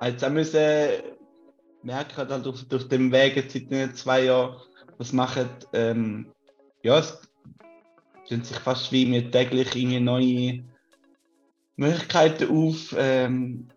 Also 0.00 0.26
auch 0.26 0.30
müssen 0.30 0.60
merken 1.82 2.16
halt 2.16 2.46
durch, 2.46 2.66
durch 2.68 2.88
den 2.88 3.12
Weg 3.12 3.34
seit 3.50 3.96
zwei 3.96 4.24
Jahren, 4.24 4.56
was 4.98 5.12
machen, 5.12 5.48
ähm, 5.72 6.32
ja, 6.82 6.98
es 6.98 7.20
tun 8.28 8.44
sich 8.44 8.58
fast 8.58 8.92
wie 8.92 9.06
mir 9.06 9.30
täglich 9.30 9.74
irgendwie 9.74 10.00
neue 10.00 10.64
Möglichkeiten 11.76 12.48
auf. 12.50 12.94
Ähm, 12.96 13.68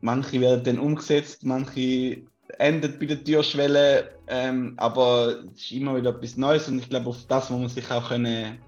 manche 0.00 0.40
werden 0.40 0.64
dann 0.64 0.78
umgesetzt, 0.78 1.44
manche 1.44 2.22
enden 2.58 2.98
bei 2.98 3.06
der 3.06 3.22
Türschwelle, 3.22 4.18
ähm, 4.26 4.74
aber 4.76 5.44
es 5.54 5.62
ist 5.62 5.72
immer 5.72 5.96
wieder 5.96 6.10
etwas 6.10 6.36
Neues 6.36 6.68
und 6.68 6.80
ich 6.80 6.88
glaube, 6.88 7.10
auf 7.10 7.26
das 7.26 7.50
muss 7.50 7.60
man 7.60 7.68
sich 7.68 7.90
auch 7.90 8.08
können. 8.08 8.58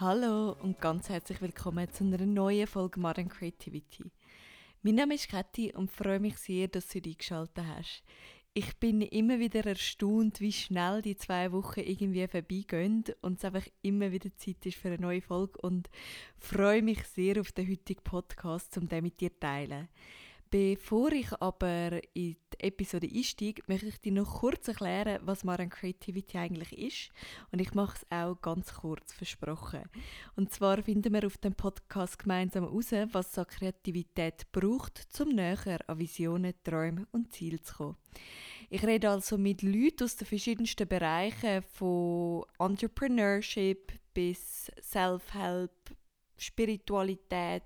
Hallo 0.00 0.56
und 0.62 0.80
ganz 0.80 1.10
herzlich 1.10 1.42
willkommen 1.42 1.86
zu 1.92 2.04
einer 2.04 2.24
neuen 2.24 2.66
Folge 2.66 2.98
Modern 2.98 3.28
Creativity. 3.28 4.10
Mein 4.80 4.94
Name 4.94 5.16
ist 5.16 5.28
Kathi 5.28 5.74
und 5.74 5.90
freue 5.90 6.20
mich 6.20 6.38
sehr, 6.38 6.68
dass 6.68 6.88
du 6.88 7.02
eingeschaltet 7.04 7.66
hast. 7.66 8.02
Ich 8.54 8.78
bin 8.78 9.02
immer 9.02 9.38
wieder 9.40 9.66
erstaunt, 9.66 10.40
wie 10.40 10.52
schnell 10.52 11.02
die 11.02 11.18
zwei 11.18 11.52
Wochen 11.52 11.80
irgendwie 11.80 12.26
vorbeigehen 12.26 13.04
und 13.20 13.40
es 13.40 13.44
einfach 13.44 13.66
immer 13.82 14.10
wieder 14.10 14.34
Zeit 14.38 14.64
ist 14.64 14.78
für 14.78 14.88
eine 14.88 15.02
neue 15.02 15.20
Folge 15.20 15.60
und 15.60 15.90
freue 16.38 16.80
mich 16.80 17.04
sehr 17.04 17.38
auf 17.38 17.52
den 17.52 17.68
heutigen 17.68 18.02
Podcast, 18.02 18.78
um 18.78 18.88
den 18.88 19.02
mit 19.02 19.20
dir 19.20 19.34
zu 19.34 19.40
teilen. 19.40 19.88
Bevor 20.52 21.12
ich 21.12 21.28
aber 21.40 22.00
in 22.12 22.34
die 22.52 22.58
Episode 22.58 23.08
einsteige, 23.08 23.62
möchte 23.68 23.86
ich 23.86 24.00
dir 24.00 24.10
noch 24.10 24.40
kurz 24.40 24.66
erklären, 24.66 25.20
was 25.22 25.44
Modern 25.44 25.70
Creativity 25.70 26.38
eigentlich 26.38 26.76
ist. 26.76 27.10
Und 27.52 27.60
ich 27.60 27.72
mache 27.72 27.96
es 27.96 28.06
auch 28.10 28.34
ganz 28.42 28.74
kurz, 28.74 29.12
versprochen. 29.12 29.84
Und 30.34 30.52
zwar 30.52 30.82
finden 30.82 31.12
wir 31.12 31.24
auf 31.24 31.38
dem 31.38 31.54
Podcast 31.54 32.18
gemeinsam 32.18 32.64
heraus, 32.64 32.90
was 33.12 33.32
so 33.32 33.44
Kreativität 33.44 34.50
braucht, 34.50 35.06
um 35.20 35.28
näher 35.28 35.78
an 35.86 35.98
Visionen, 36.00 36.54
Träume 36.64 37.06
und 37.12 37.32
Ziele 37.32 37.62
zu 37.62 37.74
kommen. 37.76 37.96
Ich 38.70 38.84
rede 38.84 39.10
also 39.10 39.38
mit 39.38 39.62
Leuten 39.62 40.02
aus 40.02 40.16
den 40.16 40.26
verschiedensten 40.26 40.88
Bereichen, 40.88 41.62
von 41.62 42.42
Entrepreneurship 42.58 43.92
bis 44.12 44.68
Self-Help, 44.82 45.70
Spiritualität 46.40 47.62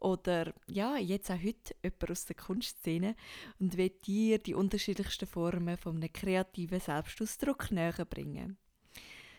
oder 0.00 0.52
ja, 0.66 0.96
jetzt 0.96 1.30
auch 1.30 1.42
heute 1.42 1.74
jemand 1.82 2.10
aus 2.10 2.26
der 2.26 2.36
Kunstszene 2.36 3.16
und 3.58 3.76
will 3.76 3.90
dir 3.90 4.38
die 4.38 4.54
unterschiedlichsten 4.54 5.26
Formen 5.26 5.76
von 5.76 5.96
einem 5.96 6.12
kreativen 6.12 6.80
Selbstausdruck 6.80 7.70
näher 7.70 8.04
bringen. 8.04 8.58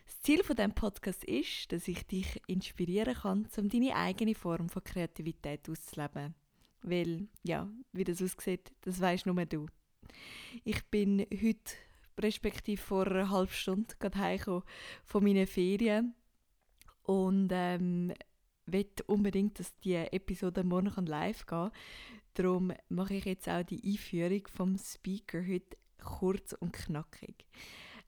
Das 0.06 0.22
Ziel 0.22 0.44
von 0.44 0.56
diesem 0.56 0.74
Podcast 0.74 1.24
ist, 1.26 1.72
dass 1.72 1.88
ich 1.88 2.06
dich 2.08 2.42
inspirieren 2.48 3.14
kann, 3.14 3.48
um 3.58 3.70
deine 3.70 3.96
eigene 3.96 4.36
Form 4.36 4.70
von 4.70 4.84
Kreativität 4.84 5.70
auszuleben. 5.70 6.34
Weil, 6.82 7.28
ja, 7.44 7.70
wie 7.92 8.04
das 8.04 8.22
aussieht, 8.22 8.72
das 8.82 9.02
weißt 9.02 9.26
nur 9.26 9.46
du. 9.46 9.66
Ich 10.64 10.86
bin 10.86 11.20
heute, 11.20 11.74
respektive 12.20 12.82
vor 12.82 13.08
einer 13.08 13.30
halben 13.30 13.52
Stunde, 13.52 13.96
gerade 14.00 14.18
heimgekommen 14.18 14.64
von 15.04 15.24
meinen 15.24 15.48
Ferien 15.48 16.16
und 17.04 17.50
ähm, 17.52 18.14
will 18.68 18.88
unbedingt, 19.08 19.60
dass 19.60 19.78
die 19.80 19.96
Episode 19.96 20.64
morgen 20.64 21.06
live 21.06 21.46
gehen. 21.46 21.72
Darum 22.34 22.72
mache 22.90 23.16
ich 23.16 23.26
jetzt 23.26 23.50
auch 23.50 23.64
die 23.64 23.82
Einführung 23.84 24.48
vom 24.48 24.78
Speaker 24.78 25.40
heute 25.40 25.78
kurz 26.04 26.54
und 26.54 26.74
knackig. 26.74 27.46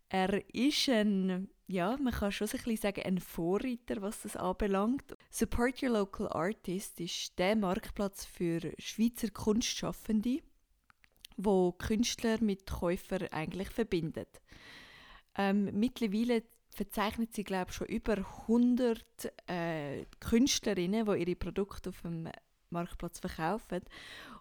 Er 0.10 0.44
ist 0.54 0.90
ein, 0.90 1.50
ja, 1.68 1.96
man 1.98 2.14
kann 2.14 2.32
schon 2.32 2.48
ein 2.48 2.52
bisschen 2.52 2.78
sagen, 2.78 3.04
ein 3.04 3.20
Vorreiter, 3.20 4.02
was 4.02 4.22
das 4.24 4.36
anbelangt. 4.36 5.16
Support 5.30 5.84
Your 5.84 5.90
Local 5.90 6.28
Artist 6.30 7.00
ist 7.00 7.38
der 7.38 7.56
Marktplatz 7.56 8.26
für 8.26 8.74
Schweizer 8.80 9.30
Kunstschaffende, 9.30 10.42
wo 11.38 11.72
Künstler 11.72 12.42
mit 12.42 12.66
Käufern 12.66 13.28
eigentlich 13.32 13.70
verbindet. 13.70 14.42
Ähm, 15.36 15.70
mittlerweile 15.74 16.44
verzeichnet 16.80 17.34
sie, 17.34 17.44
glaube 17.44 17.74
schon 17.74 17.88
über 17.88 18.16
100 18.16 19.04
äh, 19.48 20.06
Künstlerinnen, 20.22 21.06
die 21.06 21.20
ihre 21.20 21.36
Produkte 21.36 21.90
auf 21.90 22.02
dem 22.04 22.30
Marktplatz 22.70 23.20
verkaufen 23.20 23.82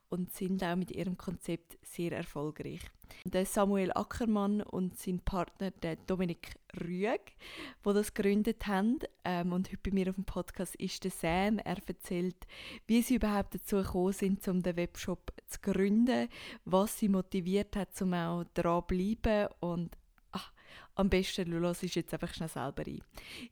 und 0.08 0.32
sind 0.32 0.62
auch 0.62 0.76
mit 0.76 0.92
ihrem 0.92 1.16
Konzept 1.16 1.76
sehr 1.82 2.12
erfolgreich. 2.12 2.82
Der 3.24 3.44
Samuel 3.44 3.90
Ackermann 3.92 4.62
und 4.62 4.96
sein 4.96 5.18
Partner 5.18 5.72
der 5.72 5.96
Dominik 5.96 6.54
Rüeg, 6.80 7.32
wo 7.82 7.92
das 7.92 8.14
gegründet 8.14 8.68
haben 8.68 9.00
ähm, 9.24 9.52
und 9.52 9.72
heute 9.72 9.80
bei 9.82 9.90
mir 9.90 10.08
auf 10.10 10.14
dem 10.14 10.24
Podcast 10.24 10.76
ist 10.76 11.02
der 11.02 11.10
Sam. 11.10 11.58
Er 11.58 11.78
erzählt, 11.88 12.46
wie 12.86 13.02
sie 13.02 13.16
überhaupt 13.16 13.56
dazu 13.56 13.78
gekommen 13.78 14.12
sind, 14.12 14.46
um 14.46 14.62
den 14.62 14.76
Webshop 14.76 15.32
zu 15.48 15.58
gründen, 15.60 16.28
was 16.64 17.00
sie 17.00 17.08
motiviert 17.08 17.74
hat, 17.74 18.00
um 18.00 18.14
auch 18.14 18.44
dran 18.54 18.82
zu 18.82 18.94
bleiben 18.94 19.48
und 19.58 19.96
am 20.94 21.08
besten 21.08 21.50
du 21.50 21.60
hörst 21.60 21.82
jetzt 21.82 22.12
einfach 22.12 22.32
schnell 22.34 22.48
selber 22.48 22.84
ein. 22.86 23.00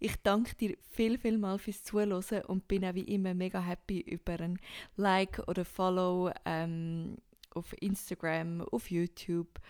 Ich 0.00 0.16
danke 0.22 0.54
dir 0.54 0.77
viel, 0.91 1.19
viel 1.19 1.38
mal 1.38 1.59
fürs 1.59 1.84
Zuhören 1.84 2.12
und 2.47 2.69
bin 2.69 2.84
auch 2.84 2.94
wie 2.94 3.03
immer 3.03 3.34
mega 3.34 3.60
happy 3.60 4.00
über 4.00 4.41
ein 4.41 4.59
Like 4.97 5.43
oder 5.47 5.65
Follow 5.65 6.32
ähm, 6.44 7.16
auf 7.54 7.75
Instagram, 7.81 8.62
auf 8.62 8.91
YouTube 8.91 9.60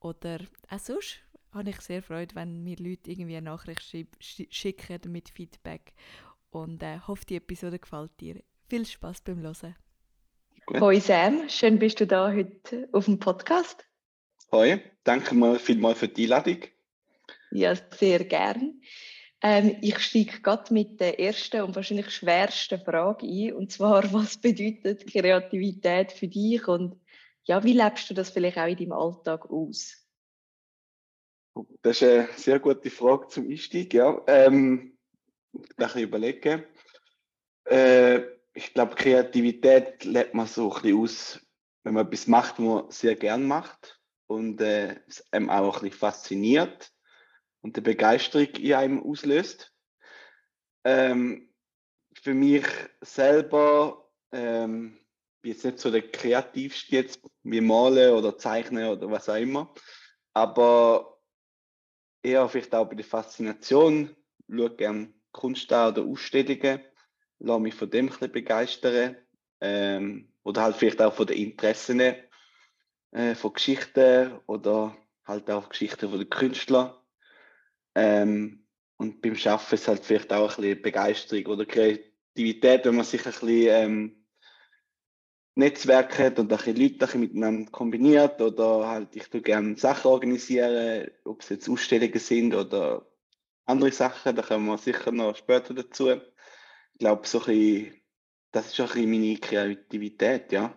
oder 0.00 0.40
auch 0.68 0.78
sonst 0.78 1.20
habe 1.52 1.70
ich 1.70 1.80
sehr 1.80 2.02
Freude, 2.02 2.34
wenn 2.34 2.64
mir 2.64 2.76
Leute 2.76 3.10
irgendwie 3.10 3.36
eine 3.36 3.50
Nachricht 3.50 3.82
schicken 4.20 5.12
mit 5.12 5.28
Feedback 5.28 5.92
und 6.50 6.82
äh, 6.82 6.98
hoffe, 7.06 7.24
die 7.26 7.36
Episode 7.36 7.78
gefällt 7.78 8.12
dir. 8.20 8.42
Viel 8.68 8.86
Spaß 8.86 9.20
beim 9.22 9.40
Hören. 9.40 9.76
Hoi 10.80 11.00
Sam, 11.00 11.48
schön 11.48 11.78
bist 11.78 12.00
du 12.00 12.06
da 12.06 12.32
heute 12.32 12.88
auf 12.92 13.06
dem 13.06 13.18
Podcast. 13.18 13.84
Hoi, 14.50 14.80
danke 15.04 15.34
mal 15.34 15.58
vielmals 15.58 15.98
für 15.98 16.08
die 16.08 16.24
Einladung. 16.24 16.58
Ja, 17.52 17.74
sehr 17.74 18.24
gern. 18.24 18.80
Ähm, 19.42 19.76
ich 19.82 19.98
steige 19.98 20.40
gerade 20.40 20.72
mit 20.72 21.00
der 21.00 21.18
ersten 21.18 21.62
und 21.62 21.74
wahrscheinlich 21.74 22.10
schwersten 22.10 22.80
Frage 22.80 23.26
ein. 23.26 23.52
Und 23.54 23.72
zwar, 23.72 24.04
was 24.12 24.38
bedeutet 24.38 25.06
Kreativität 25.06 26.12
für 26.12 26.28
dich? 26.28 26.66
Und 26.68 27.00
ja, 27.44 27.62
wie 27.64 27.72
lebst 27.72 28.08
du 28.08 28.14
das 28.14 28.30
vielleicht 28.30 28.58
auch 28.58 28.66
in 28.66 28.76
deinem 28.76 28.92
Alltag 28.92 29.50
aus? 29.50 29.98
Das 31.82 32.00
ist 32.00 32.08
eine 32.08 32.28
sehr 32.36 32.60
gute 32.60 32.88
Frage 32.88 33.28
zum 33.28 33.48
Einstieg. 33.48 33.92
Ja. 33.92 34.22
Ähm, 34.26 34.96
ich 35.52 35.96
überlegen. 35.96 36.64
Äh, 37.64 38.20
ich 38.54 38.72
glaube, 38.72 38.94
Kreativität 38.94 40.04
lebt 40.04 40.34
man 40.34 40.46
so 40.46 40.72
ein 40.72 40.82
bisschen 40.82 40.98
aus, 40.98 41.40
wenn 41.84 41.94
man 41.94 42.06
etwas 42.06 42.26
macht, 42.26 42.58
was 42.58 42.64
man 42.64 42.90
sehr 42.90 43.16
gern 43.16 43.46
macht 43.46 44.00
und 44.28 44.60
äh, 44.60 45.00
es 45.06 45.26
einem 45.32 45.50
auch 45.50 45.76
ein 45.76 45.82
bisschen 45.82 45.98
fasziniert 45.98 46.92
und 47.62 47.76
eine 47.76 47.82
Begeisterung 47.82 48.48
in 48.56 48.74
einem 48.74 49.02
auslöst. 49.02 49.72
Ähm, 50.84 51.48
für 52.14 52.34
mich 52.34 52.66
selber 53.00 54.10
ähm, 54.32 54.98
bin 55.40 55.52
jetzt 55.52 55.64
nicht 55.64 55.78
so 55.78 55.90
der 55.90 56.08
kreativste 56.08 56.94
jetzt 56.94 57.20
wie 57.42 57.60
malen 57.60 58.14
oder 58.14 58.36
zeichnen 58.36 58.88
oder 58.88 59.10
was 59.10 59.28
auch 59.28 59.36
immer, 59.36 59.72
aber 60.34 61.20
eher 62.22 62.48
vielleicht 62.48 62.74
auch 62.74 62.88
bei 62.88 62.94
der 62.94 63.04
Faszination, 63.04 64.14
schaue 64.48 64.76
gerne 64.76 65.12
Kunst 65.32 65.72
an 65.72 65.92
oder 65.92 66.02
Ausstellungen, 66.04 66.80
lasse 67.38 67.60
mich 67.60 67.74
von 67.74 67.90
dem 67.90 68.10
ein 68.20 68.32
begeistern. 68.32 69.16
Ähm, 69.60 70.32
oder 70.44 70.62
halt 70.62 70.76
vielleicht 70.76 71.00
auch 71.00 71.14
von 71.14 71.26
den 71.26 71.38
Interessen 71.38 72.00
äh, 72.00 73.34
von 73.34 73.52
Geschichten 73.52 74.40
oder 74.46 74.96
halt 75.24 75.48
auch 75.50 75.68
Geschichten 75.68 76.08
von 76.10 76.18
den 76.18 76.30
Künstlern 76.30 76.92
ähm, 77.94 78.66
und 78.96 79.20
beim 79.20 79.36
Schaffen 79.36 79.74
ist 79.74 79.88
halt 79.88 80.04
vielleicht 80.04 80.32
auch 80.32 80.56
ein 80.58 80.62
bisschen 80.62 80.82
Begeisterung 80.82 81.46
oder 81.46 81.66
Kreativität, 81.66 82.84
wenn 82.84 82.96
man 82.96 83.04
sich 83.04 83.24
ein 83.26 83.32
bisschen 83.32 83.66
ähm, 83.68 84.26
Netzwerke 85.54 86.28
und 86.28 86.38
ein 86.40 86.48
bisschen 86.48 86.76
Leute 86.76 86.94
ein 86.94 86.98
bisschen 86.98 87.20
miteinander 87.20 87.70
kombiniert 87.70 88.40
oder 88.40 88.88
halt 88.88 89.14
ich 89.16 89.28
tue 89.28 89.42
gerne 89.42 89.76
Sachen 89.76 90.10
organisieren, 90.10 91.10
ob 91.24 91.42
es 91.42 91.50
jetzt 91.50 91.68
Ausstellungen 91.68 92.18
sind 92.18 92.54
oder 92.54 93.06
andere 93.66 93.92
Sachen, 93.92 94.34
da 94.34 94.42
kommen 94.42 94.66
wir 94.66 94.78
sicher 94.78 95.12
noch 95.12 95.36
später 95.36 95.74
dazu. 95.74 96.10
Ich 96.10 96.98
glaube, 96.98 97.26
so 97.26 97.40
ein 97.40 97.44
bisschen, 97.46 98.02
das 98.50 98.66
ist 98.66 98.80
auch 98.80 98.94
ein 98.94 99.10
bisschen 99.10 99.10
meine 99.10 99.36
Kreativität, 99.38 100.52
ja. 100.52 100.74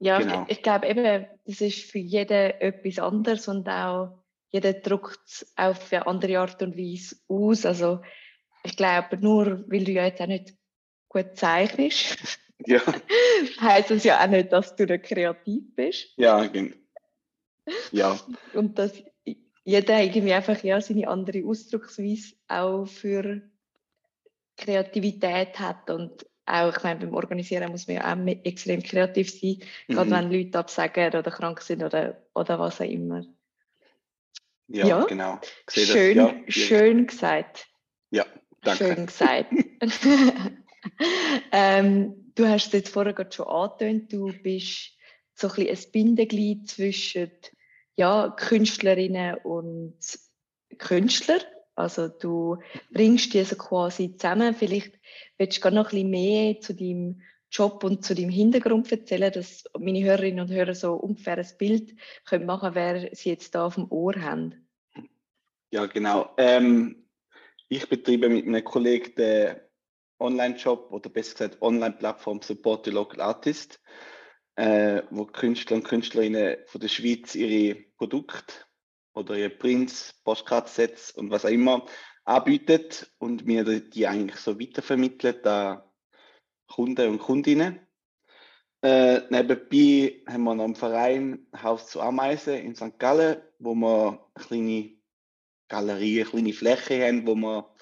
Ja, 0.00 0.18
genau. 0.18 0.42
ich, 0.48 0.58
ich 0.58 0.62
glaube 0.62 0.88
eben, 0.88 1.26
das 1.46 1.60
ist 1.60 1.90
für 1.90 1.98
jeden 1.98 2.32
etwas 2.32 2.98
anderes 2.98 3.48
und 3.48 3.68
auch 3.68 4.21
jeder 4.52 4.74
druckt 4.74 5.20
es 5.26 5.52
auf 5.56 5.92
eine 5.92 6.06
andere 6.06 6.38
Art 6.38 6.62
und 6.62 6.76
Weise 6.76 7.16
aus. 7.26 7.66
Also 7.66 8.02
ich 8.62 8.76
glaube, 8.76 9.16
nur 9.18 9.64
weil 9.68 9.84
du 9.84 9.92
ja 9.92 10.04
jetzt 10.04 10.20
auch 10.20 10.26
nicht 10.26 10.54
gut 11.08 11.36
zeichnest, 11.36 12.38
ja. 12.66 12.80
heißt 13.60 13.90
es 13.90 14.04
ja 14.04 14.22
auch 14.22 14.28
nicht, 14.28 14.52
dass 14.52 14.76
du 14.76 14.84
nicht 14.84 15.04
kreativ 15.04 15.74
bist. 15.74 16.12
Ja, 16.16 16.46
genau. 16.46 16.76
Ja. 17.90 18.20
Und 18.54 18.78
dass 18.78 18.92
jeder 19.64 20.02
irgendwie 20.02 20.32
einfach 20.32 20.62
ja 20.62 20.80
seine 20.80 21.08
andere 21.08 21.44
Ausdrucksweise 21.46 22.34
auch 22.48 22.86
für 22.86 23.42
Kreativität 24.56 25.58
hat 25.58 25.88
und 25.88 26.26
auch, 26.44 26.76
ich 26.76 26.82
meine, 26.82 27.00
beim 27.00 27.14
Organisieren 27.14 27.70
muss 27.70 27.86
man 27.86 27.96
ja 27.96 28.12
auch 28.12 28.26
extrem 28.44 28.82
kreativ 28.82 29.30
sein, 29.30 29.58
mhm. 29.86 29.94
gerade 29.94 30.10
wenn 30.10 30.32
Leute 30.32 30.58
absagen 30.58 31.14
oder 31.14 31.30
krank 31.30 31.62
sind 31.62 31.82
oder, 31.82 32.20
oder 32.34 32.58
was 32.58 32.80
auch 32.80 32.84
immer. 32.84 33.24
Ja, 34.68 34.86
ja. 34.86 35.04
genau. 35.04 35.38
Schön, 35.68 36.16
ja, 36.16 36.34
schön 36.48 37.06
gesagt. 37.06 37.66
Ja, 38.10 38.26
danke. 38.62 38.94
Schön 38.94 39.06
gesagt. 39.06 39.52
ähm, 41.52 42.32
du 42.34 42.48
hast 42.48 42.66
es 42.66 42.72
jetzt 42.72 42.92
vorher 42.92 43.12
gerade 43.12 43.32
schon 43.32 43.46
angetönt, 43.46 44.12
du 44.12 44.32
bist 44.42 44.96
so 45.34 45.48
ein, 45.48 45.54
bisschen 45.54 45.86
ein 45.86 45.92
Bindeglied 45.92 46.68
zwischen 46.68 47.30
ja, 47.96 48.30
Künstlerinnen 48.30 49.36
und 49.44 49.98
Künstler. 50.78 51.40
Also 51.74 52.08
du 52.08 52.58
bringst 52.90 53.34
die 53.34 53.44
so 53.44 53.56
quasi 53.56 54.16
zusammen. 54.16 54.54
Vielleicht 54.54 54.98
willst 55.38 55.64
du 55.64 55.70
noch 55.70 55.86
ein 55.86 55.90
bisschen 55.90 56.10
mehr 56.10 56.60
zu 56.60 56.74
deinem 56.74 57.22
Job 57.52 57.84
und 57.84 58.02
zu 58.04 58.14
deinem 58.14 58.30
Hintergrund 58.30 58.90
erzählen, 58.90 59.30
dass 59.30 59.64
meine 59.78 60.02
Hörerinnen 60.02 60.40
und 60.40 60.50
Hörer 60.50 60.74
so 60.74 60.94
ungefähr 60.94 61.36
ein 61.36 61.46
Bild 61.58 61.94
können 62.24 62.46
machen 62.46 62.74
wer 62.74 63.14
sie 63.14 63.28
jetzt 63.28 63.54
da 63.54 63.66
auf 63.66 63.74
dem 63.74 63.90
Ohr 63.90 64.14
haben. 64.16 64.66
Ja, 65.70 65.86
genau. 65.86 66.34
Ähm, 66.38 67.08
ich 67.68 67.88
betreibe 67.88 68.28
mit 68.28 68.46
einem 68.46 68.64
Kollegen 68.64 69.14
den 69.14 69.56
Online-Shop 70.18 70.90
oder 70.92 71.10
besser 71.10 71.32
gesagt 71.32 71.60
Online-Plattform 71.60 72.40
Support 72.40 72.86
the 72.86 72.90
Local 72.90 73.20
Artist, 73.20 73.80
äh, 74.56 75.02
wo 75.10 75.26
Künstler 75.26 75.76
und 75.76 75.84
Künstlerinnen 75.84 76.56
von 76.66 76.80
der 76.80 76.88
Schweiz 76.88 77.34
ihre 77.34 77.74
Produkte 77.98 78.54
oder 79.14 79.36
ihre 79.36 79.50
Prints, 79.50 80.20
Postkartsets 80.24 81.10
und 81.12 81.30
was 81.30 81.44
auch 81.44 81.50
immer 81.50 81.84
anbietet 82.24 83.12
und 83.18 83.44
mir 83.46 83.64
die 83.80 84.06
eigentlich 84.06 84.36
so 84.36 84.58
weitervermittelt 84.58 85.46
an 85.46 85.82
Kunden 86.72 87.10
und 87.10 87.18
Kundinnen. 87.18 87.86
Äh, 88.82 89.20
nebenbei 89.28 90.22
haben 90.26 90.44
wir 90.44 90.54
noch 90.54 90.64
einen 90.64 90.74
Verein 90.74 91.46
Haus 91.62 91.88
zu 91.88 92.00
Ameisen 92.00 92.54
in 92.54 92.74
St. 92.74 92.98
Gallen, 92.98 93.42
wo 93.58 93.74
wir 93.74 94.30
eine 94.34 94.44
kleine 94.46 94.90
Galerie, 95.68 96.22
eine 96.22 96.30
kleine 96.30 96.52
Fläche 96.54 97.06
haben, 97.06 97.26
wo 97.26 97.34
wir 97.34 97.74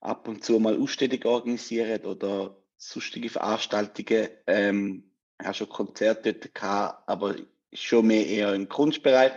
ab 0.00 0.26
und 0.26 0.42
zu 0.42 0.58
mal 0.58 0.80
Ausstellungen 0.80 1.26
organisieren 1.26 2.06
oder 2.06 2.56
sonstige 2.78 3.28
Veranstaltungen. 3.28 4.28
Ähm, 4.46 5.12
ich 5.38 5.46
habe 5.46 5.54
schon 5.54 5.68
Konzerte 5.68 6.32
dort 6.32 6.54
gehabt, 6.54 7.08
aber 7.10 7.36
schon 7.74 8.06
mehr 8.06 8.26
eher 8.26 8.54
im 8.54 8.70
Kunstbereich. 8.70 9.32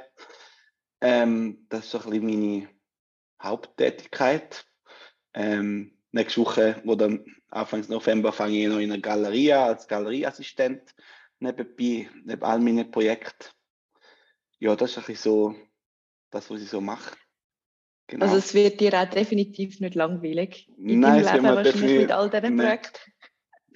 Ähm, 1.02 1.66
das 1.68 1.86
ist 1.86 1.92
so 1.92 2.00
ein 2.00 2.10
bisschen 2.10 2.26
meine 2.26 2.70
Haupttätigkeit. 3.42 4.66
Ähm, 5.34 5.93
nächste 6.14 6.42
Woche, 6.42 6.82
wo 6.86 6.96
dann 6.96 7.26
Anfang 7.50 7.86
November, 7.90 8.32
fange 8.32 8.62
ich 8.62 8.68
noch 8.68 8.80
in 8.80 8.92
einer 8.92 9.02
Galerie 9.02 9.54
als 9.54 9.88
Galerieassistent 9.88 10.96
nebenbei, 11.40 12.10
neben 12.24 12.44
all 12.44 12.60
meinen 12.60 12.90
Projekten. 12.90 13.50
Ja, 14.60 14.76
das 14.76 14.92
ist 14.92 14.98
ein 15.00 15.04
bisschen 15.06 15.24
so 15.24 15.56
das, 16.32 16.50
was 16.50 16.62
ich 16.62 16.70
so 16.70 16.80
mache. 16.80 17.16
Genau. 18.08 18.26
Also 18.26 18.38
es 18.38 18.54
wird 18.54 18.80
dir 18.80 18.94
auch 18.94 19.10
definitiv 19.10 19.80
nicht 19.80 19.96
langweilig. 19.96 20.70
In 20.78 21.00
Nein, 21.00 21.22
es 21.22 21.32
Leben 21.32 21.44
wahrscheinlich 21.46 21.74
definitiv, 21.74 22.02
mit 22.02 22.12
all 22.12 22.30
diesen 22.30 22.58
Projekten. 22.58 23.00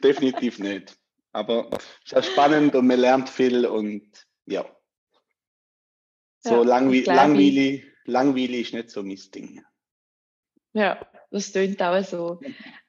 Definitiv 0.03 0.59
nicht. 0.59 0.97
Aber 1.31 1.69
es 1.71 2.11
ist 2.11 2.15
auch 2.15 2.23
spannend 2.23 2.75
und 2.75 2.87
man 2.87 2.99
lernt 2.99 3.29
viel 3.29 3.65
und 3.65 4.25
ja. 4.45 4.65
So 6.39 6.55
ja, 6.55 6.63
langwe 6.63 7.01
langweilig, 7.01 7.85
langweilig 8.05 8.67
ist 8.67 8.73
nicht 8.73 8.89
so 8.89 9.03
mein 9.03 9.19
Ding. 9.33 9.63
Ja, 10.73 10.99
das 11.31 11.51
klingt 11.51 11.81
auch 11.81 12.03
so. 12.03 12.39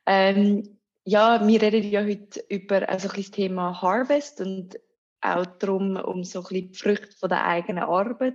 Ähm, 0.07 0.79
ja, 1.05 1.47
wir 1.47 1.63
reden 1.63 1.91
ja 1.91 2.05
heute 2.05 2.45
über 2.49 2.89
also 2.89 3.09
das 3.09 3.31
Thema 3.31 3.81
Harvest 3.81 4.41
und 4.41 4.79
auch 5.21 5.47
darum, 5.47 5.97
um 5.97 6.23
so 6.25 6.41
ein 6.41 6.45
bisschen 6.45 6.73
die 6.73 6.79
Früchte 6.79 7.17
von 7.17 7.29
der 7.29 7.47
eigenen 7.47 7.85
Arbeit. 7.85 8.35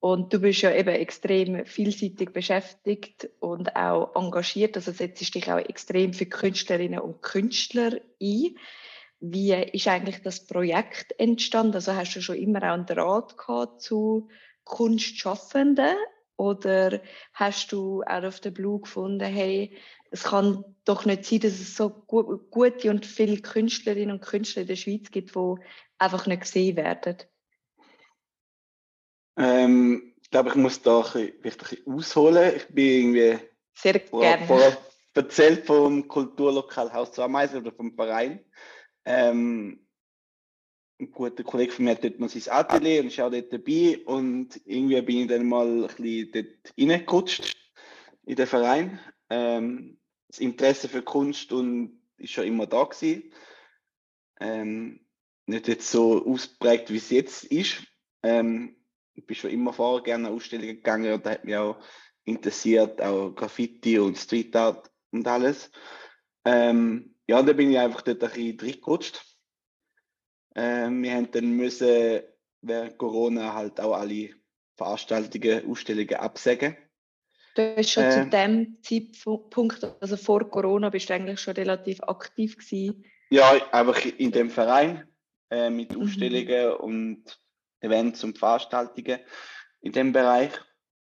Und 0.00 0.32
du 0.32 0.38
bist 0.38 0.60
ja 0.60 0.70
eben 0.70 0.94
extrem 0.94 1.64
vielseitig 1.64 2.32
beschäftigt 2.32 3.30
und 3.40 3.74
auch 3.74 4.14
engagiert. 4.14 4.76
Also 4.76 4.92
setzt 4.92 5.34
dich 5.34 5.50
auch 5.50 5.58
extrem 5.58 6.12
für 6.12 6.26
Künstlerinnen 6.26 7.00
und 7.00 7.22
Künstler 7.22 8.00
ein. 8.20 8.56
Wie 9.20 9.54
ist 9.54 9.88
eigentlich 9.88 10.20
das 10.22 10.46
Projekt 10.46 11.18
entstanden? 11.18 11.76
Also 11.76 11.94
hast 11.94 12.14
du 12.14 12.20
schon 12.20 12.36
immer 12.36 12.58
auch 12.58 12.74
einen 12.74 12.84
Draht 12.84 13.38
gehabt 13.38 13.80
zu 13.80 14.28
Kunstschaffenden? 14.64 15.96
Oder 16.36 17.00
hast 17.32 17.70
du 17.72 18.02
out 18.02 18.24
of 18.24 18.40
the 18.42 18.50
blue 18.50 18.80
gefunden, 18.80 19.24
hey, 19.24 19.76
es 20.10 20.24
kann 20.24 20.64
doch 20.84 21.04
nicht 21.04 21.24
sein, 21.24 21.40
dass 21.40 21.52
es 21.52 21.76
so 21.76 21.90
gute 21.90 22.90
und 22.90 23.06
viele 23.06 23.40
Künstlerinnen 23.40 24.12
und 24.12 24.22
Künstler 24.22 24.62
in 24.62 24.68
der 24.68 24.76
Schweiz 24.76 25.10
gibt, 25.10 25.34
die 25.34 25.54
einfach 25.98 26.26
nicht 26.26 26.42
gesehen 26.42 26.76
werden? 26.76 27.16
Ähm, 29.36 30.14
ich 30.22 30.30
glaube, 30.30 30.50
ich 30.50 30.54
muss 30.54 30.82
da 30.82 31.00
ein 31.14 31.32
bisschen, 31.40 31.78
ein 31.86 31.94
ausholen. 31.94 32.56
Ich 32.56 32.66
bin 32.68 32.86
irgendwie 32.86 33.38
Sehr 33.74 33.98
gerne. 33.98 34.46
Vor, 34.46 34.76
erzählt 35.14 35.66
vom 35.66 36.06
Kulturlokal 36.08 36.92
Haus 36.92 37.18
Ameisen 37.18 37.60
oder 37.60 37.72
vom 37.72 37.94
Verein. 37.94 38.44
Ähm, 39.04 39.83
ein 41.00 41.10
guter 41.10 41.42
Kollege 41.42 41.72
von 41.72 41.84
mir 41.84 41.92
hat 41.92 42.04
dort 42.04 42.20
noch 42.20 42.28
sein 42.28 42.52
Atelier 42.52 43.00
und 43.00 43.08
ist 43.08 43.20
auch 43.20 43.30
dort 43.30 43.52
dabei. 43.52 43.98
Und 44.04 44.60
irgendwie 44.64 45.00
bin 45.02 45.18
ich 45.18 45.28
dann 45.28 45.48
mal 45.48 45.66
ein 45.66 45.86
bisschen 45.88 46.30
dort 46.32 46.74
reingerutscht 46.78 47.56
in 48.26 48.36
den 48.36 48.46
Verein. 48.46 49.00
Ähm, 49.30 49.98
das 50.28 50.38
Interesse 50.38 50.88
für 50.88 51.02
Kunst 51.02 51.52
und 51.52 52.00
ist 52.18 52.32
schon 52.32 52.46
immer 52.46 52.66
da 52.66 52.84
gewesen. 52.84 53.32
Ähm, 54.40 55.00
nicht 55.46 55.68
jetzt 55.68 55.90
so 55.90 56.24
ausprägt, 56.24 56.90
wie 56.90 56.96
es 56.96 57.10
jetzt 57.10 57.44
ist. 57.44 57.82
Ähm, 58.22 58.76
ich 59.14 59.26
bin 59.26 59.36
schon 59.36 59.50
immer 59.50 59.72
vorher 59.72 60.02
gerne 60.02 60.28
an 60.28 60.34
Ausstellungen 60.34 60.76
gegangen 60.76 61.12
und 61.12 61.26
da 61.26 61.30
hat 61.30 61.44
mich 61.44 61.56
auch 61.56 61.78
interessiert, 62.24 63.00
auch 63.02 63.30
Graffiti 63.30 63.98
und 63.98 64.16
Street 64.16 64.54
Art 64.56 64.90
und 65.10 65.26
alles. 65.26 65.70
Ähm, 66.44 67.14
ja, 67.26 67.42
da 67.42 67.52
bin 67.52 67.70
ich 67.70 67.78
einfach 67.78 68.02
dort 68.02 68.22
ein 68.22 68.30
bisschen 68.30 68.60
reingerutscht. 68.60 69.33
Ähm, 70.54 71.02
wir 71.02 71.14
haben 71.14 71.30
dann 71.30 71.50
müssen 71.52 72.20
während 72.62 72.98
Corona 72.98 73.54
halt 73.54 73.80
auch 73.80 73.94
alle 73.94 74.30
Veranstaltungen, 74.76 75.70
Ausstellungen 75.70 76.14
absagen. 76.14 76.76
Du 77.54 77.74
bist 77.76 77.90
schon 77.90 78.04
äh, 78.04 78.10
zu 78.10 78.26
dem 78.26 78.78
Zeitpunkt, 78.82 79.84
also 80.00 80.16
vor 80.16 80.50
Corona, 80.50 80.90
bist 80.90 81.08
du 81.08 81.14
eigentlich 81.14 81.40
schon 81.40 81.54
relativ 81.54 82.02
aktiv 82.02 82.56
gewesen? 82.56 83.04
Ja, 83.30 83.52
einfach 83.72 84.04
in 84.04 84.32
dem 84.32 84.50
Verein 84.50 85.08
äh, 85.50 85.70
mit 85.70 85.94
mhm. 85.94 86.02
Ausstellungen 86.02 86.68
mhm. 86.68 86.76
und 86.76 87.40
Events 87.80 88.24
und 88.24 88.38
Veranstaltungen 88.38 89.20
in 89.82 89.92
dem 89.92 90.12
Bereich. 90.12 90.52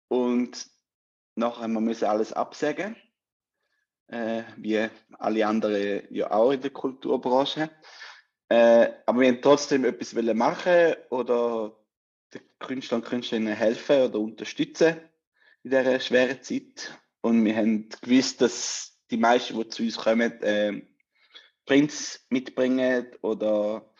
Und 0.08 0.66
nachher 1.34 1.68
wir 1.68 1.80
müssen 1.80 2.06
alles 2.06 2.32
absagen, 2.32 2.96
äh, 4.06 4.42
wie 4.56 4.88
alle 5.18 5.46
anderen 5.46 6.02
ja 6.10 6.30
auch 6.30 6.52
in 6.52 6.62
der 6.62 6.70
Kulturbranche. 6.70 7.70
Äh, 8.48 8.92
aber 9.04 9.20
wir 9.20 9.28
haben 9.28 9.42
trotzdem 9.42 9.84
etwas 9.84 10.14
machen 10.14 10.94
oder 11.10 11.76
den 12.32 12.42
Künstlern 12.58 13.02
und 13.02 13.08
Künstlerinnen 13.08 13.54
helfen 13.54 14.02
oder 14.02 14.18
unterstützen 14.18 14.96
in 15.62 15.70
dieser 15.70 16.00
schweren 16.00 16.42
Zeit. 16.42 16.98
Und 17.20 17.44
wir 17.44 17.56
haben 17.56 17.88
gewusst, 18.00 18.40
dass 18.40 18.98
die 19.10 19.16
meisten, 19.16 19.58
die 19.58 19.68
zu 19.68 19.82
uns 19.82 19.96
kommen, 19.96 20.40
äh, 20.42 20.82
Prints 21.66 22.26
mitbringen 22.30 23.08
oder 23.20 23.92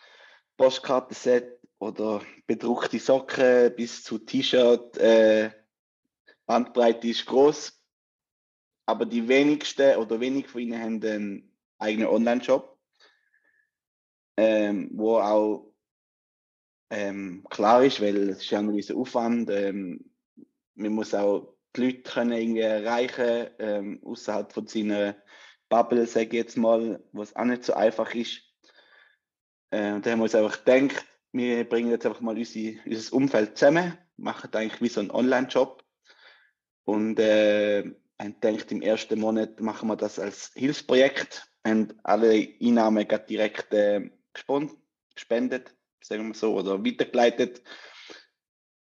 Postkartenset 0.57 1.59
oder 1.77 2.21
bedruckte 2.47 2.99
Socken 2.99 3.75
bis 3.75 4.03
zu 4.03 4.17
T-Shirt. 4.17 4.97
Äh, 4.97 5.51
Bandbreite 6.47 7.07
ist 7.07 7.27
groß, 7.27 7.79
aber 8.87 9.05
die 9.05 9.27
wenigsten 9.27 9.97
oder 9.97 10.19
wenig 10.19 10.47
von 10.47 10.61
ihnen 10.61 10.81
haben 10.81 11.03
einen 11.03 11.57
eigenen 11.77 12.07
Online-Shop, 12.07 12.78
ähm, 14.39 14.89
wo 14.93 15.17
auch 15.17 15.73
ähm, 16.89 17.45
klar 17.49 17.83
ist, 17.83 18.01
weil 18.01 18.29
es 18.29 18.37
ist 18.39 18.49
ja 18.49 18.59
ein 18.59 18.69
riesen 18.69 18.95
Aufwand. 18.95 19.49
Ähm, 19.49 20.11
man 20.75 20.93
muss 20.93 21.13
auch 21.13 21.57
die 21.75 21.81
Leute 21.81 22.01
können 22.01 22.31
irgendwie 22.31 22.61
erreichen 22.61 23.49
ähm, 23.59 24.01
außerhalb 24.03 24.51
von 24.51 24.65
seiner 24.65 25.15
Bubble, 25.67 26.07
sage 26.07 26.27
ich 26.27 26.33
jetzt 26.33 26.57
mal, 26.57 27.03
was 27.11 27.35
auch 27.35 27.45
nicht 27.45 27.63
so 27.63 27.73
einfach 27.73 28.15
ist. 28.15 28.41
Äh, 29.71 29.99
da 29.99 30.11
haben 30.11 30.19
wir 30.19 30.23
uns 30.23 30.35
einfach 30.35 30.63
gedacht, 30.63 31.05
wir 31.31 31.67
bringen 31.67 31.91
jetzt 31.91 32.05
einfach 32.05 32.21
mal 32.21 32.37
unsere, 32.37 32.79
unser 32.85 33.13
Umfeld 33.13 33.57
zusammen, 33.57 33.97
machen 34.17 34.49
eigentlich 34.53 34.81
wie 34.81 34.87
so 34.87 35.01
einen 35.01 35.11
Online-Job 35.11 35.83
und 36.85 37.19
äh, 37.19 37.83
gedacht, 38.17 38.71
im 38.71 38.81
ersten 38.81 39.19
Monat 39.19 39.59
machen 39.59 39.89
wir 39.89 39.95
das 39.95 40.17
als 40.17 40.51
Hilfsprojekt 40.55 41.45
und 41.63 41.93
alle 42.03 42.47
Einnahmen 42.61 43.07
direkt 43.29 43.73
äh, 43.73 44.09
gespendet, 44.33 45.75
sagen 46.01 46.27
wir 46.27 46.33
so, 46.33 46.53
oder 46.55 46.83
weitergeleitet. 46.83 47.61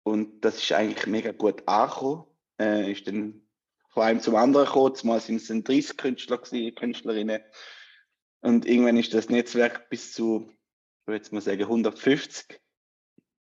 Und 0.03 0.41
das 0.41 0.61
ist 0.61 0.71
eigentlich 0.71 1.07
mega 1.07 1.31
gut 1.31 1.67
angekommen. 1.67 2.25
Äh, 2.59 2.91
ist 2.91 3.07
dann 3.07 3.41
von 3.89 4.03
einem 4.03 4.19
zum 4.19 4.35
anderen 4.35 4.65
gekommen. 4.65 4.95
Zumal 4.95 5.19
sind 5.19 5.37
es 5.37 5.47
30 5.47 5.97
Künstler 5.97 6.37
gewesen, 6.37 6.75
Künstlerinnen. 6.75 7.41
Und 8.41 8.65
irgendwann 8.65 8.97
ist 8.97 9.13
das 9.13 9.29
Netzwerk 9.29 9.89
bis 9.89 10.13
zu, 10.13 10.49
ich 10.51 11.07
würde 11.07 11.17
jetzt 11.17 11.33
mal 11.33 11.41
sagen, 11.41 11.63
150 11.63 12.61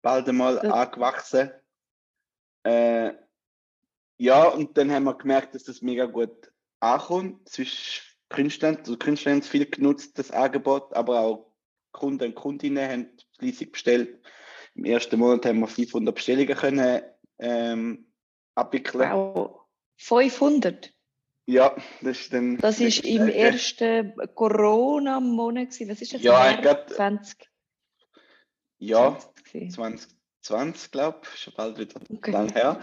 bald 0.04 0.30
einmal 0.30 0.62
ja. 0.64 0.72
angewachsen. 0.72 1.52
Äh, 2.64 3.14
ja, 4.18 4.48
und 4.50 4.78
dann 4.78 4.92
haben 4.92 5.06
wir 5.06 5.18
gemerkt, 5.18 5.56
dass 5.56 5.64
das 5.64 5.82
mega 5.82 6.06
gut 6.06 6.52
ankommt. 6.80 7.50
Zwischen 7.50 8.04
Künstlern, 8.30 8.78
also 8.78 8.98
Künstler 8.98 9.32
haben 9.32 9.42
viel 9.42 9.66
genutzt, 9.66 10.20
das 10.20 10.30
Angebot, 10.32 10.94
aber 10.94 11.22
auch 11.22 11.53
Kunden 11.94 12.26
und 12.26 12.36
Kundinnen 12.36 12.90
haben 12.90 13.10
fleißig 13.40 13.72
bestellt. 13.72 14.20
Im 14.76 14.86
ersten 14.86 15.18
Monat 15.20 15.46
haben 15.46 15.60
wir 15.60 15.68
500 15.68 16.14
Bestellungen 16.14 16.58
können, 16.58 17.02
ähm, 17.40 18.08
abwickeln. 18.56 19.10
Wow, 19.10 19.62
500? 19.98 20.94
Ja, 21.46 21.76
das 22.02 22.22
ist 22.22 22.34
dann. 22.34 22.58
Das 22.58 22.80
ist 22.80 23.06
im 23.06 23.20
Tage. 23.20 23.36
ersten 23.36 24.14
Corona-Monat. 24.34 25.70
Was 25.88 26.02
ist 26.02 26.14
das? 26.14 26.22
Ja, 26.22 26.60
grad, 26.62 26.90
20. 26.90 27.50
Ja, 28.80 29.18
2020, 29.52 30.92
glaube 30.92 31.22
ich. 31.24 31.40
Schon 31.40 31.54
bald 31.56 31.78
wieder 31.78 32.00
okay. 32.10 32.32
lang 32.32 32.52
her. 32.54 32.82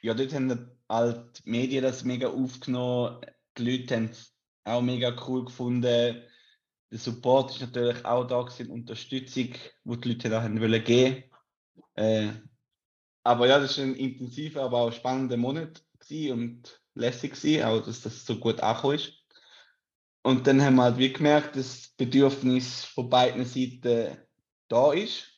Ja, 0.00 0.14
dort 0.14 0.32
haben 0.32 0.70
halt 0.88 1.44
die 1.44 1.50
Medien 1.50 1.82
das 1.82 2.04
mega 2.04 2.28
aufgenommen. 2.28 3.20
Die 3.58 3.70
Leute 3.70 3.96
haben 3.96 4.10
es 4.10 4.34
auch 4.64 4.82
mega 4.82 5.14
cool 5.26 5.44
gefunden. 5.44 6.22
Der 6.94 7.00
Support 7.00 7.50
ist 7.50 7.60
natürlich 7.60 8.04
auch 8.04 8.24
da 8.24 8.40
gewesen, 8.40 8.70
Unterstützung, 8.70 9.48
die 9.82 10.00
die 10.00 10.08
Leute 10.10 10.30
da 10.30 10.44
haben 10.44 10.60
wollen 10.60 10.84
geben. 10.84 11.24
Äh, 11.96 12.28
aber 13.24 13.48
ja, 13.48 13.58
das 13.58 13.76
war 13.78 13.84
ein 13.84 13.96
intensiver, 13.96 14.62
aber 14.62 14.78
auch 14.78 14.92
spannender 14.92 15.36
Monat 15.36 15.84
und 16.08 16.80
lässig 16.94 17.32
gewesen, 17.32 17.64
auch 17.64 17.84
dass 17.84 18.02
das 18.02 18.24
so 18.24 18.38
gut 18.38 18.60
angekommen 18.60 18.94
ist. 18.94 19.12
Und 20.22 20.46
dann 20.46 20.62
haben 20.62 20.76
wir 20.76 20.84
halt 20.84 20.98
wie 20.98 21.12
gemerkt, 21.12 21.56
dass 21.56 21.80
das 21.80 21.88
Bedürfnis 21.96 22.84
von 22.84 23.10
beiden 23.10 23.44
Seiten 23.44 24.16
da 24.68 24.92
ist 24.92 25.32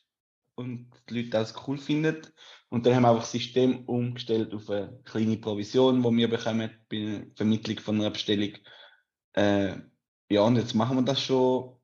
und 0.53 0.91
die 1.09 1.15
Leute 1.15 1.29
das 1.31 1.55
cool 1.67 1.79
finden. 1.79 2.21
Und 2.69 2.85
dann 2.85 2.93
haben 2.93 3.01
wir 3.01 3.09
einfach 3.09 3.23
das 3.23 3.31
System 3.31 3.83
umgestellt 3.85 4.53
auf 4.53 4.69
eine 4.69 5.01
kleine 5.05 5.37
Provision, 5.37 6.03
die 6.03 6.17
wir 6.17 6.29
bekommen 6.29 6.69
bei 6.87 6.97
der 6.97 7.27
Vermittlung 7.35 7.79
von 7.79 7.99
einer 7.99 8.11
Bestellung. 8.11 8.53
Äh, 9.33 9.77
ja, 10.29 10.41
und 10.41 10.55
jetzt 10.55 10.73
machen 10.73 10.97
wir 10.97 11.03
das 11.03 11.21
schon 11.21 11.75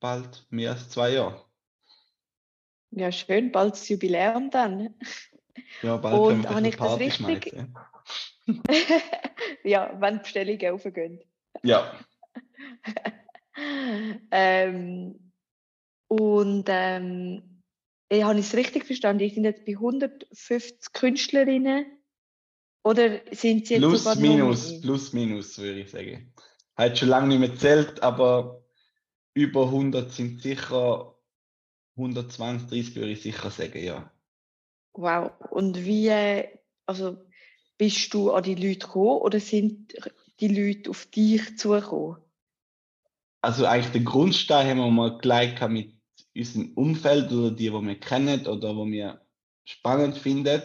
bald 0.00 0.46
mehr 0.50 0.72
als 0.72 0.88
zwei 0.90 1.12
Jahre. 1.12 1.44
Ja, 2.90 3.12
schön, 3.12 3.52
bald 3.52 3.72
das 3.74 3.88
Jubiläum 3.88 4.50
dann. 4.50 4.94
Ja, 5.82 5.96
bald 5.96 6.14
und 6.14 6.48
habe 6.48 6.68
ich 6.68 6.76
das 6.76 6.98
richtig? 6.98 7.52
ja, 9.64 9.94
wenn 10.00 10.20
Bestellungen 10.20 10.74
aufgehen. 10.74 11.20
Ja. 11.62 11.98
ähm, 14.30 15.32
und 16.08 16.64
ähm, 16.68 17.62
ich 18.08 18.22
habe 18.22 18.38
es 18.38 18.54
richtig 18.54 18.86
verstanden, 18.86 19.22
ich 19.22 19.34
sind 19.34 19.44
jetzt 19.44 19.66
bei 19.66 19.72
150 19.72 20.92
Künstlerinnen 20.94 21.86
oder 22.82 23.20
sind 23.32 23.66
sie 23.66 23.74
jetzt 23.74 23.82
plus, 23.82 24.04
sogar 24.04 24.16
minus, 24.16 24.80
plus 24.80 25.12
minus, 25.12 25.58
würde 25.58 25.80
ich 25.80 25.90
sagen. 25.90 26.32
Hat 26.78 26.96
schon 26.96 27.08
lange 27.08 27.28
nicht 27.28 27.40
mehr 27.40 27.56
zählt, 27.56 28.02
aber 28.02 28.64
über 29.34 29.64
100 29.64 30.12
sind 30.12 30.40
sicher 30.40 31.14
120, 31.96 32.68
30 32.70 32.96
würde 32.96 33.10
ich 33.10 33.22
sicher 33.22 33.50
sagen, 33.50 33.84
ja. 33.84 34.10
Wow. 34.92 35.32
Und 35.50 35.84
wie, 35.84 36.10
also 36.86 37.18
bist 37.76 38.14
du 38.14 38.30
an 38.32 38.44
die 38.44 38.54
Leute 38.54 38.86
gekommen 38.86 39.20
oder 39.20 39.40
sind 39.40 39.94
die 40.40 40.48
Leute 40.48 40.90
auf 40.90 41.06
dich 41.06 41.58
zugekommen? 41.58 42.18
Also 43.40 43.66
eigentlich 43.66 43.92
den 43.92 44.04
Grundstein 44.04 44.68
haben 44.68 44.78
wir 44.78 44.90
mal 44.90 45.18
gleich 45.18 45.60
mit 45.68 45.94
unserem 46.34 46.72
Umfeld 46.74 47.32
oder 47.32 47.50
die, 47.50 47.70
die 47.70 47.72
wir 47.72 48.00
kennen 48.00 48.46
oder 48.46 48.72
die 48.72 48.92
wir 48.92 49.26
spannend 49.64 50.16
finden. 50.16 50.62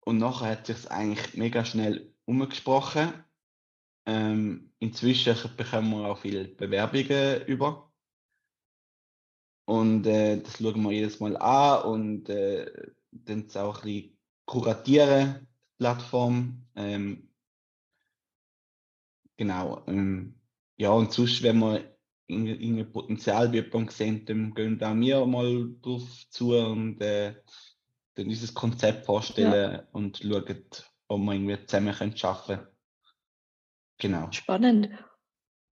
Und 0.00 0.18
nachher 0.18 0.50
hat 0.50 0.66
sich 0.66 0.90
eigentlich 0.90 1.34
mega 1.34 1.64
schnell 1.64 2.14
umgesprochen. 2.24 3.12
Ähm, 4.10 4.72
inzwischen 4.80 5.36
bekommen 5.56 5.90
wir 5.90 6.08
auch 6.08 6.18
viele 6.18 6.48
Bewerbungen 6.48 7.46
über. 7.46 7.92
Und 9.66 10.04
äh, 10.04 10.42
das 10.42 10.56
schauen 10.56 10.82
wir 10.82 10.90
jedes 10.90 11.20
Mal 11.20 11.36
an 11.36 11.82
und 11.84 12.28
äh, 12.28 12.90
dann 13.12 13.48
auch 13.54 13.76
ein 13.78 13.82
bisschen 13.82 14.18
kuratieren, 14.46 15.46
Plattform. 15.78 16.66
Ähm, 16.74 17.28
genau. 19.36 19.84
Ähm, 19.86 20.34
ja, 20.76 20.90
und 20.90 21.12
sonst, 21.12 21.40
wenn 21.44 21.60
wir 21.60 21.96
irgendein 22.26 22.90
Potenzial 22.90 23.48
bei 23.48 23.56
jemandem 23.56 23.90
sehen, 23.90 24.24
dann 24.26 24.54
gehen 24.54 24.76
da 24.76 24.92
wir 24.92 25.24
mal 25.24 25.72
drauf 25.82 26.02
zu 26.30 26.56
und 26.56 27.00
äh, 27.00 27.36
dann 28.14 28.26
unser 28.26 28.52
Konzept 28.54 29.06
vorstellen 29.06 29.72
ja. 29.72 29.88
und 29.92 30.18
schauen, 30.18 30.84
ob 31.06 31.20
wir 31.20 31.32
irgendwie 31.32 31.64
zusammen 31.66 31.94
arbeiten 31.94 32.16
können. 32.16 32.66
Genau. 34.00 34.30
Spannend. 34.32 34.90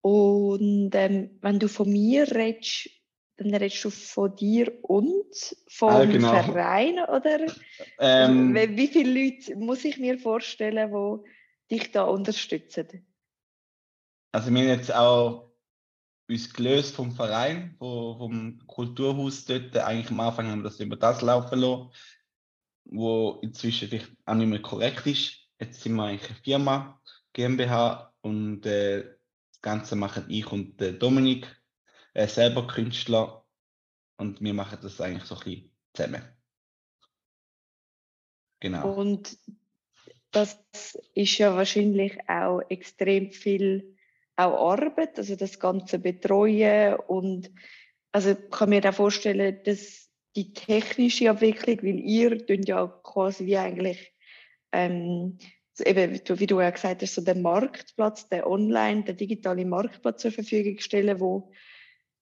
Und 0.02 0.90
ähm, 0.94 1.38
wenn 1.40 1.58
du 1.58 1.68
von 1.68 1.90
mir 1.90 2.30
redest, 2.30 2.90
dann 3.38 3.54
redest 3.54 3.84
du 3.84 3.90
von 3.90 4.34
dir 4.36 4.72
und 4.82 5.34
vom 5.68 5.90
ah, 5.90 6.04
genau. 6.04 6.42
Verein, 6.42 6.98
oder? 7.00 7.46
Ähm, 7.98 8.54
wie 8.54 8.86
viele 8.86 9.24
Leute 9.24 9.56
muss 9.56 9.84
ich 9.84 9.98
mir 9.98 10.18
vorstellen, 10.18 10.92
die 10.92 11.74
dich 11.74 11.92
da 11.92 12.04
unterstützen? 12.04 13.06
Also 14.32 14.52
wir 14.52 14.60
haben 14.60 14.68
jetzt 14.68 14.94
auch 14.94 15.52
uns 16.28 16.52
gelöst 16.52 16.94
vom 16.94 17.12
Verein, 17.12 17.74
vom 17.78 18.60
Kulturhaus 18.66 19.44
dort. 19.44 19.76
Eigentlich 19.76 20.10
am 20.10 20.20
Anfang 20.20 20.48
haben 20.48 20.60
wir 20.60 20.70
das 20.70 20.80
über 20.80 20.96
das 20.96 21.22
laufen 21.22 21.58
lassen, 21.58 21.90
wo 22.84 23.38
inzwischen 23.42 23.88
vielleicht 23.88 24.12
auch 24.24 24.34
nicht 24.34 24.48
mehr 24.48 24.62
korrekt 24.62 25.06
ist. 25.06 25.36
Jetzt 25.58 25.82
sind 25.82 25.94
wir 25.94 26.04
eigentlich 26.04 26.30
eine 26.30 26.38
Firma, 26.42 27.00
GmbH, 27.32 28.12
und 28.26 28.66
äh, 28.66 29.04
das 29.52 29.62
Ganze 29.62 29.94
machen 29.94 30.24
ich 30.28 30.50
und 30.50 30.82
äh, 30.82 30.92
Dominik 30.92 31.46
äh, 32.12 32.26
selber 32.26 32.66
Künstler 32.66 33.46
und 34.18 34.40
wir 34.40 34.52
machen 34.52 34.78
das 34.82 35.00
eigentlich 35.00 35.24
so 35.24 35.36
ein 35.36 35.44
bisschen 35.44 35.70
zusammen. 35.94 36.22
Genau. 38.58 38.92
Und 38.94 39.38
das 40.32 40.58
ist 41.14 41.38
ja 41.38 41.54
wahrscheinlich 41.54 42.18
auch 42.28 42.62
extrem 42.68 43.30
viel 43.30 43.96
auch 44.34 44.72
Arbeit, 44.72 45.18
also 45.18 45.36
das 45.36 45.60
ganze 45.60 46.00
Betreuen 46.00 46.96
und 47.06 47.50
also 48.12 48.30
ich 48.30 48.50
kann 48.50 48.70
mir 48.70 48.84
auch 48.88 48.94
vorstellen, 48.94 49.60
dass 49.64 50.10
die 50.34 50.52
technische 50.52 51.30
Abwicklung, 51.30 51.78
weil 51.78 52.00
ihr 52.00 52.44
ja 52.66 52.86
quasi 53.04 53.46
wie 53.46 53.56
eigentlich 53.56 54.12
ähm, 54.72 55.38
eben, 55.80 56.20
wie 56.28 56.46
du 56.46 56.60
ja 56.60 56.70
gesagt 56.70 57.02
hast, 57.02 57.14
so 57.14 57.22
den 57.22 57.42
Marktplatz, 57.42 58.28
den 58.28 58.44
Online, 58.44 59.04
den 59.04 59.16
digitalen 59.16 59.68
Marktplatz 59.68 60.22
zur 60.22 60.32
Verfügung 60.32 60.78
stellen, 60.78 61.20
wo 61.20 61.52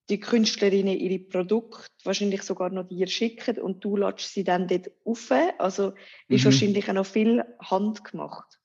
die 0.09 0.19
Künstlerinnen 0.19 0.97
ihre 0.97 1.19
Produkte 1.19 1.89
wahrscheinlich 2.03 2.43
sogar 2.43 2.69
noch 2.69 2.87
dir 2.87 3.07
schicken 3.07 3.59
und 3.59 3.83
du 3.83 3.97
lässt 3.97 4.33
sie 4.33 4.43
dann 4.43 4.67
dort 4.67 4.91
auf. 5.03 5.31
Also 5.57 5.93
ist 6.27 6.41
mhm. 6.41 6.45
wahrscheinlich 6.45 6.89
auch 6.89 6.93
noch 6.93 7.05
viel 7.05 7.43
handgemacht. 7.59 8.59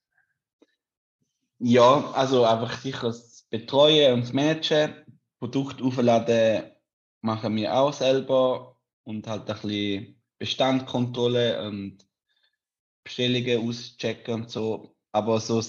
Ja, 1.58 2.10
also 2.14 2.44
einfach 2.44 2.78
sicher 2.78 3.08
das 3.08 3.46
Betreuen 3.50 4.14
und 4.14 4.22
das 4.22 4.32
Managen, 4.32 4.94
Produkt 5.38 5.80
aufladen 5.82 6.70
machen 7.22 7.56
wir 7.56 7.74
auch 7.74 7.92
selber 7.92 8.76
und 9.04 9.26
halt 9.26 9.48
ein 9.48 9.54
bisschen 9.54 10.22
Bestandkontrolle 10.38 11.66
und 11.66 11.98
Bestellungen 13.04 13.68
auschecken 13.68 14.34
und 14.34 14.50
so. 14.50 14.94
Aber 15.12 15.40
so 15.40 15.60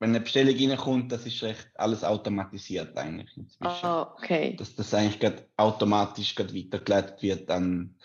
wenn 0.00 0.10
eine 0.10 0.20
Bestellung 0.20 0.56
reinkommt, 0.56 1.12
das 1.12 1.24
ist 1.24 1.42
recht 1.42 1.70
alles 1.74 2.04
automatisiert 2.04 2.96
eigentlich 2.96 3.36
inzwischen. 3.36 3.86
Ah, 3.86 4.14
okay. 4.14 4.56
Dass 4.56 4.74
das 4.74 4.92
eigentlich 4.92 5.20
grad 5.20 5.48
automatisch 5.56 6.34
grad 6.34 6.54
weitergeleitet 6.54 7.22
wird 7.22 7.50
an 7.50 7.96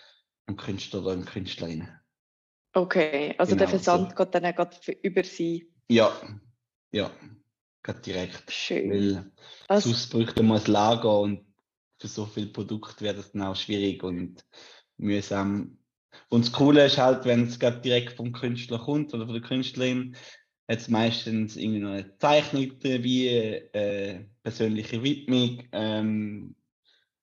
einen 0.46 0.56
Künstler 0.56 1.00
oder 1.00 1.12
eine 1.12 1.24
Künstlerin. 1.24 1.88
Okay, 2.72 3.34
also 3.36 3.50
genau, 3.50 3.58
der 3.58 3.68
Versand 3.68 4.10
so. 4.10 4.16
geht 4.16 4.34
dann 4.34 4.46
auch 4.46 4.88
über 5.02 5.24
Sie? 5.24 5.72
Ja, 5.88 6.12
ja, 6.92 7.10
gerade 7.82 8.00
direkt. 8.00 8.50
Schön. 8.50 8.90
Weil 8.90 9.32
also, 9.66 9.88
sonst 9.88 10.10
bräuchte 10.10 10.42
man 10.42 10.60
ein 10.60 10.72
Lager 10.72 11.18
und 11.18 11.44
für 11.98 12.08
so 12.08 12.26
viele 12.26 12.46
Produkte 12.46 13.04
wäre 13.04 13.16
das 13.16 13.32
dann 13.32 13.42
auch 13.42 13.56
schwierig 13.56 14.02
und 14.04 14.44
mühsam. 14.96 15.76
Und 16.28 16.44
das 16.44 16.52
Coole 16.52 16.86
ist 16.86 16.98
halt, 16.98 17.24
wenn 17.24 17.44
es 17.44 17.58
direkt 17.58 18.12
vom 18.12 18.32
Künstler 18.32 18.78
kommt 18.78 19.12
oder 19.14 19.24
von 19.24 19.34
der 19.34 19.42
Künstlerin, 19.42 20.16
jetzt 20.68 20.88
meistens 20.88 21.56
irgendwie 21.56 21.80
noch 21.80 21.90
eine 21.90 22.16
Zeichnung 22.18 22.72
wie 22.82 23.28
äh, 23.28 24.24
persönliche 24.42 25.02
Widmung, 25.02 25.64
ähm, 25.72 26.54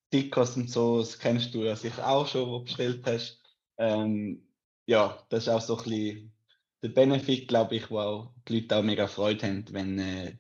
Stickers 0.08 0.56
und 0.58 0.70
so, 0.70 1.00
das 1.00 1.20
kennst 1.20 1.54
du 1.54 1.64
ja 1.64 1.76
sicher 1.76 2.08
auch 2.08 2.28
schon, 2.28 2.48
wo 2.48 2.60
du 2.60 2.64
bestellt 2.66 3.06
hast. 3.06 3.42
Ähm, 3.78 4.44
ja, 4.86 5.22
das 5.30 5.44
ist 5.44 5.50
auch 5.50 5.62
so 5.62 5.78
ein 5.78 5.84
bisschen 5.84 6.34
der 6.82 6.90
Benefit, 6.90 7.48
glaube 7.48 7.76
ich, 7.76 7.90
wo 7.90 8.00
auch 8.00 8.32
die 8.48 8.60
Leute 8.60 8.76
auch 8.78 8.84
mega 8.84 9.08
Freude 9.08 9.48
haben, 9.48 9.66
wenn 9.72 10.00
äh, 10.00 10.38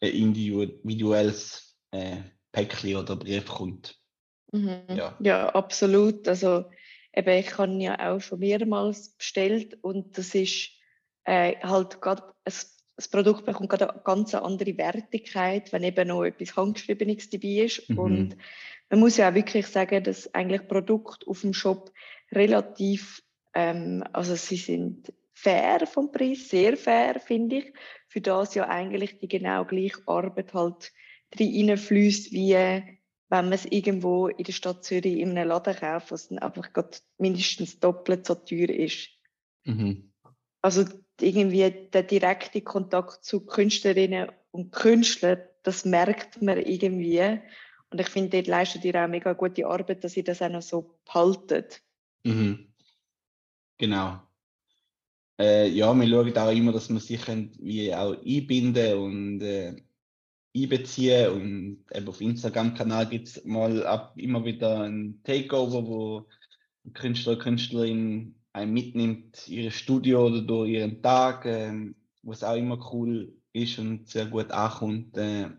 ein 0.00 0.12
individuelles 0.12 1.76
äh, 1.90 2.18
Päckchen 2.50 2.96
oder 2.96 3.16
Brief 3.16 3.46
kommt. 3.46 3.98
Mhm. 4.52 4.82
Ja. 4.88 5.16
ja, 5.20 5.48
absolut. 5.48 6.28
Also 6.28 6.66
eben, 7.14 7.38
ich 7.38 7.58
habe 7.58 7.72
ja 7.74 8.12
auch 8.12 8.20
schon 8.20 8.40
mehrmals 8.40 9.10
bestellt 9.16 9.78
und 9.82 10.16
das 10.16 10.34
ist 10.34 10.70
äh, 11.24 11.56
halt 11.62 12.00
gerade, 12.00 12.22
das 12.44 13.08
Produkt 13.10 13.44
bekommt 13.44 13.70
gerade 13.70 13.92
eine 13.92 14.02
ganz 14.02 14.34
andere 14.34 14.76
Wertigkeit, 14.76 15.72
wenn 15.72 15.82
eben 15.82 16.08
noch 16.08 16.24
etwas 16.24 16.56
Handgeschriebenes 16.56 17.30
dabei 17.30 17.64
ist. 17.64 17.88
Mhm. 17.88 17.98
Und 17.98 18.36
man 18.90 19.00
muss 19.00 19.16
ja 19.16 19.30
auch 19.30 19.34
wirklich 19.34 19.66
sagen, 19.66 20.04
dass 20.04 20.32
eigentlich 20.34 20.68
Produkte 20.68 21.26
auf 21.26 21.40
dem 21.40 21.54
Shop 21.54 21.92
relativ, 22.30 23.22
ähm, 23.54 24.04
also 24.12 24.34
sie 24.34 24.56
sind 24.56 25.12
fair 25.34 25.86
vom 25.86 26.12
Preis, 26.12 26.48
sehr 26.48 26.76
fair, 26.76 27.18
finde 27.18 27.56
ich, 27.56 27.72
für 28.06 28.20
das 28.20 28.54
ja 28.54 28.68
eigentlich 28.68 29.18
die 29.18 29.28
genau 29.28 29.64
gleiche 29.64 30.02
Arbeit 30.06 30.54
halt 30.54 30.92
reinfließt, 31.34 32.32
wie 32.32 32.56
wenn 33.32 33.46
man 33.46 33.54
es 33.54 33.64
irgendwo 33.64 34.28
in 34.28 34.44
der 34.44 34.52
Stadt 34.52 34.84
Zürich 34.84 35.16
in 35.16 35.38
einem 35.38 35.48
Laden 35.48 35.74
kauft, 35.74 36.12
was 36.12 36.28
dann 36.28 36.38
einfach 36.38 36.68
mindestens 37.16 37.80
doppelt 37.80 38.26
so 38.26 38.34
teuer 38.34 38.68
ist. 38.68 39.08
Mhm. 39.64 40.12
Also 40.60 40.84
irgendwie 41.18 41.70
der 41.70 42.02
direkte 42.02 42.60
Kontakt 42.60 43.24
zu 43.24 43.46
Künstlerinnen 43.46 44.30
und 44.50 44.70
Künstlern, 44.70 45.38
das 45.62 45.86
merkt 45.86 46.42
man 46.42 46.58
irgendwie. 46.58 47.40
Und 47.88 48.02
ich 48.02 48.08
finde, 48.10 48.28
dort 48.36 48.48
leistet 48.48 48.84
ihr 48.84 49.02
auch 49.02 49.08
mega 49.08 49.32
gute 49.32 49.66
Arbeit, 49.66 50.04
dass 50.04 50.14
ihr 50.14 50.24
das 50.24 50.42
auch 50.42 50.50
noch 50.50 50.60
so 50.60 51.00
behaltet. 51.06 51.80
Mhm. 52.24 52.70
Genau. 53.78 54.20
Äh, 55.40 55.68
ja, 55.68 55.94
wir 55.94 56.06
schauen 56.06 56.36
auch 56.36 56.52
immer, 56.52 56.72
dass 56.72 56.90
wir 56.90 57.00
sich 57.00 57.26
wie 57.26 57.94
auch 57.94 58.14
einbinden 58.14 58.98
und 58.98 59.40
äh, 59.40 59.74
einbeziehen. 60.56 61.30
Und 61.30 61.84
eben 61.94 62.08
auf 62.08 62.20
Instagram-Kanal 62.20 63.08
gibt 63.08 63.28
es 63.28 63.44
mal 63.44 63.86
ab, 63.86 64.14
immer 64.16 64.44
wieder 64.44 64.82
ein 64.82 65.20
Takeover, 65.24 65.86
wo 65.86 66.26
Künstler, 66.94 67.36
Künstlerin 67.36 68.34
einen 68.52 68.72
mitnimmt, 68.72 69.48
ihr 69.48 69.70
Studio 69.70 70.26
oder 70.26 70.42
durch 70.42 70.70
ihren 70.70 71.02
Tag, 71.02 71.46
äh, 71.46 71.92
was 72.22 72.44
auch 72.44 72.56
immer 72.56 72.92
cool 72.92 73.32
ist 73.52 73.78
und 73.78 74.08
sehr 74.08 74.26
gut 74.26 74.50
ankommt. 74.50 75.16
Äh, 75.16 75.50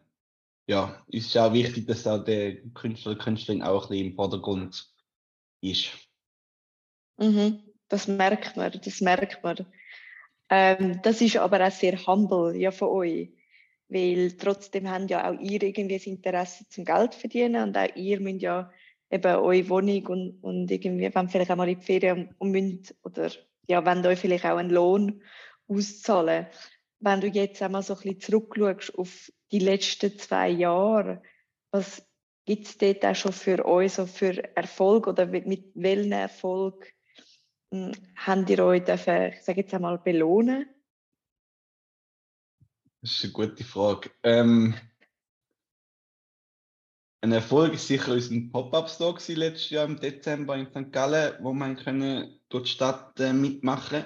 ja, 0.67 1.03
ist 1.07 1.37
auch 1.37 1.53
wichtig, 1.53 1.87
dass 1.87 2.07
auch 2.07 2.23
der 2.23 2.61
Künstler, 2.73 3.15
Künstlerin 3.15 3.63
auch 3.63 3.83
ein 3.83 3.89
bisschen 3.89 4.07
im 4.07 4.15
Vordergrund 4.15 4.89
ist. 5.61 5.89
Mhm, 7.17 7.59
das 7.89 8.07
merkt 8.07 8.55
man, 8.57 8.71
das 8.83 9.01
merkt 9.01 9.43
man. 9.43 9.65
Ähm, 10.49 10.99
das 11.03 11.21
ist 11.21 11.37
aber 11.37 11.65
auch 11.65 11.71
sehr 11.71 11.97
humble 12.05 12.55
ja, 12.55 12.71
von 12.71 12.89
euch, 12.89 13.29
weil 13.89 14.31
trotzdem 14.33 14.89
haben 14.89 15.07
ja 15.07 15.29
auch 15.29 15.39
ihr 15.39 15.61
irgendwie 15.61 15.97
das 15.97 16.07
Interesse 16.07 16.67
zum 16.69 16.85
Geld 16.85 17.13
verdienen 17.13 17.63
und 17.63 17.77
auch 17.77 17.95
ihr 17.95 18.19
müsst 18.19 18.41
ja 18.41 18.71
eben 19.11 19.35
eure 19.35 19.69
Wohnung 19.69 20.07
und, 20.07 20.43
und 20.43 20.71
irgendwie, 20.71 21.13
wenn 21.13 21.29
vielleicht 21.29 21.51
auch 21.51 21.55
mal 21.55 21.69
in 21.69 21.79
die 21.79 21.85
Ferien 21.85 22.35
und 22.39 22.51
müsst, 22.51 22.95
oder 23.03 23.29
ja, 23.67 23.85
wenn 23.85 24.05
euch 24.05 24.19
vielleicht 24.19 24.45
auch 24.45 24.57
einen 24.57 24.71
Lohn 24.71 25.21
auszahlen. 25.67 26.47
Wenn 26.99 27.21
du 27.21 27.27
jetzt 27.27 27.61
einmal 27.61 27.83
so 27.83 27.93
ein 27.93 28.01
bisschen 28.01 28.19
zurückschaust 28.19 28.97
auf 28.97 29.31
die 29.51 29.59
letzten 29.59 30.17
zwei 30.17 30.49
Jahre, 30.49 31.21
was 31.71 32.05
gibt 32.45 32.65
es 32.65 32.77
dort 32.77 33.05
auch 33.05 33.15
schon 33.15 33.33
für 33.33 33.65
euch 33.65 33.93
so 33.93 34.05
für 34.05 34.55
Erfolg 34.55 35.07
oder 35.07 35.25
mit 35.25 35.71
welchem 35.75 36.11
Erfolg 36.11 36.93
hm, 37.71 37.91
habt 38.15 38.49
ihr 38.49 38.63
euch 38.63 38.83
dürfen, 38.83 39.31
ich 39.33 39.41
sage 39.41 39.61
jetzt 39.61 39.73
einmal, 39.73 39.97
belohnen? 39.97 40.67
Das 43.03 43.11
ist 43.11 43.23
eine 43.25 43.33
gute 43.33 43.63
Frage. 43.65 44.09
Ähm, 44.23 44.73
ein 47.19 47.33
Erfolg 47.33 47.73
ist 47.73 47.87
sicher 47.87 48.13
unser 48.13 48.33
Pop-Up-Store 48.49 49.19
letztes 49.33 49.71
Jahr 49.71 49.83
im 49.83 49.99
Dezember 49.99 50.55
in 50.55 50.67
St. 50.67 50.89
Gallen, 50.93 51.33
wo 51.43 51.51
man 51.51 51.75
können 51.75 52.39
durch 52.47 52.63
die 52.63 52.69
Stadt 52.69 53.19
äh, 53.19 53.33
mitmachen 53.33 54.05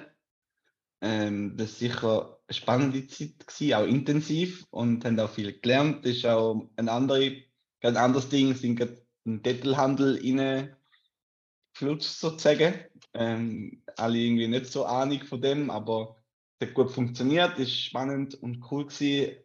ähm, 1.00 1.56
Das 1.56 1.68
war 1.68 1.78
sicher 1.78 2.40
eine 2.48 2.54
spannende 2.54 3.06
Zeit, 3.06 3.46
gewesen, 3.46 3.74
auch 3.74 3.86
intensiv 3.86 4.66
und 4.70 5.04
haben 5.04 5.20
auch 5.20 5.30
viel 5.30 5.60
gelernt. 5.60 6.04
Das 6.04 6.16
ist 6.16 6.26
auch 6.26 6.68
ein, 6.74 6.88
andere, 6.88 7.44
ein 7.82 7.96
anderes 7.96 8.28
Ding, 8.30 8.56
sind 8.56 8.74
gerade 8.74 9.00
ein 9.24 9.44
Dettelhandel 9.44 10.16
reingeflutscht 10.16 12.18
sozusagen. 12.18 12.74
Ähm, 13.14 13.80
alle 13.96 14.18
irgendwie 14.18 14.48
nicht 14.48 14.66
so 14.66 14.86
ahnung 14.86 15.22
von 15.22 15.40
dem, 15.40 15.70
aber 15.70 16.17
hat 16.60 16.74
gut 16.74 16.90
funktioniert, 16.90 17.58
ist 17.58 17.80
spannend 17.80 18.34
und 18.34 18.62
cool 18.70 18.86
gewesen. 18.86 19.36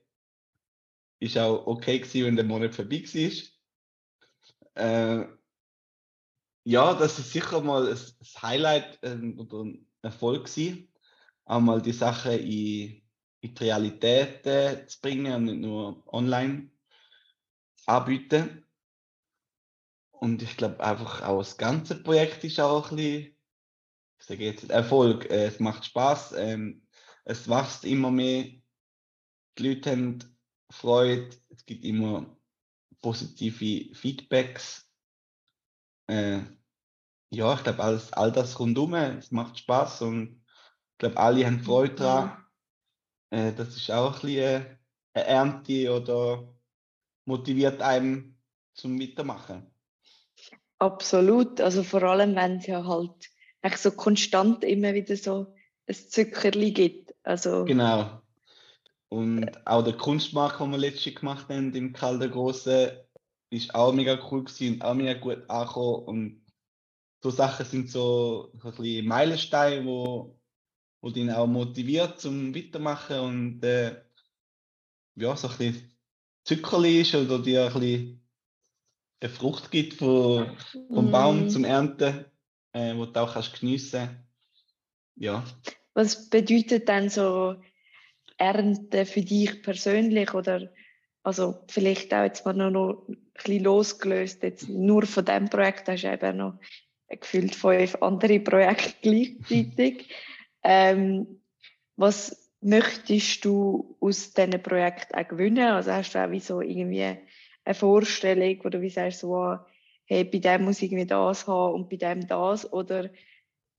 Ist 1.19 1.38
auch 1.38 1.67
okay 1.67 1.99
gewesen, 1.99 2.26
wenn 2.26 2.36
der 2.36 2.45
Monat 2.45 2.76
vorbei 2.76 3.04
war. 3.04 3.54
Äh, 4.76 5.28
ja, 6.65 6.93
das 6.93 7.19
ist 7.19 7.32
sicher 7.32 7.62
mal 7.62 7.91
ein, 7.91 7.97
Highlight 8.41 8.99
ähm, 9.04 9.39
oder 9.39 9.63
ein 9.63 9.88
Erfolg 10.02 10.45
gewesen, 10.45 10.91
auch 11.45 11.60
mal 11.60 11.82
die 11.82 11.91
Sache 11.91 12.34
in, 12.36 13.04
in 13.41 13.54
die 13.54 13.63
Realität 13.63 14.45
äh, 14.45 14.86
zu 14.88 14.99
bringen 15.02 15.34
und 15.34 15.43
nicht 15.45 15.60
nur 15.60 16.04
online 16.13 16.71
anbieten. 17.86 18.65
Und 20.12 20.41
ich 20.41 20.56
glaube 20.56 20.84
einfach 20.84 21.21
auch 21.21 21.39
das 21.39 21.58
ganze 21.58 22.02
Projekt 22.02 22.43
ist 22.45 22.60
auch 22.60 22.91
ein 22.91 22.95
bisschen, 22.95 23.38
ich 24.19 24.26
sage 24.26 24.45
jetzt 24.45 24.69
Erfolg. 24.69 25.30
Äh, 25.30 25.47
es 25.47 25.60
macht 25.60 25.86
Spaß, 25.86 26.34
ähm, 26.38 26.83
es 27.26 27.48
wächst 27.48 27.86
immer 27.86 28.12
mehr, 28.12 28.46
die 29.58 29.68
Leute 29.68 29.92
haben 29.92 30.20
Freude, 30.70 31.30
es 31.50 31.66
gibt 31.66 31.86
immer 31.86 32.36
positive 33.02 33.94
Feedbacks. 33.94 34.90
Äh, 36.08 36.40
ja, 37.30 37.54
ich 37.54 37.64
glaube, 37.64 37.84
alles, 37.84 38.14
all 38.14 38.32
das 38.32 38.60
rundum, 38.60 38.94
es 38.94 39.32
macht 39.32 39.60
Spaß 39.60 40.02
und 40.04 40.44
ich 40.94 40.98
glaube, 41.00 41.18
alle 41.18 41.46
haben 41.46 41.64
Freude 41.64 41.96
daran. 41.96 42.46
Äh, 43.30 43.54
das 43.54 43.76
ist 43.76 43.92
auch 43.92 44.16
ein 44.16 44.22
bisschen 44.22 44.80
eine 45.14 45.26
Ernte 45.26 45.94
oder 45.94 46.54
motiviert 47.26 47.82
einem 47.82 48.38
zum 48.74 49.00
Weitermachen. 49.00 49.72
Absolut, 50.80 51.62
also 51.62 51.84
vor 51.84 52.04
allem, 52.04 52.36
wenn 52.36 52.58
es 52.58 52.68
ja 52.68 52.86
halt 52.86 53.30
so 53.78 53.92
konstant 53.92 54.64
immer 54.64 54.94
wieder 54.94 55.16
so 55.16 55.56
ein 55.88 55.96
Zuckerli 55.96 56.72
gibt. 56.72 57.12
Also, 57.24 57.66
genau. 57.66 58.22
Und 59.10 59.68
auch 59.68 59.84
der 59.84 59.94
Kunstmarkt, 59.94 60.60
den 60.60 60.72
wir 60.72 60.78
letztes 60.78 61.16
gemacht 61.16 61.48
haben 61.50 61.74
im 61.74 61.94
Kalter 61.94 62.28
Großen, 62.28 62.92
ist 63.52 63.76
auch 63.76 63.94
mega 63.94 64.20
cool 64.32 64.44
gewesen 64.44 64.82
auch 64.82 64.96
mega 64.96 65.14
gut 65.14 65.50
angekommen. 65.50 66.06
Und 66.06 66.46
so 67.22 67.30
Sachen 67.30 67.66
sind 67.66 67.90
so, 67.90 68.52
so 68.60 68.70
ein 68.70 68.76
bisschen 68.76 69.08
Meilensteine, 69.08 69.86
wo, 69.86 70.40
wo 71.02 71.10
dich 71.10 71.32
auch 71.32 71.48
motiviert 71.48 72.20
zum 72.20 72.54
Weitermachen 72.56 73.20
und 73.20 73.64
äh, 73.64 74.02
ja, 75.16 75.36
so 75.36 75.48
ein 75.48 75.58
bisschen 75.58 75.98
Zuckerli 76.44 77.02
ist 77.02 77.16
oder 77.16 77.40
dir 77.40 77.68
ein 77.68 77.74
bisschen 77.74 78.28
eine 79.22 79.30
Frucht 79.30 79.72
gibt 79.72 79.94
von, 79.94 80.58
vom 80.94 81.12
Baum 81.12 81.46
mm. 81.46 81.50
zum 81.50 81.64
Ernten, 81.64 82.26
äh, 82.74 82.96
wo 82.96 83.06
du 83.06 83.22
auch 83.22 83.34
kannst 83.34 83.58
geniessen 83.60 84.26
Ja. 85.16 85.46
Was 85.93 86.29
bedeutet 86.29 86.88
denn 86.88 87.10
so 87.10 87.56
Ernte 88.38 89.06
für 89.06 89.21
dich 89.21 89.62
persönlich 89.62 90.34
oder 90.34 90.69
also 91.23 91.56
vielleicht 91.69 92.13
auch 92.13 92.23
jetzt 92.23 92.45
mal 92.45 92.53
noch, 92.53 93.08
ein 93.08 93.17
bisschen 93.34 93.63
losgelöst, 93.63 94.43
jetzt 94.43 94.67
nur 94.69 95.06
von 95.06 95.23
diesem 95.23 95.49
Projekt, 95.49 95.88
hast 95.88 96.03
du 96.03 96.12
eben 96.12 96.38
noch 96.38 96.60
gefühlt 97.08 97.56
fünf 97.56 97.95
andere 98.01 98.39
Projekte 98.39 98.93
gleichzeitig. 99.01 100.10
ähm, 100.63 101.41
was 101.95 102.51
möchtest 102.62 103.45
du 103.45 103.97
aus 103.99 104.34
diesen 104.34 104.62
Projekten 104.62 105.15
auch 105.15 105.27
gewinnen? 105.27 105.71
Also 105.71 105.91
hast 105.91 106.13
du 106.13 106.23
auch 106.23 106.32
wie 106.32 106.39
so 106.39 106.62
irgendwie 106.62 107.17
eine 107.65 107.75
Vorstellung, 107.75 108.60
du 108.69 108.82
wie 108.82 108.89
sagst, 108.89 109.19
so, 109.19 109.58
hey, 110.06 110.23
bei 110.23 110.39
dem 110.39 110.65
muss 110.65 110.82
ich 110.82 110.91
irgendwie 110.91 111.06
das 111.06 111.47
haben 111.47 111.75
und 111.75 111.89
bei 111.89 111.97
dem 111.97 112.27
das? 112.27 112.71
Oder 112.71 113.10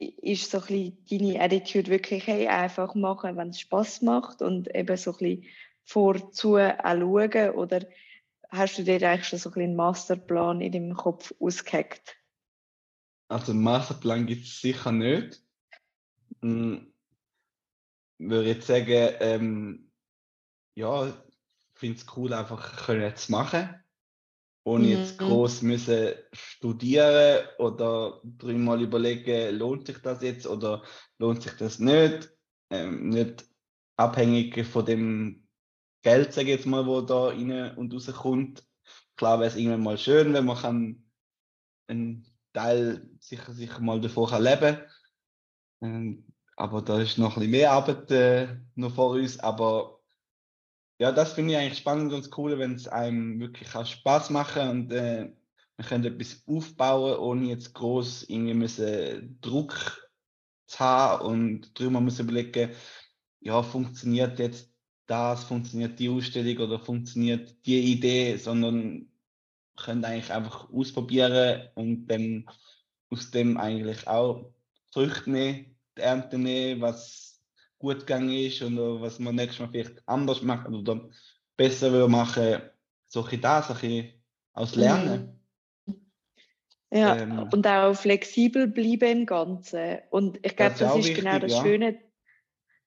ist 0.08 0.50
so 0.50 0.62
ein 0.68 0.96
deine 1.10 1.40
Attitude 1.40 1.90
wirklich 1.90 2.26
hey, 2.26 2.48
einfach 2.48 2.94
machen, 2.94 3.36
wenn 3.36 3.50
es 3.50 3.60
Spaß 3.60 4.02
macht 4.02 4.42
und 4.42 4.74
eben 4.74 4.96
so 4.96 5.12
ein 5.12 5.18
bisschen 5.18 5.44
vorzu 5.84 6.56
auch 6.56 6.78
schauen? 6.78 7.50
Oder 7.50 7.86
hast 8.50 8.78
du 8.78 8.84
dir 8.84 9.02
eigentlich 9.08 9.28
schon 9.28 9.38
so 9.38 9.50
ein 9.50 9.60
einen 9.60 9.76
Masterplan 9.76 10.60
in 10.60 10.72
deinem 10.72 10.94
Kopf 10.94 11.34
ausgeheckt? 11.40 12.16
Also 13.28 13.52
einen 13.52 13.62
Masterplan 13.62 14.26
gibt 14.26 14.46
es 14.46 14.60
sicher 14.60 14.92
nicht. 14.92 15.42
Hm, 16.42 16.92
würde 18.18 18.48
jetzt 18.48 18.66
sagen, 18.66 19.14
ähm, 19.20 19.90
ja, 20.74 21.08
ich 21.08 21.14
finde 21.74 21.98
es 21.98 22.06
cool, 22.16 22.32
einfach 22.32 22.86
können 22.86 23.14
zu 23.16 23.32
machen 23.32 23.83
ohne 24.64 24.88
jetzt 24.88 25.20
mhm. 25.20 25.26
groß 25.26 25.62
müssen 25.62 26.14
studieren 26.32 27.46
oder 27.58 28.20
dreimal 28.24 28.82
überlegen, 28.82 29.56
lohnt 29.56 29.86
sich 29.86 29.98
das 29.98 30.22
jetzt 30.22 30.46
oder 30.46 30.82
lohnt 31.18 31.42
sich 31.42 31.52
das 31.52 31.78
nicht. 31.78 32.30
ähm, 32.70 33.10
nicht 33.10 33.46
abhängig 33.96 34.66
von 34.66 34.86
dem 34.86 35.46
Geld, 36.02 36.32
sage 36.32 36.48
ich 36.48 36.56
jetzt 36.56 36.66
mal, 36.66 36.86
wo 36.86 37.00
da 37.00 37.28
rein 37.28 37.76
und 37.76 37.94
rauskommt. 37.94 38.66
Klar 39.16 39.38
wäre 39.38 39.48
es 39.48 39.56
irgendwann 39.56 39.82
mal 39.82 39.98
schön, 39.98 40.32
wenn 40.34 40.44
man 40.44 40.56
kann 40.56 41.04
einen 41.86 42.26
Teil 42.52 43.08
sicher, 43.20 43.52
sicher 43.52 43.80
mal 43.80 44.00
davon 44.00 44.28
kann 44.28 44.42
leben 44.42 44.76
kann. 44.76 44.86
Ähm, 45.82 46.26
aber 46.56 46.82
da 46.82 47.00
ist 47.00 47.18
noch 47.18 47.36
ein 47.36 47.40
bisschen 47.40 47.50
mehr 47.50 47.72
Arbeit 47.72 48.10
äh, 48.10 48.56
noch 48.74 48.94
vor 48.94 49.10
uns. 49.10 49.38
Aber 49.40 49.93
ja, 50.98 51.12
das 51.12 51.32
finde 51.32 51.54
ich 51.54 51.58
eigentlich 51.58 51.78
spannend 51.78 52.12
und 52.12 52.38
cool, 52.38 52.58
wenn 52.58 52.74
es 52.74 52.88
einem 52.88 53.40
wirklich 53.40 53.74
auch 53.74 53.86
Spaß 53.86 54.30
machen 54.30 54.68
und 54.68 54.92
äh, 54.92 55.30
man 55.76 55.86
kann 55.86 56.04
etwas 56.04 56.42
aufbauen, 56.46 57.18
ohne 57.18 57.48
jetzt 57.48 57.74
groß 57.74 58.24
irgendwie 58.28 58.54
müssen 58.54 59.38
Druck 59.40 60.08
zu 60.66 60.78
haben 60.78 61.26
und 61.26 61.78
drüber 61.78 62.00
müssen 62.00 62.28
überlegen, 62.28 62.70
ja, 63.40 63.62
funktioniert 63.62 64.38
jetzt 64.38 64.72
das, 65.06 65.44
funktioniert 65.44 65.98
die 65.98 66.08
Ausstellung 66.08 66.58
oder 66.64 66.78
funktioniert 66.78 67.54
die 67.66 67.92
Idee, 67.92 68.36
sondern 68.36 69.08
können 69.76 70.04
eigentlich 70.04 70.32
einfach 70.32 70.70
ausprobieren 70.70 71.68
und 71.74 72.06
dann 72.06 72.46
aus 73.10 73.30
dem 73.30 73.56
eigentlich 73.56 74.06
auch 74.06 74.52
Früchte 74.92 75.30
nehmen, 75.30 75.76
die 75.96 76.02
Ernte 76.02 76.38
nehmen, 76.38 76.80
was 76.80 77.33
gut 77.78 78.00
gegangen 78.00 78.32
ist 78.32 78.62
und 78.62 78.78
was 79.00 79.18
man 79.18 79.34
nächstes 79.34 79.60
Mal 79.60 79.70
vielleicht 79.70 80.02
anders 80.06 80.42
macht 80.42 80.68
oder 80.68 81.08
besser 81.56 81.92
will 81.92 82.08
machen. 82.08 82.62
So 83.06 83.24
ein 83.24 83.40
das, 83.40 83.70
ein 83.70 83.76
bisschen 83.76 84.12
aus 84.52 84.74
Lernen. 84.74 85.40
Mhm. 85.86 85.94
Ja, 86.90 87.16
ähm, 87.16 87.48
und 87.52 87.66
auch 87.66 87.94
flexibel 87.94 88.68
bleiben 88.68 89.20
im 89.20 89.26
Ganzen. 89.26 89.98
Und 90.10 90.38
ich 90.46 90.54
glaube, 90.56 90.76
das, 90.78 90.80
das 90.80 90.96
ist, 90.96 90.96
genau 90.96 90.98
wichtig, 90.98 91.16
genau 91.16 91.38
das 91.40 91.52
ja. 91.52 91.62
Schöne, 91.62 92.00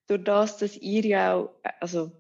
durch 0.08 0.23
das, 0.23 0.58
dass 0.58 0.78
ihr 0.78 1.06
ja 1.06 1.36
auch, 1.36 1.50
also 1.82 2.12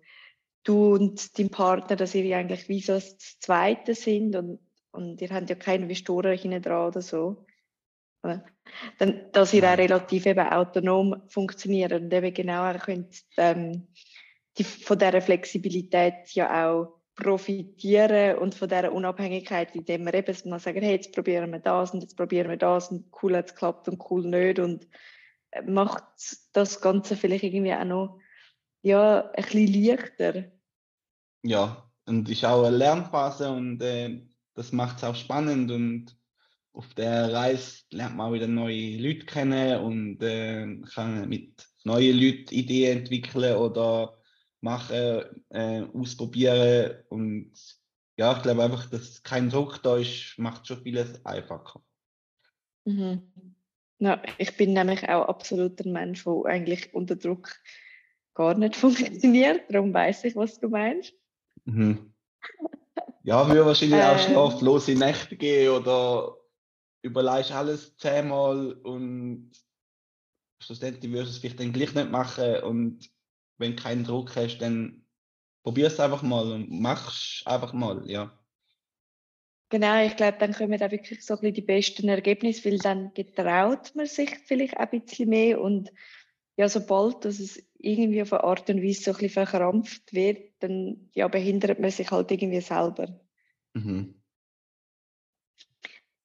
du 0.63 0.95
und 0.95 1.39
dein 1.39 1.49
Partner, 1.49 1.95
dass 1.95 2.13
ihr 2.13 2.25
ja 2.25 2.37
eigentlich 2.37 2.67
wie 2.67 2.81
so 2.81 2.93
das 2.93 3.17
Zweite 3.39 3.95
sind 3.95 4.35
und, 4.35 4.59
und 4.91 5.21
ihr 5.21 5.29
habt 5.29 5.49
ja 5.49 5.55
keine 5.55 5.83
Investoren 5.83 6.37
hinten 6.37 6.61
dran 6.61 6.87
oder 6.87 7.01
so. 7.01 7.46
Dann, 8.97 9.31
dass 9.31 9.53
ihr 9.53 9.63
auch 9.63 9.77
relativ 9.77 10.25
eben 10.25 10.47
autonom 10.47 11.21
funktioniert 11.27 11.93
und 11.93 12.13
eben 12.13 12.33
genau 12.33 12.69
auch 12.69 12.79
könnt, 12.79 13.23
ähm, 13.37 13.87
die, 14.57 14.63
von 14.63 14.97
dieser 14.97 15.21
Flexibilität 15.21 16.29
ja 16.31 16.69
auch 16.69 16.97
profitieren 17.15 18.37
und 18.37 18.53
von 18.53 18.69
dieser 18.69 18.91
Unabhängigkeit, 18.91 19.75
indem 19.75 20.05
wir 20.05 20.13
eben 20.13 20.35
mal 20.49 20.59
sagen, 20.59 20.81
hey, 20.81 20.95
jetzt 20.95 21.13
probieren 21.13 21.51
wir 21.51 21.59
das 21.59 21.91
und 21.91 22.01
jetzt 22.01 22.15
probieren 22.15 22.49
wir 22.49 22.57
das 22.57 22.91
und 22.91 23.05
cool 23.21 23.35
hat 23.35 23.47
es 23.47 23.53
geklappt 23.53 23.87
und 23.87 24.03
cool 24.09 24.27
nicht 24.27 24.59
und 24.59 24.87
äh, 25.51 25.63
macht 25.63 26.03
das 26.53 26.79
Ganze 26.79 27.15
vielleicht 27.15 27.43
irgendwie 27.43 27.73
auch 27.73 27.85
noch 27.85 28.19
ja, 28.83 29.31
ein 29.31 29.43
bisschen 29.43 29.85
leichter. 29.85 30.43
Ja, 31.43 31.91
und 32.05 32.29
ist 32.29 32.45
auch 32.45 32.63
eine 32.65 32.77
Lernphase 32.77 33.49
und 33.49 33.81
äh, 33.81 34.21
das 34.53 34.71
macht 34.71 34.97
es 34.97 35.03
auch 35.03 35.15
spannend 35.15 35.71
und 35.71 36.15
auf 36.77 36.93
der 36.93 37.33
Reise 37.33 37.81
lernt 37.91 38.15
man 38.15 38.29
auch 38.29 38.33
wieder 38.33 38.47
neue 38.47 38.97
Leute 38.97 39.25
kennen 39.25 39.81
und 39.81 40.21
äh, 40.21 40.77
kann 40.93 41.27
mit 41.27 41.67
neuen 41.83 42.15
Leuten 42.15 42.53
Ideen 42.53 42.99
entwickeln 42.99 43.55
oder 43.55 44.17
machen, 44.61 45.23
äh, 45.49 45.83
ausprobieren 45.93 47.03
und 47.09 47.53
ja, 48.17 48.35
ich 48.35 48.43
glaube 48.43 48.63
einfach, 48.63 48.89
dass 48.89 49.21
kein 49.23 49.49
Druck 49.49 49.81
da 49.83 49.97
ist, 49.97 50.35
macht 50.37 50.67
schon 50.67 50.81
vieles 50.81 51.23
einfacher. 51.25 51.81
Mhm. 52.85 53.21
Ja, 53.99 54.21
ich 54.37 54.55
bin 54.57 54.73
nämlich 54.73 55.07
auch 55.09 55.27
absolut 55.27 55.83
ein 55.83 55.91
Mensch, 55.91 56.23
der 56.23 56.45
eigentlich 56.45 56.93
unter 56.93 57.15
Druck 57.15 57.55
gar 58.33 58.55
nicht 58.55 58.75
funktioniert. 58.77 59.61
Darum 59.69 59.93
weiß 59.93 60.23
ich, 60.25 60.35
was 60.35 60.59
du 60.59 60.69
meinst. 60.69 61.13
Mhm. 61.65 62.13
Ja, 63.23 63.51
wir 63.53 63.65
wahrscheinlich 63.65 64.01
auch 64.01 64.13
ähm. 64.13 64.31
schlaflose 64.31 64.95
Nächte 64.95 65.35
gehen 65.35 65.71
oder 65.71 66.37
überlegst 67.01 67.51
alles 67.51 67.95
zehnmal 67.97 68.73
und 68.73 69.51
schlussendlich 70.61 71.11
wirst 71.11 71.27
du 71.27 71.31
es 71.31 71.37
vielleicht 71.37 71.59
dann 71.59 71.73
gleich 71.73 71.93
nicht 71.93 72.11
machen 72.11 72.63
und 72.63 73.09
wenn 73.57 73.75
du 73.75 73.81
keinen 73.81 74.03
Druck 74.03 74.35
hast, 74.35 74.59
dann 74.59 75.05
probier 75.63 75.87
es 75.87 75.99
einfach 75.99 76.21
mal 76.21 76.51
und 76.51 76.69
mach's 76.69 77.43
einfach 77.45 77.73
mal, 77.73 78.09
ja. 78.09 78.37
Genau, 79.69 80.05
ich 80.05 80.15
glaube, 80.15 80.37
dann 80.39 80.53
kommen 80.53 80.79
da 80.79 80.89
wirklich 80.91 81.25
so 81.25 81.33
ein 81.33 81.41
bisschen 81.41 81.55
die 81.55 81.61
besten 81.61 82.07
Ergebnisse, 82.07 82.69
weil 82.69 82.77
dann 82.77 83.13
getraut 83.13 83.93
man 83.95 84.05
sich 84.05 84.37
vielleicht 84.45 84.77
auch 84.77 84.91
ein 84.91 85.01
bisschen 85.01 85.29
mehr 85.29 85.59
und 85.59 85.91
ja, 86.55 86.69
sobald 86.69 87.25
dass 87.25 87.39
es 87.39 87.61
irgendwie 87.77 88.21
auf 88.21 88.33
eine 88.33 88.43
Art 88.43 88.69
und 88.69 88.81
Weise 88.81 89.03
so 89.03 89.11
ein 89.11 89.17
bisschen 89.17 89.45
verkrampft 89.45 90.13
wird, 90.13 90.53
dann 90.59 91.09
ja, 91.13 91.27
behindert 91.27 91.79
man 91.79 91.91
sich 91.91 92.09
halt 92.09 92.31
irgendwie 92.31 92.61
selber. 92.61 93.19
Mhm. 93.73 94.16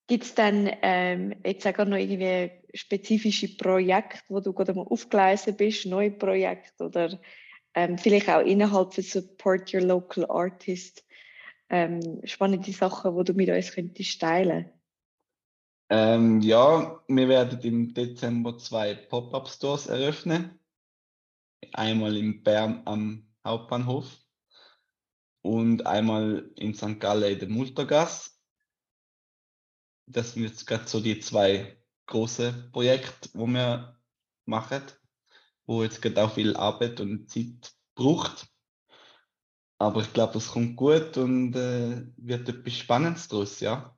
Gibt 0.07 0.25
es 0.25 0.35
dann 0.35 0.71
ähm, 0.83 1.35
jetzt 1.45 1.67
auch 1.67 1.85
noch 1.87 1.97
irgendwie 1.97 2.51
spezifische 2.75 3.57
Projekte, 3.57 4.21
wo 4.29 4.41
du 4.41 4.53
gerade 4.53 4.75
mal 4.75 4.87
aufgeleistet 4.87 5.57
bist, 5.57 5.87
neue 5.87 6.11
Projekte 6.11 6.85
oder 6.85 7.19
ähm, 7.75 7.97
vielleicht 7.99 8.29
auch 8.29 8.41
innerhalb 8.41 8.95
von 8.95 9.05
Support 9.05 9.73
Your 9.73 9.83
Local 9.83 10.27
Artist 10.29 11.05
ähm, 11.71 12.21
spannende 12.25 12.73
Sachen, 12.73 13.15
wo 13.15 13.23
du 13.23 13.33
mit 13.33 13.49
uns 13.49 13.73
könntest 13.73 14.21
teilen? 14.21 14.71
Ähm, 15.89 16.41
ja, 16.41 17.03
wir 17.09 17.29
werden 17.29 17.61
im 17.61 17.95
Dezember 17.95 18.59
zwei 18.59 18.95
Pop-up-Stores 18.95 19.87
eröffnen. 19.87 20.59
Einmal 21.73 22.17
in 22.17 22.43
Bern 22.43 22.83
am 22.85 23.27
Hauptbahnhof 23.45 24.07
und 25.43 25.87
einmal 25.87 26.51
in 26.57 26.75
St. 26.75 27.01
Gallen 27.01 27.33
in 27.33 27.39
der 27.39 27.49
Multergasse 27.49 28.32
das 30.07 30.33
sind 30.33 30.45
jetzt 30.45 30.67
gerade 30.67 30.87
so 30.87 31.01
die 31.01 31.21
zwei 31.21 31.77
große 32.07 32.71
Projekte, 32.73 33.29
wo 33.35 33.47
wir 33.47 33.97
machen, 34.45 34.83
wo 35.67 35.83
jetzt 35.83 36.03
gerade 36.03 36.23
auch 36.23 36.35
viel 36.35 36.57
Arbeit 36.57 37.01
und 37.01 37.31
Zeit 37.31 37.73
braucht. 37.95 38.47
Aber 39.79 40.01
ich 40.01 40.13
glaube, 40.13 40.39
es 40.39 40.49
kommt 40.49 40.77
gut 40.77 41.17
und 41.17 41.57
äh, 41.57 42.07
wird 42.17 42.49
etwas 42.49 42.75
Spannendes 42.75 43.29
daraus, 43.29 43.61
ja. 43.61 43.97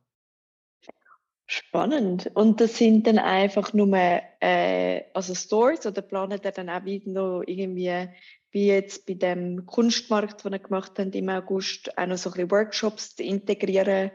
Spannend. 1.47 2.31
Und 2.35 2.61
das 2.61 2.79
sind 2.79 3.07
dann 3.07 3.19
einfach 3.19 3.75
nur 3.75 3.95
äh, 3.95 5.03
also 5.13 5.35
Stores 5.35 5.85
oder 5.85 6.01
planen 6.01 6.41
ihr 6.43 6.53
dann 6.53 6.71
auch 6.71 6.85
wieder 6.87 7.11
noch 7.11 7.43
irgendwie, 7.47 8.09
wie 8.51 8.67
jetzt 8.69 9.05
bei 9.07 9.15
dem 9.15 9.67
Kunstmarkt, 9.67 10.43
den 10.45 10.53
wir 10.53 10.59
gemacht 10.59 10.99
haben 10.99 11.13
im 11.13 11.29
August, 11.29 11.99
auch 11.99 12.07
noch 12.07 12.17
so 12.17 12.31
ein 12.31 12.33
bisschen 12.33 12.51
Workshops 12.51 13.17
zu 13.17 13.23
integrieren 13.23 14.11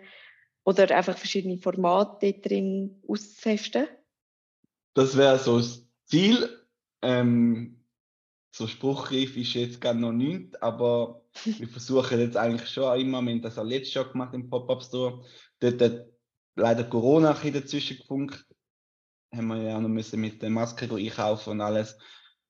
oder 0.63 0.95
einfach 0.95 1.17
verschiedene 1.17 1.57
Formate 1.57 2.33
drin 2.33 3.01
auszutesten? 3.07 3.87
Das 4.93 5.17
wäre 5.17 5.39
so 5.39 5.57
das 5.57 5.87
Ziel. 6.05 6.49
Ähm, 7.01 7.79
so 8.51 8.67
spruchreif 8.67 9.37
ist 9.37 9.53
jetzt 9.53 9.79
gar 9.79 9.93
noch 9.93 10.11
nicht, 10.11 10.61
aber 10.61 11.23
wir 11.45 11.67
versuchen 11.67 12.19
jetzt 12.19 12.37
eigentlich 12.37 12.69
schon 12.69 12.99
immer, 12.99 13.21
wir 13.21 13.31
haben 13.31 13.41
das 13.41 13.57
auch 13.57 13.63
letztes 13.63 13.93
Jahr 13.93 14.11
gemacht 14.11 14.33
im 14.33 14.49
Pop-Up 14.49 14.83
Store. 14.83 15.23
Dort 15.59 15.81
hat 15.81 16.07
leider 16.55 16.83
Corona 16.83 17.37
ein 17.41 17.53
dazwischen 17.53 17.97
gefunkt. 17.97 18.45
Haben 19.33 19.47
wir 19.47 19.61
ja 19.61 19.77
auch 19.77 19.81
noch 19.81 19.89
müssen 19.89 20.19
mit 20.19 20.41
der 20.41 20.49
Maske 20.49 20.89
einkaufen 20.93 21.51
und 21.51 21.61
alles. 21.61 21.97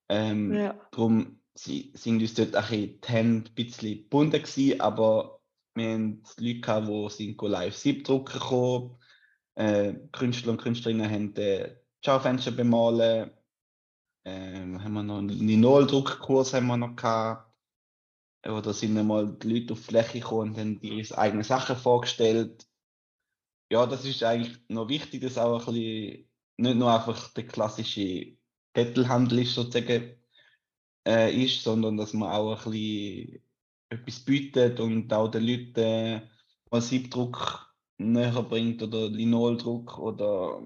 Ähm, 0.08 0.54
ja. 0.54 0.80
Darum 0.91 1.39
sind 1.56 2.22
uns 2.22 2.34
dort 2.34 2.56
ein 2.56 2.62
bisschen 2.62 3.02
die 3.02 3.08
Hände 3.08 3.50
ein 3.50 3.56
bisschen 3.56 3.98
gebunden 3.98 4.41
gewesen, 4.41 4.80
aber 4.82 5.38
wir 5.80 5.94
haben 5.94 6.24
Leute 6.38 6.60
gehabt, 6.60 6.88
die 6.88 7.10
sind 7.10 7.42
live 7.42 7.76
siebdrucken 7.76 8.39
gekommen. 8.39 9.00
Äh, 9.56 9.96
Künstler 10.12 10.52
und 10.52 10.62
Künstlerinnen 10.62 11.10
haben 11.10 11.36
äh, 11.36 11.76
Schaufenster 12.06 12.52
bemalen. 12.52 13.32
Äh, 14.24 14.60
haben 14.60 14.94
wir 14.94 15.04
noch 15.04 15.18
einen 15.18 15.30
Linol-Druckkurs. 15.30 16.54
Oder 16.54 18.74
sind 18.74 18.98
einmal 18.98 19.36
die 19.38 19.60
Leute 19.60 19.74
auf 19.74 19.80
die 19.80 19.86
Fläche 19.86 20.20
gekommen 20.20 20.52
und 20.52 20.58
haben 20.58 20.80
ihre 20.82 21.18
eigenen 21.18 21.44
Sachen 21.44 21.76
vorgestellt. 21.76 22.68
Ja, 23.72 23.86
das 23.86 24.06
ist 24.06 24.24
eigentlich 24.24 24.58
noch 24.70 24.88
wichtig, 24.88 25.22
dass 25.22 25.38
auch 25.38 25.60
ein 25.60 25.74
bisschen, 25.74 26.30
nicht 26.58 26.78
nur 26.78 26.94
einfach 26.94 27.34
der 27.34 27.48
klassische 27.48 28.38
Kettelhandel 28.74 29.39
ist, 29.39 29.56
sozusagen, 29.56 30.15
äh, 31.08 31.44
ist, 31.44 31.63
sondern 31.63 31.98
dass 31.98 32.13
man 32.13 32.32
auch 32.32 32.65
ein 32.65 32.72
bisschen 32.72 33.44
etwas 33.89 34.19
bietet 34.19 34.80
und 34.80 35.12
auch 35.13 35.30
den 35.30 35.43
Leuten 35.43 35.80
äh, 35.80 36.21
Massivdruck 36.71 37.73
näher 37.97 38.43
bringt 38.43 38.82
oder 38.84 39.10
Linoldruck 39.10 39.97
oder 39.99 40.62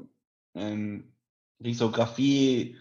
ähm, 0.56 1.14
Risografie. 1.64 2.78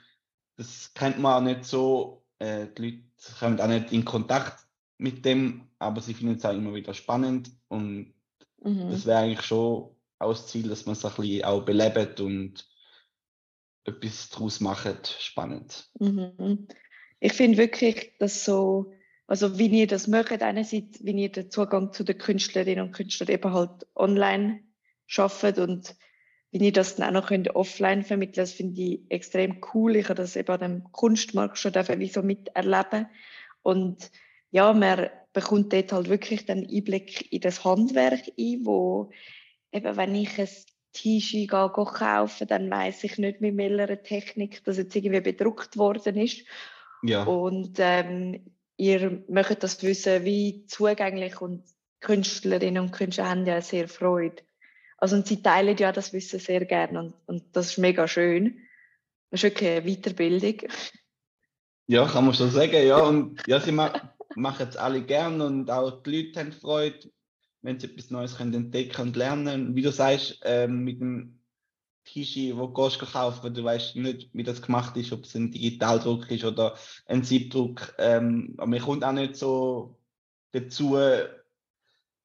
Das 0.56 0.92
kennt 0.94 1.18
man 1.18 1.42
auch 1.42 1.46
nicht 1.46 1.64
so. 1.64 2.24
Äh, 2.38 2.66
die 2.76 2.82
Leute 2.82 3.38
kommen 3.38 3.60
auch 3.60 3.68
nicht 3.68 3.92
in 3.92 4.04
Kontakt 4.04 4.66
mit 4.98 5.24
dem, 5.24 5.68
aber 5.78 6.00
sie 6.00 6.14
finden 6.14 6.36
es 6.36 6.44
auch 6.44 6.54
immer 6.54 6.74
wieder 6.74 6.94
spannend 6.94 7.50
und 7.68 8.12
mhm. 8.62 8.90
das 8.90 9.06
wäre 9.06 9.18
eigentlich 9.18 9.42
schon 9.42 9.94
auch 10.18 10.30
das 10.30 10.46
Ziel, 10.46 10.68
dass 10.68 10.86
man 10.86 10.94
es 10.94 11.04
ein 11.04 11.12
bisschen 11.14 11.44
auch 11.44 11.64
belebt 11.64 12.20
und 12.20 12.68
etwas 13.84 14.30
daraus 14.30 14.60
macht, 14.60 15.16
spannend. 15.20 15.90
Mhm. 15.98 16.68
ich 17.18 17.32
finde 17.32 17.58
wirklich, 17.58 18.12
dass 18.18 18.44
so, 18.44 18.92
also 19.26 19.58
wie 19.58 19.68
ihr 19.68 19.86
das 19.86 20.08
möchtet, 20.08 20.42
einerseits, 20.42 21.04
wie 21.04 21.12
ihr 21.12 21.32
den 21.32 21.50
Zugang 21.50 21.92
zu 21.92 22.04
den 22.04 22.18
Künstlerinnen 22.18 22.86
und 22.86 22.92
Künstlern 22.92 23.30
eben 23.30 23.52
halt 23.52 23.86
online 23.94 24.60
schafft 25.06 25.58
und 25.58 25.96
wie 26.50 26.58
ihr 26.58 26.72
das 26.72 26.96
dann 26.96 27.08
auch 27.08 27.22
noch 27.22 27.28
könnt 27.28 27.54
offline 27.56 28.02
vermitteln 28.02 28.44
das 28.44 28.52
finde 28.52 28.80
ich 28.80 29.00
extrem 29.08 29.62
cool. 29.72 29.96
Ich 29.96 30.04
habe 30.10 30.16
das 30.16 30.36
eben 30.36 30.52
an 30.52 30.60
dem 30.60 30.92
Kunstmarkt 30.92 31.56
schon 31.56 31.72
wie 31.74 32.08
so 32.08 32.22
miterleben. 32.22 33.06
Und 33.62 34.10
ja, 34.50 34.72
man 34.74 35.08
bekommt 35.32 35.72
dort 35.72 35.92
halt 35.92 36.08
wirklich 36.10 36.44
den 36.44 36.68
Einblick 36.68 37.32
in 37.32 37.40
das 37.40 37.64
Handwerk 37.64 38.20
ein, 38.38 38.60
wo 38.64 39.10
eben, 39.72 39.96
wenn 39.96 40.14
ich 40.14 40.38
ein 40.38 40.48
T-Shirt 40.92 41.48
kaufe, 41.48 42.44
dann 42.44 42.70
weiß 42.70 43.04
ich 43.04 43.16
nicht, 43.16 43.40
mit 43.40 43.56
welcher 43.56 44.02
Technik 44.02 44.62
das 44.64 44.76
jetzt 44.76 44.94
irgendwie 44.94 45.22
bedruckt 45.22 45.78
worden 45.78 46.16
ist. 46.16 46.44
Ja. 47.02 47.24
Und 47.24 47.78
ähm, 47.78 48.44
ihr 48.82 49.22
möchtet 49.28 49.62
das 49.62 49.80
wissen, 49.82 50.24
wie 50.24 50.66
zugänglich 50.66 51.40
und 51.40 51.62
Künstlerinnen 52.00 52.82
und 52.82 52.90
Künstler 52.90 53.30
haben 53.30 53.46
ja 53.46 53.60
sehr 53.62 53.88
Freude. 53.88 54.42
Also 54.98 55.14
und 55.16 55.26
sie 55.26 55.40
teilen 55.40 55.76
ja 55.76 55.92
das 55.92 56.12
Wissen 56.12 56.40
sehr 56.40 56.64
gerne 56.64 56.98
und, 56.98 57.14
und 57.26 57.44
das 57.52 57.70
ist 57.70 57.78
mega 57.78 58.08
schön. 58.08 58.58
Das 59.30 59.38
ist 59.38 59.44
wirklich 59.44 59.70
eine 59.70 59.82
Weiterbildung. 59.82 60.68
Ja, 61.86 62.06
kann 62.06 62.24
man 62.24 62.34
schon 62.34 62.50
sagen, 62.50 62.86
ja. 62.86 62.98
Und 62.98 63.40
ja, 63.46 63.60
sie 63.60 63.72
ma 63.72 63.92
machen 64.34 64.66
es 64.68 64.76
alle 64.76 65.02
gern 65.02 65.40
und 65.40 65.70
auch 65.70 66.02
die 66.02 66.22
Leute 66.22 66.40
haben 66.40 66.52
Freude, 66.52 67.10
wenn 67.60 67.78
sie 67.78 67.86
etwas 67.86 68.10
Neues 68.10 68.36
können 68.36 68.54
entdecken 68.54 69.02
und 69.02 69.16
lernen. 69.16 69.76
Wie 69.76 69.82
du 69.82 69.92
sagst, 69.92 70.40
ähm, 70.44 70.84
mit 70.84 71.00
dem 71.00 71.41
T-Shirt, 72.04 72.56
wo 72.56 72.66
du 72.66 73.06
kaufen 73.06 73.54
du 73.54 73.64
weißt 73.64 73.96
nicht, 73.96 74.30
wie 74.32 74.42
das 74.42 74.62
gemacht 74.62 74.96
ist, 74.96 75.12
ob 75.12 75.24
es 75.24 75.34
ein 75.34 75.50
Digitaldruck 75.50 76.30
ist 76.30 76.44
oder 76.44 76.76
ein 77.06 77.22
Siebdruck. 77.22 77.94
Ähm, 77.98 78.54
aber 78.58 78.66
man 78.66 78.80
kommt 78.80 79.04
auch 79.04 79.12
nicht 79.12 79.36
so 79.36 79.98
dazu, 80.52 80.96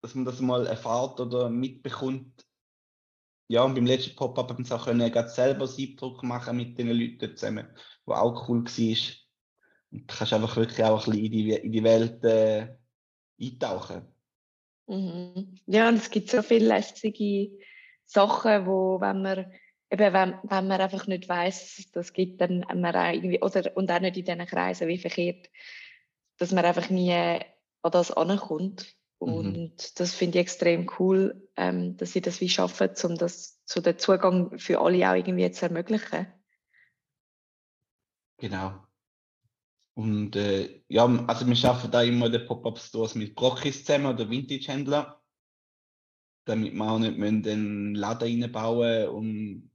dass 0.01 0.15
man 0.15 0.25
das 0.25 0.39
mal 0.39 0.65
erfahrt 0.67 1.19
oder 1.19 1.49
mitbekommt. 1.49 2.45
Ja, 3.49 3.63
und 3.63 3.75
beim 3.75 3.85
letzten 3.85 4.15
Pop-Up 4.15 4.49
haben 4.49 4.65
sie 4.65 4.75
auch 4.75 4.85
können, 4.85 5.11
selber 5.29 5.67
Siebdruck 5.67 6.21
machen 6.23 6.57
mit 6.57 6.77
den 6.77 6.89
Leuten 6.89 7.35
zusammen, 7.37 7.67
wo 8.05 8.13
auch 8.13 8.49
cool 8.49 8.65
war. 8.65 8.97
Und 9.91 10.01
du 10.01 10.15
kannst 10.15 10.33
einfach 10.33 10.55
wirklich 10.57 10.83
auch 10.83 11.07
ein 11.07 11.11
bisschen 11.11 11.25
in 11.25 11.31
die, 11.31 11.51
in 11.51 11.71
die 11.71 11.83
Welt 11.83 12.23
äh, 12.25 12.75
eintauchen. 13.39 14.05
Mhm. 14.87 15.59
Ja, 15.65 15.87
und 15.89 15.95
es 15.95 16.09
gibt 16.09 16.29
so 16.29 16.41
viele 16.41 16.67
lästige 16.67 17.57
Sachen, 18.05 18.65
wo, 18.65 18.99
wenn 18.99 19.21
man 19.21 19.51
eben, 19.89 20.13
wenn, 20.13 20.33
wenn 20.43 20.67
man 20.67 20.81
einfach 20.81 21.07
nicht 21.07 21.29
weiß, 21.29 21.89
das 21.93 22.13
gibt, 22.13 22.41
dann 22.41 22.65
man 22.75 22.95
auch 22.95 23.13
irgendwie, 23.13 23.41
oder, 23.41 23.75
und 23.75 23.91
auch 23.91 23.99
nicht 23.99 24.17
in 24.17 24.25
diesen 24.25 24.45
Kreisen 24.45 24.87
wie 24.87 24.97
verkehrt, 24.97 25.49
dass 26.37 26.51
man 26.51 26.65
einfach 26.65 26.89
nie 26.89 27.13
an 27.13 27.91
das 27.91 28.11
ankommt. 28.11 28.95
Mhm. 29.19 29.33
Und 29.33 29.57
mhm. 29.57 29.73
das 29.95 30.13
finde 30.13 30.37
ich 30.37 30.43
extrem 30.43 30.89
cool, 30.99 31.49
ähm, 31.55 31.97
dass 31.97 32.13
sie 32.13 32.21
das 32.21 32.41
wie 32.41 32.49
schaffen, 32.49 32.89
um 33.03 33.17
das 33.17 33.63
zu 33.65 33.81
den 33.81 33.97
Zugang 33.97 34.57
für 34.59 34.81
alle 34.81 35.09
auch 35.09 35.15
irgendwie 35.15 35.51
zu 35.51 35.65
ermöglichen. 35.65 36.27
Genau. 38.37 38.83
Und 39.95 40.35
äh, 40.35 40.83
ja, 40.89 41.05
also 41.25 41.47
wir 41.47 41.55
schaffen 41.55 41.89
da 41.89 42.03
immer 42.03 42.29
den 42.29 42.45
Pop-Up-Stores 42.45 43.15
mit 43.15 43.33
Brockis 43.33 43.83
zusammen 43.83 44.13
oder 44.13 44.29
Vintage-Händler, 44.29 45.23
damit 46.45 46.75
wir 46.75 46.85
auch 46.85 46.99
nicht 46.99 47.17
den 47.47 47.95
Laden 47.95 48.43
reinbauen 48.43 49.09
und 49.09 49.71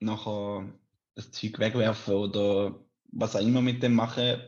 nachher 0.00 0.72
das 1.14 1.30
Zeug 1.32 1.58
wegwerfen 1.58 2.14
oder 2.14 2.78
was 3.12 3.36
auch 3.36 3.40
immer 3.40 3.62
mit 3.62 3.82
dem 3.82 3.94
machen. 3.94 4.40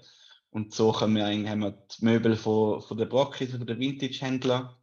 Und 0.50 0.74
so 0.74 0.92
können 0.92 1.16
wir 1.16 1.26
eigentlich, 1.26 1.50
haben 1.50 1.62
wir 1.62 1.72
die 1.72 2.04
Möbel 2.04 2.36
von, 2.36 2.80
von 2.82 2.98
den 2.98 3.08
Brockis, 3.08 3.50
von 3.50 3.66
den 3.66 3.78
Vintage-Händler. 3.78 4.78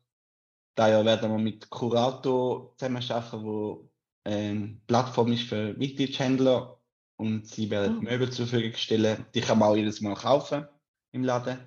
Daher 0.76 1.06
werden 1.06 1.32
wir 1.32 1.40
mit 1.40 1.70
Curato 1.70 2.74
zusammenarbeiten, 2.78 3.44
wo 3.44 3.90
eine 4.24 4.80
Plattform 4.88 5.32
ist 5.32 5.44
für 5.44 5.78
Vintage-Händler 5.80 6.80
und 7.18 7.48
sie 7.48 7.70
werden 7.70 7.98
oh. 8.00 8.02
Möbel 8.02 8.32
zur 8.32 8.48
Verfügung 8.48 8.78
stellen. 8.78 9.26
Die 9.34 9.42
kann 9.42 9.60
man 9.60 9.70
auch 9.70 9.76
jedes 9.76 10.02
Mal 10.02 10.16
kaufen 10.16 10.68
im 11.12 11.24
Laden. 11.24 11.58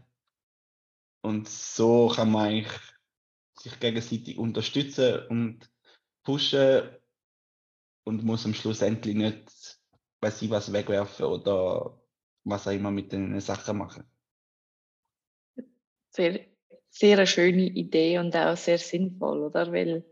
Und 1.23 1.49
so 1.49 2.09
kann 2.09 2.31
man 2.31 2.47
eigentlich 2.47 2.81
sich 3.59 3.79
gegenseitig 3.81 4.39
unterstützen 4.39 5.27
und 5.29 5.71
pushen 6.23 6.89
und 8.05 8.25
muss 8.25 8.45
am 8.45 8.55
Schluss 8.55 8.83
endlich 8.83 9.15
nicht, 9.15 9.79
weiß 10.21 10.43
ich 10.43 10.51
was, 10.51 10.73
wegwerfen 10.73 11.27
oder 11.27 12.01
was 12.45 12.67
auch 12.67 12.73
immer 12.73 12.91
mit 12.91 13.13
den 13.13 13.39
Sachen 13.41 13.79
machen. 13.79 14.05
Sehr, 16.11 16.41
sehr 16.91 17.19
eine 17.19 17.27
schöne 17.27 17.63
Idee 17.63 18.19
und 18.19 18.35
auch 18.37 18.57
sehr 18.57 18.79
sinnvoll, 18.79 19.43
oder? 19.43 19.73
Weil, 19.73 20.05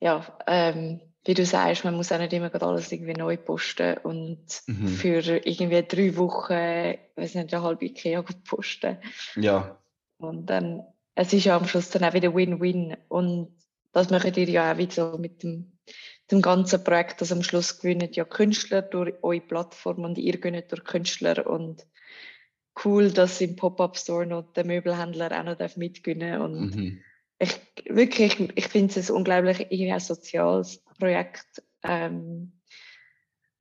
ja, 0.00 0.38
ähm, 0.46 1.00
wie 1.24 1.34
du 1.34 1.44
sagst, 1.44 1.84
man 1.84 1.94
muss 1.94 2.10
auch 2.10 2.18
nicht 2.18 2.32
immer 2.32 2.62
alles 2.62 2.90
irgendwie 2.90 3.12
neu 3.12 3.36
posten 3.36 3.98
und 3.98 4.62
mhm. 4.66 4.88
für 4.88 5.20
irgendwie 5.46 5.82
drei 5.82 6.16
Wochen, 6.16 6.98
weiß 7.16 7.34
nicht, 7.34 7.54
eine 7.54 7.62
halbe 7.62 7.84
Ikea 7.84 8.24
posten. 8.44 8.98
Ja. 9.36 9.78
Und 10.18 10.46
dann, 10.46 10.82
es 11.14 11.32
ist 11.32 11.44
ja 11.44 11.56
am 11.56 11.66
Schluss 11.66 11.90
dann 11.90 12.04
auch 12.04 12.14
wieder 12.14 12.34
Win-Win 12.34 12.96
und 13.08 13.54
das 13.92 14.10
machen 14.10 14.32
ihr 14.34 14.48
ja 14.48 14.72
auch 14.72 14.78
wieder 14.78 14.92
so 14.92 15.18
mit 15.18 15.42
dem, 15.42 15.78
dem 16.32 16.42
ganzen 16.42 16.82
Projekt, 16.82 17.20
dass 17.20 17.32
am 17.32 17.42
Schluss 17.42 17.78
gewinnen 17.78 18.10
ja 18.12 18.24
Künstler 18.24 18.82
durch 18.82 19.14
eure 19.22 19.40
Plattform 19.40 20.04
und 20.04 20.18
ihr 20.18 20.38
gewinnt 20.38 20.72
durch 20.72 20.84
Künstler 20.84 21.46
und 21.46 21.86
cool, 22.84 23.10
dass 23.10 23.40
im 23.40 23.54
Pop-Up 23.54 23.96
Store 23.96 24.26
noch 24.26 24.52
der 24.54 24.64
Möbelhändler 24.64 25.38
auch 25.38 25.44
noch 25.44 25.76
mitgewinnen 25.76 26.40
und 26.40 26.76
mhm 26.76 27.02
ich, 27.42 27.60
wirklich, 27.88 28.38
ich, 28.38 28.56
ich 28.56 28.68
finde 28.68 28.98
es 28.98 29.10
ein 29.10 29.16
unglaublich 29.16 29.60
irgendwie 29.60 29.92
ein 29.92 30.00
soziales 30.00 30.82
Projekt 30.98 31.62
ähm, 31.82 32.52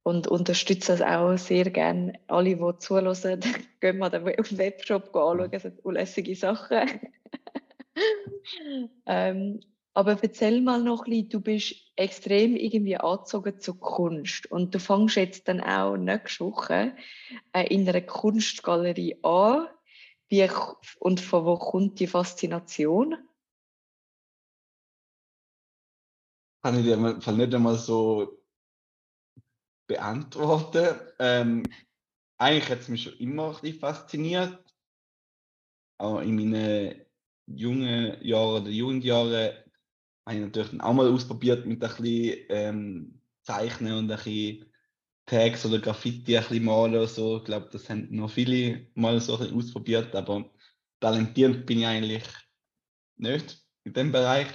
und 0.03 0.27
unterstütze 0.27 0.93
es 0.93 1.01
auch 1.01 1.35
sehr 1.37 1.69
gerne. 1.69 2.13
Alle, 2.27 2.55
die 2.55 2.77
zuhören, 2.79 3.39
gehen 3.81 3.97
mal 3.97 4.09
den 4.09 4.25
Webshop 4.25 5.15
anschauen, 5.15 5.49
es 5.51 5.63
sind 5.63 5.83
unlässige 5.83 6.35
Sachen. 6.35 6.89
ähm, 9.07 9.59
aber 9.93 10.17
erzähl 10.21 10.61
mal 10.61 10.81
noch 10.81 11.05
ein 11.05 11.11
bisschen, 11.11 11.29
du 11.29 11.41
bist 11.41 11.75
extrem 11.95 12.55
irgendwie 12.55 12.97
angezogen 12.97 13.59
zur 13.59 13.79
Kunst 13.79 14.51
und 14.51 14.73
du 14.73 14.79
fängst 14.79 15.15
jetzt 15.15 15.47
dann 15.47 15.61
auch 15.61 15.97
nächste 15.97 16.45
Woche 16.45 16.95
äh, 17.53 17.67
in 17.73 17.87
einer 17.87 18.01
Kunstgalerie 18.01 19.17
an. 19.23 19.67
Wie, 20.29 20.47
und 20.99 21.19
von 21.19 21.45
wo 21.45 21.57
kommt 21.57 21.99
die 21.99 22.07
Faszination? 22.07 23.17
kann 26.61 26.77
ich 26.77 26.85
dir 26.85 26.97
nicht 26.97 27.55
einmal 27.55 27.75
so 27.75 28.39
beantworten. 29.87 30.99
Ähm, 31.19 31.63
eigentlich 32.37 32.69
hat 32.69 32.79
es 32.79 32.87
mich 32.87 33.03
schon 33.03 33.17
immer 33.17 33.47
ein 33.47 33.61
bisschen 33.61 33.79
fasziniert. 33.79 34.63
Auch 35.97 36.19
in 36.21 36.35
meinen 36.35 37.05
jungen 37.47 38.23
Jahren 38.23 38.61
oder 38.61 38.71
Jugendjahren 38.71 39.53
habe 40.25 40.35
ich 40.37 40.41
natürlich 40.41 40.81
auch 40.81 40.93
mal 40.93 41.11
ausprobiert 41.11 41.65
mit 41.65 41.83
ein 41.83 41.89
bisschen 41.89 42.37
ähm, 42.49 43.21
Zeichnen 43.41 43.93
und 43.93 44.11
ein 44.11 44.17
bisschen 44.17 44.65
Tags 45.25 45.65
oder 45.65 45.79
Graffiti 45.79 46.37
ein 46.37 46.43
bisschen 46.43 46.65
malen 46.65 46.95
oder 46.95 47.07
so. 47.07 47.37
Ich 47.37 47.43
glaube, 47.45 47.69
das 47.71 47.89
haben 47.89 48.07
noch 48.11 48.29
viele 48.29 48.87
mal 48.95 49.19
so 49.19 49.37
bisschen 49.37 49.57
ausprobiert, 49.57 50.15
aber 50.15 50.49
talentiert 50.99 51.65
bin 51.65 51.79
ich 51.79 51.87
eigentlich 51.87 52.23
nicht 53.17 53.61
in 53.83 53.93
dem 53.93 54.11
Bereich. 54.11 54.47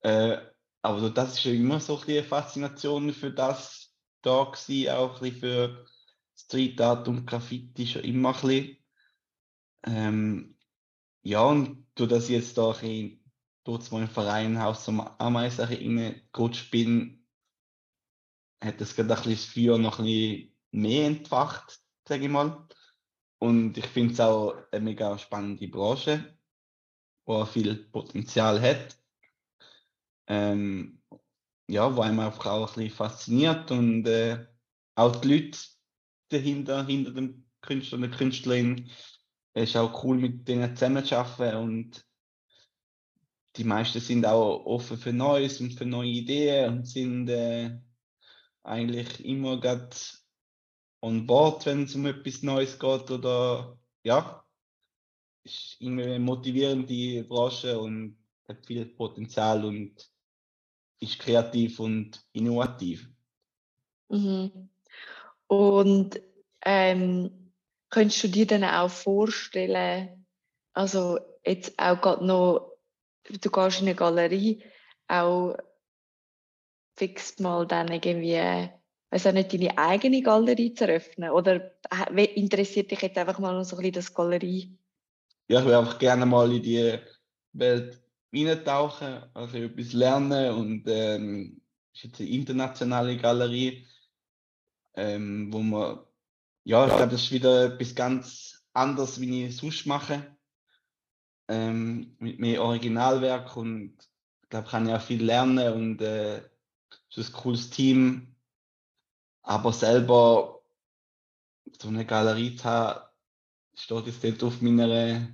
Äh, 0.00 0.38
aber 0.82 1.10
das 1.10 1.34
ist 1.34 1.44
ja 1.44 1.52
immer 1.52 1.78
so 1.78 1.98
ein 1.98 2.08
eine 2.08 2.24
Faszination 2.24 3.12
für 3.12 3.30
das 3.30 3.94
da 4.22 4.44
gewesen, 4.44 4.90
auch 4.90 5.20
ein 5.22 5.32
für 5.32 5.86
Street 6.34 6.80
Art 6.80 7.06
und 7.08 7.26
Graffiti 7.26 7.86
schon 7.86 8.02
immer 8.02 8.34
ein 8.34 8.40
bisschen. 8.40 8.76
Ähm, 9.84 10.56
ja, 11.22 11.42
und 11.42 11.86
du 11.94 12.06
das 12.06 12.28
jetzt 12.28 12.58
da 12.58 12.72
ein 12.72 13.21
dort 13.64 13.90
mal 13.92 14.02
im 14.02 14.08
Verein 14.08 14.60
Haus 14.60 14.84
zum 14.84 15.00
Ameisen 15.18 15.64
reingerutscht 15.64 16.70
bin, 16.70 17.26
hat 18.62 18.80
das 18.80 18.94
gerade 18.94 19.16
ein 19.16 19.22
bisschen 19.22 19.36
das 19.66 19.78
noch 19.78 19.98
ein 19.98 20.04
bisschen 20.04 20.56
mehr 20.70 21.06
entfacht, 21.06 21.80
sage 22.08 22.24
ich 22.24 22.30
mal. 22.30 22.66
Und 23.38 23.76
ich 23.76 23.86
finde 23.86 24.14
es 24.14 24.20
auch 24.20 24.54
eine 24.70 24.84
mega 24.84 25.18
spannende 25.18 25.68
Branche, 25.68 26.38
wo 27.24 27.44
viel 27.44 27.74
Potenzial 27.90 28.60
hat 28.60 28.96
ähm, 30.26 31.02
ja, 31.68 31.94
wo 31.94 32.00
einem 32.02 32.20
einfach 32.20 32.46
auch 32.46 32.68
ein 32.68 32.74
bisschen 32.74 32.96
fasziniert 32.96 33.70
und 33.70 34.06
äh, 34.06 34.46
auch 34.94 35.16
die 35.16 35.28
Leute 35.28 35.58
dahinter, 36.30 36.86
hinter 36.86 37.12
dem 37.12 37.44
Künstler 37.60 37.96
und 37.96 38.02
der 38.02 38.10
Künstlerin, 38.10 38.90
ist 39.54 39.76
auch 39.76 40.02
cool 40.02 40.16
mit 40.16 40.48
denen 40.48 40.74
zusammenzuarbeiten 40.74 41.58
und 41.58 42.06
die 43.56 43.64
meisten 43.64 44.00
sind 44.00 44.24
auch 44.24 44.64
offen 44.64 44.96
für 44.96 45.12
Neues 45.12 45.60
und 45.60 45.72
für 45.72 45.84
neue 45.84 46.08
Ideen 46.08 46.72
und 46.72 46.88
sind 46.88 47.28
äh, 47.28 47.78
eigentlich 48.62 49.24
immer 49.24 49.60
gerade 49.60 49.94
on 51.02 51.26
board, 51.26 51.66
wenn 51.66 51.84
es 51.84 51.94
um 51.94 52.06
etwas 52.06 52.42
Neues 52.42 52.78
geht 52.78 53.10
oder 53.10 53.78
ja, 54.04 54.44
ist 55.44 55.76
irgendwie 55.80 56.04
eine 56.04 56.18
motivierende 56.20 57.24
Branche 57.24 57.78
und 57.78 58.16
hat 58.48 58.64
viel 58.66 58.86
Potenzial 58.86 59.64
und 59.64 60.08
ist 61.00 61.18
kreativ 61.18 61.80
und 61.80 62.24
innovativ. 62.32 63.08
Mhm. 64.08 64.70
Und 65.48 66.20
ähm, 66.64 67.52
könntest 67.90 68.24
du 68.24 68.28
dir 68.28 68.46
dann 68.46 68.64
auch 68.64 68.90
vorstellen, 68.90 70.26
also 70.72 71.18
jetzt 71.44 71.78
auch 71.78 72.00
gerade 72.00 72.24
noch, 72.24 72.71
du 73.28 73.50
gehst 73.50 73.80
in 73.80 73.86
eine 73.86 73.94
Galerie, 73.94 74.62
auch 75.08 75.56
fix 76.96 77.38
mal 77.38 77.66
dann 77.66 77.88
irgendwie, 77.88 78.70
weiß 79.10 79.26
auch 79.26 79.32
nicht, 79.32 79.52
deine 79.52 79.78
eigene 79.78 80.22
Galerie 80.22 80.74
zu 80.74 80.86
eröffnen? 80.86 81.30
Oder 81.30 81.72
interessiert 82.16 82.90
dich 82.90 83.02
jetzt 83.02 83.18
einfach 83.18 83.38
mal 83.38 83.64
so 83.64 83.76
ein 83.76 83.82
bisschen 83.82 83.92
das 83.92 84.14
Galerie? 84.14 84.76
Ja, 85.48 85.60
ich 85.60 85.64
würde 85.64 85.78
einfach 85.78 85.98
gerne 85.98 86.26
mal 86.26 86.52
in 86.52 86.62
die 86.62 86.98
Welt 87.52 88.02
eintauchen, 88.34 89.24
also 89.34 89.58
etwas 89.58 89.92
lernen 89.92 90.54
und 90.54 90.84
ähm, 90.86 91.60
ist 91.92 92.04
jetzt 92.04 92.20
eine 92.20 92.30
internationale 92.30 93.16
Galerie, 93.16 93.86
ähm, 94.94 95.52
wo 95.52 95.58
man, 95.58 96.00
ja, 96.64 96.86
ich 96.86 96.94
glaube, 96.94 97.12
das 97.12 97.24
ist 97.24 97.32
wieder 97.32 97.66
etwas 97.66 97.94
ganz 97.94 98.64
anderes, 98.72 99.20
wie 99.20 99.46
ich 99.46 99.56
sonst 99.56 99.86
mache, 99.86 100.36
ähm, 101.48 102.16
mit 102.18 102.38
mehr 102.38 102.62
Originalwerk 102.62 103.56
und 103.56 103.94
ich 104.42 104.48
glaube, 104.48 104.68
kann 104.68 104.88
auch 104.90 105.00
viel 105.00 105.24
lernen 105.24 105.72
und 105.72 106.02
äh, 106.02 106.42
ist 107.14 107.30
ein 107.30 107.32
cooles 107.32 107.70
Team, 107.70 108.34
aber 109.42 109.72
selber 109.72 110.62
so 111.80 111.88
eine 111.88 112.06
Galerie 112.06 112.56
zu 112.56 112.64
haben, 112.64 113.00
steht 113.74 114.06
jetzt 114.06 114.22
nicht 114.22 114.42
auf 114.42 114.60
meiner 114.60 115.28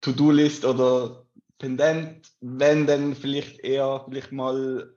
To-Do-List 0.00 0.64
oder 0.64 1.26
Pendant, 1.58 2.28
wenn 2.40 2.86
dann 2.86 3.14
vielleicht 3.14 3.60
eher 3.60 4.04
vielleicht 4.04 4.32
mal 4.32 4.96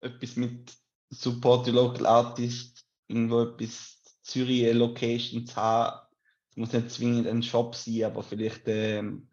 etwas 0.00 0.36
mit 0.36 0.76
Support 1.08 1.64
the 1.66 1.70
Local 1.70 2.04
Artist, 2.04 2.84
irgendwo 3.08 3.42
etwas 3.42 4.02
Zürich 4.22 4.70
Location 4.74 5.46
zu 5.46 5.56
haben. 5.56 6.06
Es 6.50 6.56
muss 6.56 6.72
nicht 6.72 6.90
zwingend 6.90 7.26
ein 7.26 7.42
Shop 7.42 7.74
sein, 7.74 8.04
aber 8.04 8.22
vielleicht 8.22 8.64
ähm, 8.66 9.28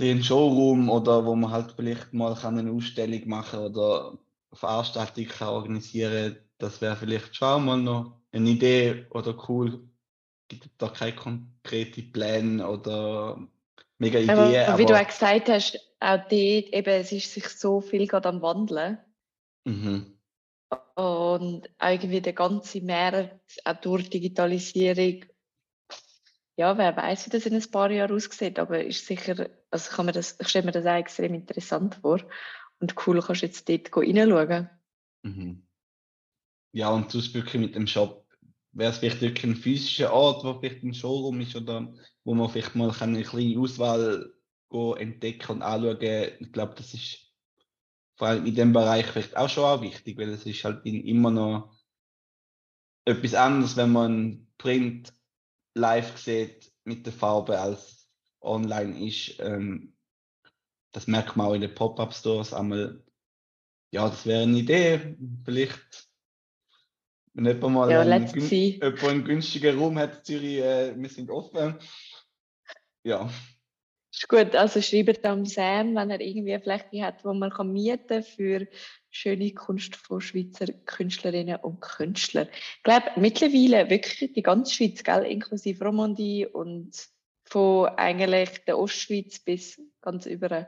ein 0.00 0.22
Showroom 0.22 0.88
oder 0.88 1.24
wo 1.24 1.34
man 1.34 1.50
halt 1.50 1.72
vielleicht 1.76 2.12
mal 2.12 2.34
kann 2.34 2.58
eine 2.58 2.72
Ausstellung 2.72 3.28
machen 3.28 3.60
oder 3.60 4.18
Veranstaltung 4.52 5.26
kann 5.26 5.48
organisieren 5.48 6.36
Das 6.58 6.80
wäre 6.80 6.96
vielleicht 6.96 7.34
schon 7.36 7.64
mal 7.64 7.76
noch 7.76 8.20
eine 8.32 8.50
Idee 8.50 9.06
oder 9.10 9.36
cool. 9.48 9.88
Gibt 10.48 10.68
da 10.78 10.88
keine 10.88 11.14
konkreten 11.14 12.12
Pläne 12.12 12.66
oder 12.66 13.46
mega 13.98 14.18
Idee. 14.18 14.32
Aber, 14.32 14.68
aber 14.68 14.78
wie 14.78 14.86
du 14.86 15.00
auch 15.00 15.06
gesagt 15.06 15.48
hast, 15.48 15.78
auch 16.00 16.18
dort 16.18 16.30
eben, 16.30 17.00
es 17.00 17.12
ist 17.12 17.32
sich 17.32 17.48
so 17.48 17.80
viel 17.80 18.06
gerade 18.06 18.28
am 18.28 18.42
Wandeln. 18.42 18.98
Mhm. 19.64 20.16
Und 20.94 21.68
irgendwie 21.80 22.20
der 22.20 22.32
ganze 22.32 22.80
Markt, 22.80 23.60
auch 23.64 23.80
durch 23.80 24.10
Digitalisierung, 24.10 25.24
ja, 26.56 26.76
wer 26.78 26.96
weiß, 26.96 27.26
wie 27.26 27.30
das 27.30 27.46
in 27.46 27.54
ein 27.54 27.70
paar 27.70 27.90
Jahren 27.90 28.16
aussieht, 28.16 28.58
aber 28.58 28.82
ist 28.82 29.06
sicher, 29.06 29.48
also 29.76 29.94
kann 29.94 30.06
man 30.06 30.14
das, 30.14 30.36
ich 30.40 30.48
stelle 30.48 30.66
mir 30.66 30.72
das 30.72 30.86
auch 30.86 30.96
extrem 30.96 31.34
interessant 31.34 31.96
vor. 31.96 32.20
Und 32.80 32.94
cool, 33.06 33.20
kannst 33.20 33.42
du 33.42 33.46
jetzt 33.46 33.68
dort 33.68 33.96
reinschauen. 33.96 34.70
Mhm. 35.22 35.66
Ja, 36.72 36.90
und 36.90 37.10
sonst 37.10 37.34
wirklich 37.34 37.60
mit 37.60 37.74
dem 37.74 37.86
Shop 37.86 38.26
wäre 38.72 38.90
es 38.90 38.98
vielleicht 38.98 39.20
wirklich 39.20 39.44
ein 39.44 39.56
physischer 39.56 40.12
Ort, 40.12 40.44
wo 40.44 40.58
vielleicht 40.58 40.82
ein 40.82 40.94
Showroom 40.94 41.40
ist 41.40 41.56
oder 41.56 41.94
wo 42.24 42.34
man 42.34 42.50
vielleicht 42.50 42.74
mal 42.74 42.90
eine 43.00 43.22
kleine 43.22 43.58
Auswahl 43.58 44.32
entdecken 44.98 45.52
und 45.52 45.62
anschauen 45.62 45.98
Ich 46.40 46.52
glaube, 46.52 46.74
das 46.76 46.92
ist 46.92 47.32
vor 48.16 48.28
allem 48.28 48.44
in 48.44 48.54
dem 48.54 48.72
Bereich 48.74 49.06
vielleicht 49.06 49.36
auch 49.36 49.48
schon 49.48 49.64
auch 49.64 49.80
wichtig, 49.80 50.18
weil 50.18 50.30
es 50.30 50.44
ist 50.44 50.64
halt 50.64 50.84
immer 50.84 51.30
noch 51.30 51.74
etwas 53.06 53.34
anderes, 53.34 53.76
wenn 53.76 53.92
man 53.92 54.46
Print 54.58 55.14
live 55.74 56.18
sieht 56.18 56.72
mit 56.84 57.06
der 57.06 57.12
Farbe 57.12 57.58
als 57.58 57.95
online 58.46 59.06
ist. 59.06 59.38
Ähm, 59.40 59.94
das 60.92 61.06
merkt 61.06 61.36
man 61.36 61.46
auch 61.48 61.54
in 61.54 61.60
den 61.60 61.74
Pop-Up-Stores 61.74 62.54
einmal. 62.54 63.02
Ja, 63.92 64.08
das 64.08 64.24
wäre 64.26 64.42
eine 64.42 64.58
Idee. 64.58 65.16
Vielleicht 65.44 66.06
wenn 67.36 67.44
jemand 67.44 67.74
mal 67.74 67.90
ja, 67.90 68.00
einen, 68.00 68.26
jemand 68.34 69.04
einen 69.04 69.24
günstigen 69.24 69.78
Raum 69.78 69.98
hat, 69.98 70.24
Zürich, 70.24 70.56
äh, 70.56 70.94
wir 70.96 71.08
sind 71.10 71.30
offen. 71.30 71.74
Ja. 73.04 73.28
Ist 74.10 74.26
gut, 74.26 74.54
also 74.54 74.80
schreibt 74.80 75.26
am 75.26 75.44
Sam, 75.44 75.94
wenn 75.94 76.10
er 76.10 76.20
irgendwie 76.22 76.58
Fläche 76.58 77.04
hat, 77.04 77.22
wo 77.26 77.34
man 77.34 77.50
kann 77.50 77.74
mieten 77.74 78.22
für 78.22 78.66
schöne 79.10 79.52
Kunst 79.52 79.96
von 79.96 80.22
Schweizer 80.22 80.72
Künstlerinnen 80.86 81.56
und 81.56 81.82
Künstlern. 81.82 82.48
Ich 82.78 82.82
glaube, 82.84 83.10
mittlerweile 83.16 83.90
wirklich 83.90 84.32
die 84.32 84.42
ganze 84.42 84.72
Schweiz, 84.72 85.04
gell, 85.04 85.24
inklusive 85.24 85.84
Romandie 85.84 86.46
und 86.46 87.06
von 87.46 87.88
eigentlich 87.96 88.64
der 88.64 88.78
Ostschweiz 88.78 89.38
bis 89.38 89.80
ganz 90.00 90.26
über. 90.26 90.66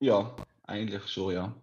Ja, 0.00 0.34
eigentlich 0.62 1.06
schon, 1.08 1.34
ja. 1.34 1.54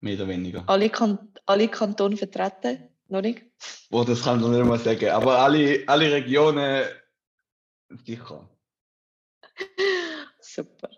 Mehr 0.00 0.14
oder 0.14 0.28
weniger. 0.28 0.64
Alle, 0.66 0.90
kan 0.90 1.32
alle 1.46 1.68
Kantone 1.68 2.16
vertreten? 2.16 2.88
Noch 3.08 3.22
nicht? 3.22 3.44
Boah, 3.90 4.04
das 4.04 4.22
kann 4.22 4.38
ich 4.38 4.46
noch 4.46 4.52
nicht 4.52 4.64
mal 4.64 4.78
sagen. 4.78 5.10
Aber 5.10 5.38
alle, 5.38 5.82
alle 5.86 6.12
Regionen 6.12 6.84
sicher. 8.04 8.48
Super. 10.40 10.90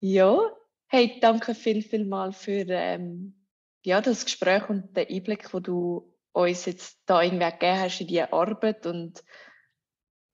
Ja, 0.00 0.38
hey, 0.86 1.18
danke 1.20 1.54
viel, 1.54 1.82
viel 1.82 2.04
mal 2.04 2.32
für 2.32 2.64
ähm, 2.68 3.46
ja, 3.84 4.00
das 4.00 4.24
Gespräch 4.24 4.68
und 4.68 4.96
den 4.96 5.08
Einblick, 5.08 5.52
wo 5.52 5.60
du 5.60 6.16
uns 6.32 6.64
jetzt 6.64 7.00
da 7.06 7.22
irgendwie 7.22 7.50
gegeben 7.50 7.80
hast 7.80 8.00
in 8.00 8.06
diese 8.06 8.32
Arbeit 8.32 8.86
und 8.86 9.22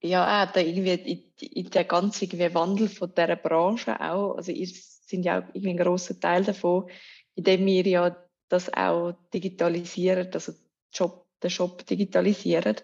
ja, 0.07 0.45
auch 0.45 0.53
da 0.53 0.61
irgendwie 0.61 0.93
in, 0.93 1.49
in 1.49 1.71
den 1.71 1.89
ganzen 1.89 2.55
Wandel 2.55 2.89
von 2.89 3.13
dieser 3.15 3.37
Branche 3.37 4.01
auch. 4.01 4.37
Also 4.37 4.53
ihr 4.53 4.67
sind 4.67 5.25
ja 5.25 5.39
auch 5.39 5.45
irgendwie 5.53 5.71
ein 5.71 5.77
grosser 5.77 6.19
Teil 6.19 6.45
davon, 6.45 6.89
indem 7.35 7.67
wir 7.67 7.87
ja 7.87 8.17
das 8.49 8.73
auch 8.73 9.13
digitalisieren, 9.33 10.29
also 10.33 10.53
Job, 10.93 11.27
den 11.43 11.51
Shop 11.51 11.87
digitalisieren. 11.87 12.77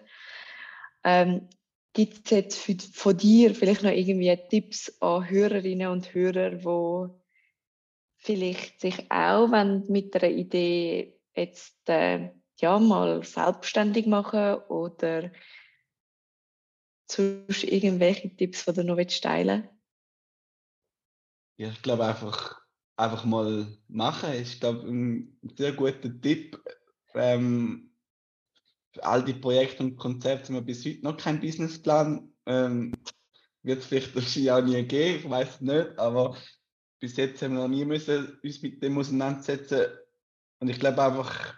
Ähm, 1.03 1.49
Gibt 1.93 2.25
es 2.25 2.31
jetzt 2.31 2.57
für, 2.57 2.75
von 2.93 3.17
dir 3.17 3.53
vielleicht 3.53 3.83
noch 3.83 3.91
irgendwie 3.91 4.35
Tipps 4.49 4.97
an 4.99 5.29
Hörerinnen 5.29 5.89
und 5.89 6.13
Hörer, 6.13 6.49
die 6.51 7.23
vielleicht 8.17 8.81
sich 8.81 9.11
auch 9.11 9.51
wenn 9.51 9.85
mit 9.89 10.15
einer 10.15 10.31
Idee 10.31 11.19
jetzt 11.35 11.87
äh, 11.87 12.29
ja 12.59 12.79
mal 12.79 13.23
selbstständig 13.23 14.07
machen 14.07 14.55
oder 14.69 15.31
sonst 17.07 17.63
irgendwelche 17.63 18.35
Tipps, 18.35 18.65
die 18.65 18.73
du 18.73 18.83
noch 18.83 19.03
teilen 19.03 19.69
Ja, 21.57 21.69
ich 21.69 21.81
glaube 21.81 22.05
einfach, 22.05 22.61
einfach 22.95 23.25
mal 23.25 23.67
machen. 23.87 24.33
Ich 24.33 24.59
glaube, 24.59 24.87
ein 24.87 25.39
sehr 25.57 25.73
guter 25.73 26.21
Tipp. 26.21 26.61
Ähm, 27.15 27.91
für 28.93 29.03
all 29.03 29.23
die 29.23 29.33
Projekte 29.33 29.83
und 29.83 29.97
Konzepte 29.97 30.47
haben 30.47 30.55
wir 30.55 30.61
bis 30.61 30.85
heute 30.85 31.03
noch 31.03 31.17
keinen 31.17 31.39
Businessplan. 31.39 32.31
Ähm, 32.45 32.93
wird 33.63 33.79
es 33.79 33.85
vielleicht 33.85 34.15
auch 34.51 34.61
nie 34.61 34.83
geben, 34.83 35.19
ich 35.19 35.29
weiß 35.29 35.49
es 35.55 35.61
nicht, 35.61 35.97
aber 35.97 36.37
bis 36.99 37.17
jetzt 37.17 37.41
haben 37.41 37.53
wir 37.53 37.61
noch 37.61 37.67
nie 37.67 37.85
müssen 37.85 38.39
uns 38.43 38.61
mit 38.61 38.81
dem 38.83 38.97
auseinandersetzen. 38.97 39.87
Und 40.59 40.69
ich 40.69 40.79
glaube 40.79 41.03
einfach, 41.03 41.55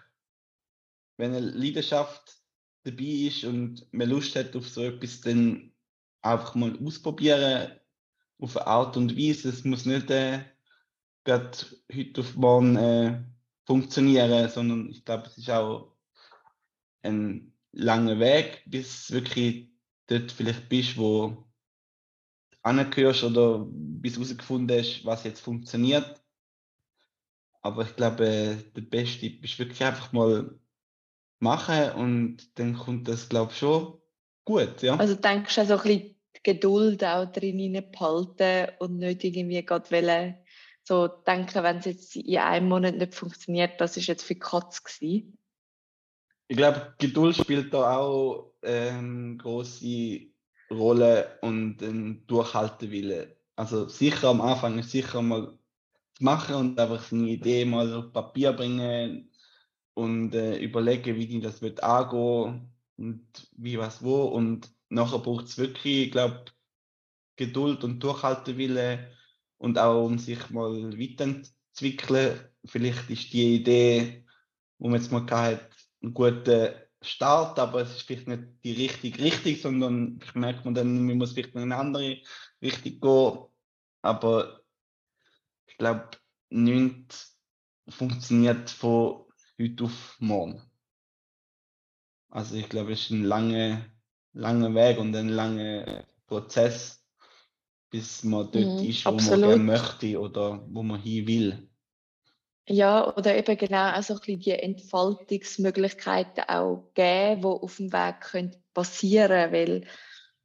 wenn 1.18 1.34
eine 1.34 1.40
Leidenschaft 1.40 2.36
dabei 2.86 3.04
ist 3.04 3.44
und 3.44 3.86
man 3.92 4.08
Lust 4.08 4.36
hat 4.36 4.54
auf 4.54 4.68
so 4.68 4.84
etwas, 4.84 5.20
dann 5.20 5.72
einfach 6.22 6.54
mal 6.54 6.78
ausprobieren 6.84 7.72
auf 8.38 8.56
eine 8.56 8.66
Art 8.66 8.96
und 8.96 9.16
Weise. 9.16 9.48
Es 9.48 9.64
muss 9.64 9.86
nicht 9.86 10.10
äh, 10.10 10.44
gerade 11.24 11.50
heute 11.92 12.20
auf 12.20 12.36
morgen 12.36 12.76
äh, 12.76 13.22
funktionieren, 13.64 14.48
sondern 14.48 14.90
ich 14.90 15.04
glaube, 15.04 15.26
es 15.26 15.36
ist 15.36 15.50
auch 15.50 15.96
ein 17.02 17.52
langer 17.72 18.18
Weg, 18.20 18.62
bis 18.66 19.10
wirklich 19.10 19.68
dort 20.06 20.30
vielleicht 20.30 20.68
bist, 20.68 20.96
wo 20.96 21.28
du 22.50 22.58
angehörst 22.62 23.24
oder 23.24 23.66
bis 23.68 24.14
herausgefunden 24.14 24.78
hast, 24.78 25.04
was 25.04 25.24
jetzt 25.24 25.40
funktioniert. 25.40 26.22
Aber 27.62 27.82
ich 27.82 27.96
glaube, 27.96 28.62
der 28.76 28.80
beste 28.82 29.26
ist 29.26 29.58
wirklich 29.58 29.82
einfach 29.82 30.12
mal 30.12 30.56
machen 31.38 31.92
und 31.92 32.58
dann 32.58 32.74
kommt 32.74 33.08
das, 33.08 33.28
glaube 33.28 33.52
ich, 33.52 33.58
schon 33.58 34.00
gut. 34.44 34.82
Ja. 34.82 34.96
Also 34.96 35.14
denkst 35.14 35.54
du 35.54 35.60
also 35.60 35.74
ein 35.74 35.82
bisschen 35.82 36.16
Geduld 36.42 37.04
auch 37.04 37.26
drin 37.26 37.72
behalten 37.90 38.72
und 38.78 38.98
nicht 38.98 39.24
irgendwie 39.24 39.64
gerade 39.64 40.36
so 40.84 41.08
denken, 41.08 41.62
wenn 41.64 41.78
es 41.78 41.84
jetzt 41.84 42.16
in 42.16 42.38
einem 42.38 42.68
Monat 42.68 42.96
nicht 42.96 43.14
funktioniert, 43.14 43.80
das 43.80 43.96
ist 43.96 44.06
jetzt 44.06 44.22
für 44.22 44.36
Katz 44.36 44.84
gewesen? 44.84 45.36
Ich 46.48 46.56
glaube, 46.56 46.94
Geduld 46.98 47.36
spielt 47.36 47.74
da 47.74 47.96
auch 47.98 48.52
ähm, 48.62 49.36
große 49.38 50.28
Rolle 50.70 51.38
und 51.42 51.82
ein 51.82 52.24
Durchhaltewille. 52.28 53.36
Also 53.56 53.88
sicher 53.88 54.28
am 54.28 54.40
Anfang 54.40 54.78
ist 54.78 54.92
sicher 54.92 55.22
mal 55.22 55.58
zu 56.14 56.24
machen 56.24 56.54
und 56.54 56.78
einfach 56.78 57.02
seine 57.02 57.28
Idee 57.28 57.64
mal 57.64 57.92
auf 57.92 58.12
Papier 58.12 58.52
bringen 58.52 59.32
und 59.96 60.34
äh, 60.34 60.58
überlegen, 60.58 61.16
wie 61.16 61.26
die 61.26 61.40
das 61.40 61.62
wird 61.62 61.82
angehen 61.82 62.70
und 62.98 63.26
wie 63.56 63.78
was 63.78 64.02
wo 64.02 64.24
und 64.24 64.70
nachher 64.90 65.18
braucht 65.18 65.46
es 65.46 65.56
wirklich, 65.56 66.06
ich 66.06 66.12
glaube, 66.12 66.44
Geduld 67.36 67.82
und 67.82 68.00
Durchhaltewille 68.00 69.10
und 69.56 69.78
auch 69.78 70.04
um 70.04 70.18
sich 70.18 70.50
mal 70.50 70.92
weiterzuentwickeln. 70.98 72.40
Vielleicht 72.66 73.08
ist 73.10 73.32
die 73.32 73.56
Idee, 73.56 74.26
wo 74.78 74.88
man 74.88 75.00
jetzt 75.00 75.12
mal 75.12 75.26
hat, 75.30 75.70
ein 76.02 76.12
guter 76.12 76.74
Start, 77.00 77.58
aber 77.58 77.82
es 77.82 77.96
ist 77.96 78.02
vielleicht 78.02 78.28
nicht 78.28 78.42
die 78.64 78.72
richtige 78.72 79.22
Richtung, 79.22 79.56
sondern 79.56 80.20
merkt 80.34 80.64
man 80.64 80.74
dann, 80.74 81.06
man 81.06 81.16
muss 81.16 81.32
vielleicht 81.32 81.54
in 81.54 81.62
eine 81.62 81.76
andere 81.76 82.20
Richtung 82.60 83.00
gehen. 83.00 83.46
Aber 84.02 84.60
ich 85.66 85.78
glaube, 85.78 86.10
nichts 86.50 87.38
funktioniert 87.88 88.68
von 88.70 89.25
heute 89.60 89.84
auf 89.84 90.16
morgen. 90.18 90.62
Also 92.30 92.56
ich 92.56 92.68
glaube, 92.68 92.92
es 92.92 93.02
ist 93.02 93.10
ein 93.10 93.24
langer, 93.24 93.86
langer 94.32 94.74
Weg 94.74 94.98
und 94.98 95.14
ein 95.16 95.28
langer 95.28 96.04
Prozess, 96.26 97.04
bis 97.90 98.24
man 98.24 98.50
dort 98.50 98.82
mhm, 98.82 98.88
ist, 98.88 99.04
wo 99.04 99.10
absolut. 99.10 99.40
man 99.40 99.48
gerne 99.48 99.64
möchte 99.64 100.20
oder 100.20 100.64
wo 100.68 100.82
man 100.82 101.00
hin 101.00 101.26
will. 101.26 101.68
Ja, 102.68 103.16
oder 103.16 103.36
eben 103.36 103.56
genau 103.56 103.92
auch 103.92 104.02
so 104.02 104.14
ein 104.14 104.18
bisschen 104.18 104.40
die 104.40 104.50
Entfaltungsmöglichkeiten 104.50 106.44
auch 106.48 106.90
geben, 106.94 107.40
die 107.40 107.46
auf 107.46 107.76
dem 107.76 107.92
Weg 107.92 108.20
können 108.20 108.56
passieren 108.74 109.50
können, 109.50 109.52
weil 109.52 109.86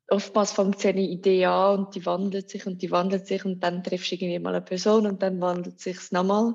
oftmals 0.08 0.52
fängt 0.52 0.86
eine 0.86 1.02
Idee 1.02 1.46
an 1.46 1.80
und 1.80 1.96
die 1.96 2.06
wandelt 2.06 2.50
sich 2.50 2.68
und 2.68 2.82
die 2.82 2.92
wandelt 2.92 3.26
sich 3.26 3.44
und 3.44 3.60
dann 3.62 3.84
triffst 3.84 4.12
du 4.12 4.16
irgendwie 4.16 4.40
mal 4.40 4.54
eine 4.54 4.64
Person 4.64 5.08
und 5.08 5.24
dann 5.24 5.42
wandelt 5.42 5.80
sich 5.80 5.98
es 5.98 6.12
nochmal. 6.12 6.54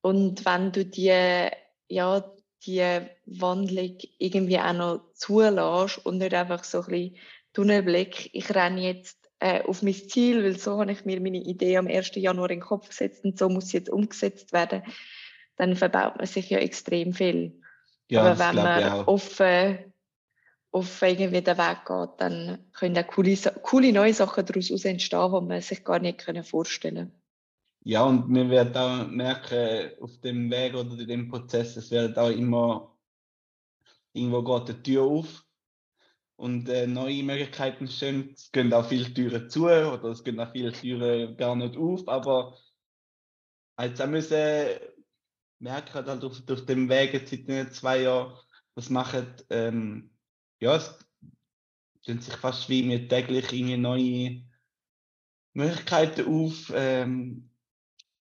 Und 0.00 0.44
wenn 0.44 0.72
du 0.72 0.84
die, 0.84 1.48
ja, 1.88 2.24
die 2.66 3.00
Wandlung 3.26 3.98
irgendwie 4.18 4.58
auch 4.58 4.72
noch 4.72 5.12
zulässt 5.14 6.04
und 6.04 6.18
nicht 6.18 6.34
einfach 6.34 6.64
so 6.64 6.82
ein 6.82 6.86
bisschen 6.86 7.16
Tunnelblick, 7.52 8.30
ich 8.34 8.54
renne 8.54 8.80
jetzt 8.80 9.18
äh, 9.40 9.62
auf 9.62 9.82
mein 9.82 9.94
Ziel, 9.94 10.42
weil 10.44 10.58
so 10.58 10.80
habe 10.80 10.92
ich 10.92 11.04
mir 11.04 11.20
meine 11.20 11.38
Idee 11.38 11.76
am 11.76 11.86
1. 11.86 12.12
Januar 12.16 12.50
in 12.50 12.58
den 12.58 12.66
Kopf 12.66 12.88
gesetzt 12.88 13.24
und 13.24 13.38
so 13.38 13.48
muss 13.48 13.68
sie 13.68 13.78
jetzt 13.78 13.90
umgesetzt 13.90 14.52
werden, 14.52 14.82
dann 15.56 15.76
verbaut 15.76 16.16
man 16.16 16.26
sich 16.26 16.50
ja 16.50 16.58
extrem 16.58 17.12
viel. 17.12 17.60
Ja, 18.10 18.22
Aber 18.22 18.38
wenn 18.38 18.54
man 18.56 19.04
offen, 19.06 19.92
offen 20.70 21.08
irgendwie 21.08 21.42
den 21.42 21.58
Weg 21.58 21.84
geht, 21.86 22.10
dann 22.18 22.58
können 22.72 22.98
auch 22.98 23.06
coole, 23.06 23.36
coole 23.62 23.92
neue 23.92 24.14
Sachen 24.14 24.46
daraus 24.46 24.84
entstehen, 24.84 25.32
die 25.32 25.46
man 25.46 25.60
sich 25.60 25.84
gar 25.84 25.98
nicht 26.00 26.24
vorstellen. 26.44 27.12
Ja, 27.88 28.02
und 28.04 28.28
wir 28.34 28.50
werden 28.50 28.76
auch 28.76 29.06
merken, 29.08 29.98
auf 30.02 30.20
dem 30.20 30.50
Weg 30.50 30.74
oder 30.74 30.98
in 30.98 31.08
dem 31.08 31.30
Prozess, 31.30 31.74
es 31.74 31.90
wird 31.90 32.18
auch 32.18 32.28
immer 32.28 32.94
irgendwo 34.12 34.42
geht 34.42 34.68
die 34.76 34.82
Tür 34.82 35.04
auf 35.04 35.46
und 36.36 36.68
äh, 36.68 36.86
neue 36.86 37.22
Möglichkeiten 37.22 37.88
stehen. 37.88 38.34
Es 38.34 38.52
gehen 38.52 38.74
auch 38.74 38.86
viele 38.86 39.14
Türen 39.14 39.48
zu 39.48 39.64
oder 39.64 40.04
es 40.10 40.22
gehen 40.22 40.38
auch 40.38 40.52
viele 40.52 40.70
Türen 40.72 41.34
gar 41.38 41.56
nicht 41.56 41.78
auf, 41.78 42.06
aber 42.08 42.58
auch 43.76 44.06
müssen 44.06 44.80
merken, 45.58 45.94
halt 45.94 46.24
auf, 46.24 46.42
auf 46.46 46.66
dem 46.66 46.90
Weg 46.90 47.14
jetzt 47.14 47.30
seit 47.30 47.72
zwei 47.72 48.02
Jahren, 48.02 48.36
was 48.74 48.90
machen, 48.90 49.34
ähm, 49.48 50.10
ja, 50.60 50.76
es 50.76 50.98
tun 52.04 52.20
sich 52.20 52.34
fast 52.36 52.68
wie 52.68 52.82
mir 52.82 53.08
täglich 53.08 53.50
irgendwie 53.50 53.78
neue 53.78 54.44
Möglichkeiten 55.54 56.26
auf. 56.26 56.70
Ähm, 56.74 57.47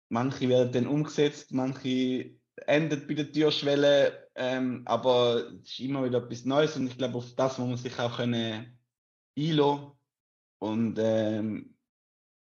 manche 0.09 0.49
werden 0.49 0.71
dann 0.71 0.87
umgesetzt, 0.87 1.53
manche 1.53 2.35
enden 2.67 3.07
bei 3.07 3.13
der 3.13 3.31
Türschwelle 3.31 4.29
ähm, 4.41 4.83
aber 4.85 5.51
es 5.63 5.71
ist 5.71 5.79
immer 5.81 6.05
wieder 6.05 6.19
etwas 6.19 6.45
Neues 6.45 6.77
und 6.77 6.87
ich 6.87 6.97
glaube, 6.97 7.17
auf 7.17 7.35
das 7.35 7.57
muss 7.57 7.67
man 7.67 7.77
sich 7.77 7.99
auch 7.99 8.15
können 8.15 8.79
einlassen. 9.37 9.91
Und 10.59 10.97
ähm, 10.97 11.75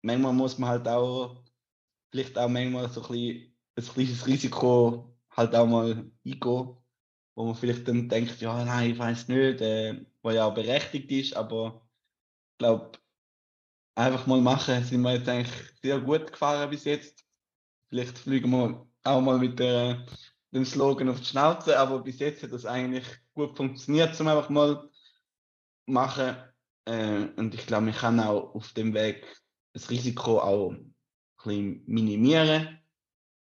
manchmal 0.01 0.31
muss 0.31 0.57
man 0.57 0.69
halt 0.69 0.87
auch, 0.87 1.43
vielleicht 2.09 2.37
auch 2.37 2.47
manchmal 2.47 2.87
so 2.89 3.01
ein, 3.01 3.07
bisschen, 3.09 3.53
ein 3.75 3.93
kleines 3.93 4.27
Risiko 4.27 5.13
halt 5.31 5.53
auch 5.53 5.67
mal 5.67 6.09
eingehen, 6.25 6.39
wo 7.35 7.45
man 7.45 7.55
vielleicht 7.55 7.85
dann 7.85 8.07
denkt, 8.07 8.39
ja, 8.39 8.63
nein, 8.63 8.91
ich 8.91 8.97
weiß 8.97 9.27
nicht, 9.27 9.59
äh, 9.59 10.05
wo 10.21 10.31
ja 10.31 10.45
auch 10.45 10.53
berechtigt 10.53 11.11
ist, 11.11 11.35
aber 11.35 11.85
ich 12.53 12.59
glaube, 12.59 12.97
einfach 13.95 14.25
mal 14.25 14.39
machen, 14.39 14.85
sind 14.85 15.01
wir 15.01 15.15
jetzt 15.15 15.27
eigentlich 15.27 15.53
sehr 15.81 15.99
gut 15.99 16.31
gefahren 16.31 16.69
bis 16.69 16.85
jetzt. 16.85 17.25
Vielleicht 17.89 18.17
fliegen 18.17 18.51
wir 18.51 18.87
auch 19.03 19.21
mal 19.21 19.39
mit 19.39 19.59
der 19.59 20.05
den 20.51 20.65
Slogan 20.65 21.09
auf 21.09 21.19
die 21.19 21.25
Schnauze, 21.25 21.77
aber 21.77 21.99
bis 21.99 22.19
jetzt 22.19 22.43
hat 22.43 22.51
das 22.51 22.65
eigentlich 22.65 23.05
gut 23.33 23.55
funktioniert, 23.55 24.15
zum 24.15 24.27
einfach 24.27 24.49
mal 24.49 24.89
machen. 25.85 26.35
Äh, 26.85 27.27
und 27.35 27.53
ich 27.53 27.67
glaube, 27.67 27.85
man 27.85 27.93
kann 27.93 28.19
auch 28.19 28.55
auf 28.55 28.73
dem 28.73 28.93
Weg 28.93 29.25
das 29.73 29.89
Risiko 29.89 30.39
auch 30.39 30.71
ein 30.71 30.95
bisschen 31.37 31.83
minimieren, 31.85 32.79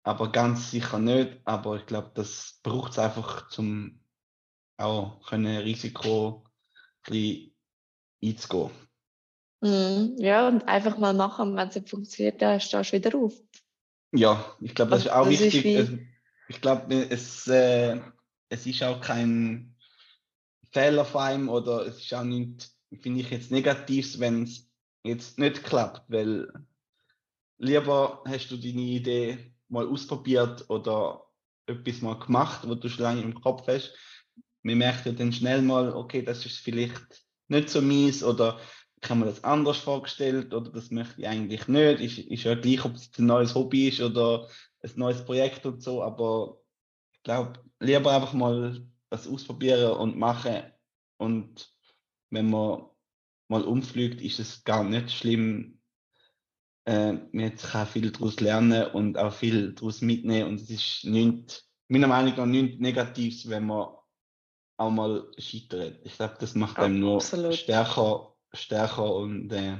aber 0.04 0.30
ganz 0.30 0.70
sicher 0.70 0.98
nicht. 0.98 1.40
Aber 1.44 1.76
ich 1.76 1.86
glaube, 1.86 2.12
das 2.14 2.60
braucht 2.62 2.92
es 2.92 2.98
einfach, 2.98 3.50
um 3.58 4.00
auch 4.76 5.20
können 5.26 5.58
Risiko 5.58 6.44
ein 6.44 7.12
bisschen 7.12 7.56
einzugehen. 8.22 8.70
Mm, 9.60 10.16
ja, 10.18 10.48
und 10.48 10.66
einfach 10.68 10.98
mal 10.98 11.14
machen, 11.14 11.56
wenn 11.56 11.68
es 11.68 11.74
nicht 11.74 11.88
funktioniert, 11.88 12.40
dann 12.42 12.60
stehst 12.60 12.92
du 12.92 12.96
wieder 12.96 13.16
auf. 13.16 13.34
Ja, 14.14 14.56
ich 14.60 14.74
glaube, 14.74 14.92
das 14.92 15.06
ist 15.06 15.10
auch 15.10 15.28
das 15.28 15.40
wichtig. 15.40 15.64
Ist 15.64 15.92
ich 16.48 16.60
glaube, 16.60 17.06
es, 17.10 17.46
äh, 17.48 18.00
es 18.48 18.66
ist 18.66 18.82
auch 18.82 19.00
kein 19.00 19.74
Fehler 20.70 21.04
von 21.04 21.22
einem 21.22 21.48
oder 21.48 21.86
es 21.86 21.98
ist 21.98 22.14
auch 22.14 22.24
nicht, 22.24 22.70
finde 23.00 23.20
ich 23.20 23.30
jetzt 23.30 23.50
negativ, 23.50 24.18
wenn 24.20 24.44
es 24.44 24.70
jetzt 25.04 25.38
nicht 25.38 25.64
klappt, 25.64 26.02
weil 26.08 26.52
lieber 27.58 28.22
hast 28.26 28.50
du 28.50 28.56
deine 28.56 28.82
Idee 28.82 29.52
mal 29.68 29.86
ausprobiert 29.86 30.68
oder 30.68 31.24
etwas 31.66 32.02
mal 32.02 32.18
gemacht, 32.18 32.60
was 32.68 32.80
du 32.80 32.88
schon 32.88 33.04
lange 33.04 33.22
im 33.22 33.34
Kopf 33.34 33.66
hast. 33.66 33.94
Man 34.62 34.78
merkt 34.78 35.06
ja 35.06 35.12
dann 35.12 35.32
schnell 35.32 35.62
mal, 35.62 35.92
okay, 35.92 36.22
das 36.22 36.44
ist 36.46 36.58
vielleicht 36.58 37.24
nicht 37.48 37.68
so 37.68 37.80
mies 37.80 38.22
oder 38.22 38.60
ich 39.04 39.10
habe 39.10 39.20
mir 39.20 39.26
das 39.26 39.44
anders 39.44 39.76
vorgestellt 39.76 40.54
oder 40.54 40.70
das 40.70 40.90
möchte 40.90 41.20
ich 41.20 41.28
eigentlich 41.28 41.68
nicht. 41.68 42.00
Ist, 42.00 42.18
ist 42.18 42.44
ja 42.44 42.54
gleich, 42.54 42.84
ob 42.86 42.94
es 42.94 43.10
ein 43.18 43.26
neues 43.26 43.54
Hobby 43.54 43.88
ist 43.88 44.00
oder 44.00 44.48
ein 44.82 44.90
neues 44.96 45.22
Projekt 45.24 45.66
und 45.66 45.82
so, 45.82 46.02
aber 46.02 46.58
ich 47.12 47.22
glaube, 47.22 47.60
lieber 47.80 48.12
einfach 48.12 48.32
mal 48.32 48.82
das 49.10 49.28
ausprobieren 49.28 49.92
und 49.98 50.16
machen. 50.16 50.62
Und 51.18 51.70
wenn 52.30 52.48
man 52.48 52.86
mal 53.48 53.62
umfliegt, 53.62 54.22
ist 54.22 54.40
es 54.40 54.64
gar 54.64 54.82
nicht 54.84 55.10
schlimm. 55.10 55.80
Äh, 56.86 57.12
man 57.32 57.56
kann 57.56 57.86
viel 57.86 58.10
daraus 58.10 58.40
lernen 58.40 58.86
und 58.92 59.18
auch 59.18 59.34
viel 59.34 59.74
daraus 59.74 60.00
mitnehmen. 60.00 60.48
Und 60.48 60.60
es 60.62 60.70
ist 60.70 61.04
nicht, 61.04 61.62
meiner 61.88 62.08
Meinung 62.08 62.34
nach 62.36 62.46
nichts 62.46 62.80
Negatives, 62.80 63.48
wenn 63.50 63.66
man 63.66 63.88
auch 64.78 64.90
mal 64.90 65.30
scheitert. 65.36 66.00
Ich 66.04 66.16
glaube, 66.16 66.36
das 66.40 66.54
macht 66.54 66.78
einem 66.78 67.00
nur 67.00 67.20
stärker, 67.20 68.33
stärker 68.54 69.14
und 69.14 69.52
äh, 69.52 69.78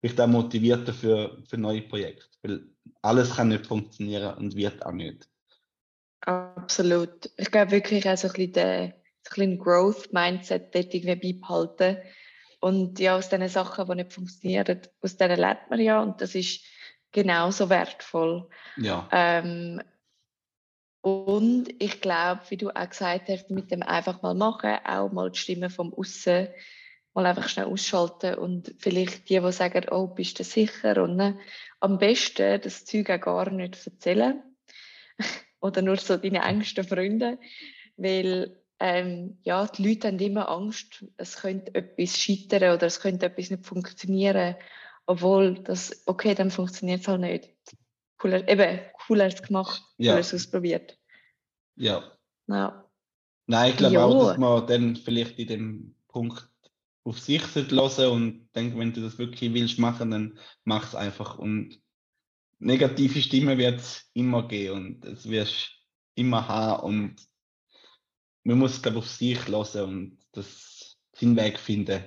vielleicht 0.00 0.20
auch 0.20 0.26
motivierter 0.26 0.92
für, 0.92 1.42
für 1.48 1.58
neue 1.58 1.82
Projekte. 1.82 2.26
Weil 2.42 2.66
alles 3.02 3.36
kann 3.36 3.48
nicht 3.48 3.66
funktionieren 3.66 4.36
und 4.36 4.56
wird 4.56 4.84
auch 4.84 4.92
nicht. 4.92 5.28
Absolut. 6.20 7.30
Ich 7.36 7.50
glaube 7.50 7.72
wirklich 7.72 8.08
auch 8.08 8.16
so 8.16 8.28
ein 8.28 8.34
bisschen 8.34 8.94
den 9.24 9.42
ein 9.42 9.58
Growth-Mindset 9.58 10.74
dort 10.74 10.94
irgendwie 10.94 11.32
beibehalten. 11.32 11.98
Und 12.60 13.00
ja, 13.00 13.16
aus 13.16 13.28
den 13.28 13.48
Sachen, 13.48 13.86
die 13.88 13.94
nicht 13.96 14.12
funktionieren, 14.12 14.80
aus 15.00 15.16
denen 15.16 15.38
lernt 15.38 15.68
man 15.68 15.80
ja 15.80 16.00
und 16.00 16.20
das 16.20 16.34
ist 16.34 16.64
genauso 17.10 17.68
wertvoll. 17.68 18.48
Ja. 18.76 19.08
Ähm, 19.10 19.82
und 21.00 21.68
ich 21.82 22.00
glaube, 22.00 22.42
wie 22.48 22.56
du 22.56 22.70
auch 22.70 22.88
gesagt 22.88 23.28
hast, 23.28 23.50
mit 23.50 23.72
dem 23.72 23.82
einfach 23.82 24.22
mal 24.22 24.34
machen, 24.34 24.78
auch 24.86 25.10
mal 25.10 25.30
die 25.30 25.38
Stimme 25.38 25.70
vom 25.70 25.92
Aussen 25.92 26.48
mal 27.14 27.26
einfach 27.26 27.48
schnell 27.48 27.66
ausschalten 27.66 28.34
und 28.36 28.74
vielleicht 28.78 29.28
die, 29.28 29.40
die 29.40 29.52
sagen, 29.52 29.86
oh, 29.90 30.06
bist 30.06 30.38
du 30.38 30.44
sicher? 30.44 31.02
Und 31.02 31.16
ne, 31.16 31.38
am 31.80 31.98
besten 31.98 32.60
das 32.60 32.84
Zeug 32.84 33.10
auch 33.10 33.20
gar 33.20 33.50
nicht 33.50 33.86
erzählen 33.86 34.42
oder 35.60 35.82
nur 35.82 35.96
so 35.96 36.16
deine 36.16 36.42
engsten 36.42 36.84
Freunde, 36.84 37.38
weil 37.96 38.62
ähm, 38.80 39.38
ja, 39.44 39.66
die 39.66 39.86
Leute 39.86 40.08
haben 40.08 40.18
immer 40.18 40.48
Angst, 40.48 41.04
es 41.16 41.36
könnte 41.36 41.74
etwas 41.74 42.18
scheitern 42.18 42.74
oder 42.74 42.86
es 42.86 43.00
könnte 43.00 43.26
etwas 43.26 43.50
nicht 43.50 43.64
funktionieren, 43.64 44.56
obwohl 45.06 45.62
das, 45.62 46.02
okay, 46.06 46.34
dann 46.34 46.50
funktioniert 46.50 47.02
es 47.02 47.08
halt 47.08 47.20
nicht. 47.20 47.50
Cooler, 48.18 48.48
eben, 48.48 48.80
cooler 49.06 49.28
gemacht, 49.28 49.82
ja. 49.98 50.14
cooler 50.14 50.34
ausprobiert. 50.34 50.98
Ja. 51.76 52.02
ja. 52.48 52.88
Nein, 53.46 53.70
ich 53.70 53.76
glaube 53.76 54.02
auch, 54.02 54.28
dass 54.28 54.38
man 54.38 54.66
dann 54.66 54.96
vielleicht 54.96 55.38
in 55.38 55.46
dem 55.46 55.94
Punkt 56.08 56.48
auf 57.04 57.18
sich 57.18 57.42
hören 57.54 58.10
und 58.10 58.48
denkt, 58.54 58.78
wenn 58.78 58.92
du 58.92 59.00
das 59.00 59.18
wirklich 59.18 59.52
willst 59.52 59.78
machen, 59.78 60.10
dann 60.10 60.38
mach 60.64 60.88
es 60.88 60.94
einfach. 60.94 61.38
Und 61.38 61.80
negative 62.58 63.20
Stimmen 63.20 63.58
wird 63.58 63.80
es 63.80 64.08
immer 64.12 64.46
geben 64.46 64.76
und 64.76 65.04
es 65.04 65.28
wirst 65.28 65.70
immer 66.14 66.46
haben 66.46 66.82
und 66.84 67.16
man 68.44 68.58
muss, 68.58 68.82
glaube 68.82 68.98
auf 68.98 69.08
sich 69.08 69.46
hören 69.48 69.82
und 69.84 70.18
das 70.32 70.98
seinen 71.12 71.36
Weg 71.36 71.58
finden. 71.58 72.04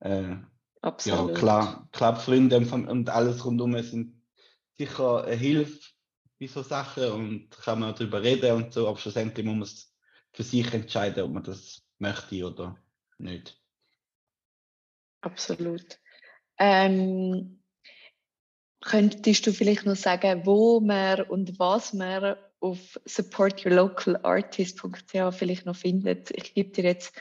Äh, 0.00 0.36
Absolut. 0.80 1.30
Ja, 1.30 1.34
klar, 1.34 1.88
klar, 1.92 2.16
Freunde 2.16 2.56
und 2.56 3.10
alles 3.10 3.44
rundum 3.44 3.80
sind 3.82 4.22
sicher 4.76 5.24
eine 5.24 5.34
Hilfe 5.34 5.80
bei 6.38 6.46
so 6.46 6.62
Sachen 6.62 7.10
und 7.10 7.50
kann 7.50 7.80
man 7.80 7.94
darüber 7.94 8.22
reden 8.22 8.56
und 8.56 8.72
so, 8.72 8.88
aber 8.88 8.98
schlussendlich 8.98 9.44
muss 9.44 9.54
man 9.54 9.62
es 9.62 9.94
für 10.32 10.42
sich 10.44 10.72
entscheiden, 10.72 11.24
ob 11.24 11.32
man 11.32 11.42
das 11.42 11.82
möchte 11.98 12.46
oder 12.46 12.78
nicht. 13.18 13.60
Absolut. 15.20 15.98
Ähm, 16.58 17.62
könntest 18.80 19.46
du 19.46 19.52
vielleicht 19.52 19.86
noch 19.86 19.96
sagen, 19.96 20.42
wo 20.44 20.80
man 20.80 21.22
und 21.22 21.58
was 21.58 21.92
man 21.92 22.36
auf 22.60 23.00
supportyourlocalartist.ch 23.04 25.32
vielleicht 25.32 25.66
noch 25.66 25.76
findet? 25.76 26.30
Ich 26.30 26.54
gebe 26.54 26.70
dir 26.70 26.84
jetzt 26.84 27.14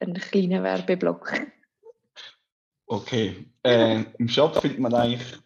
einen 0.00 0.14
kleinen 0.14 0.62
Werbeblock. 0.62 1.32
Okay, 2.86 3.46
äh, 3.62 4.04
im 4.18 4.28
Shop 4.28 4.60
findet 4.60 4.78
man 4.78 4.94
eigentlich 4.94 5.36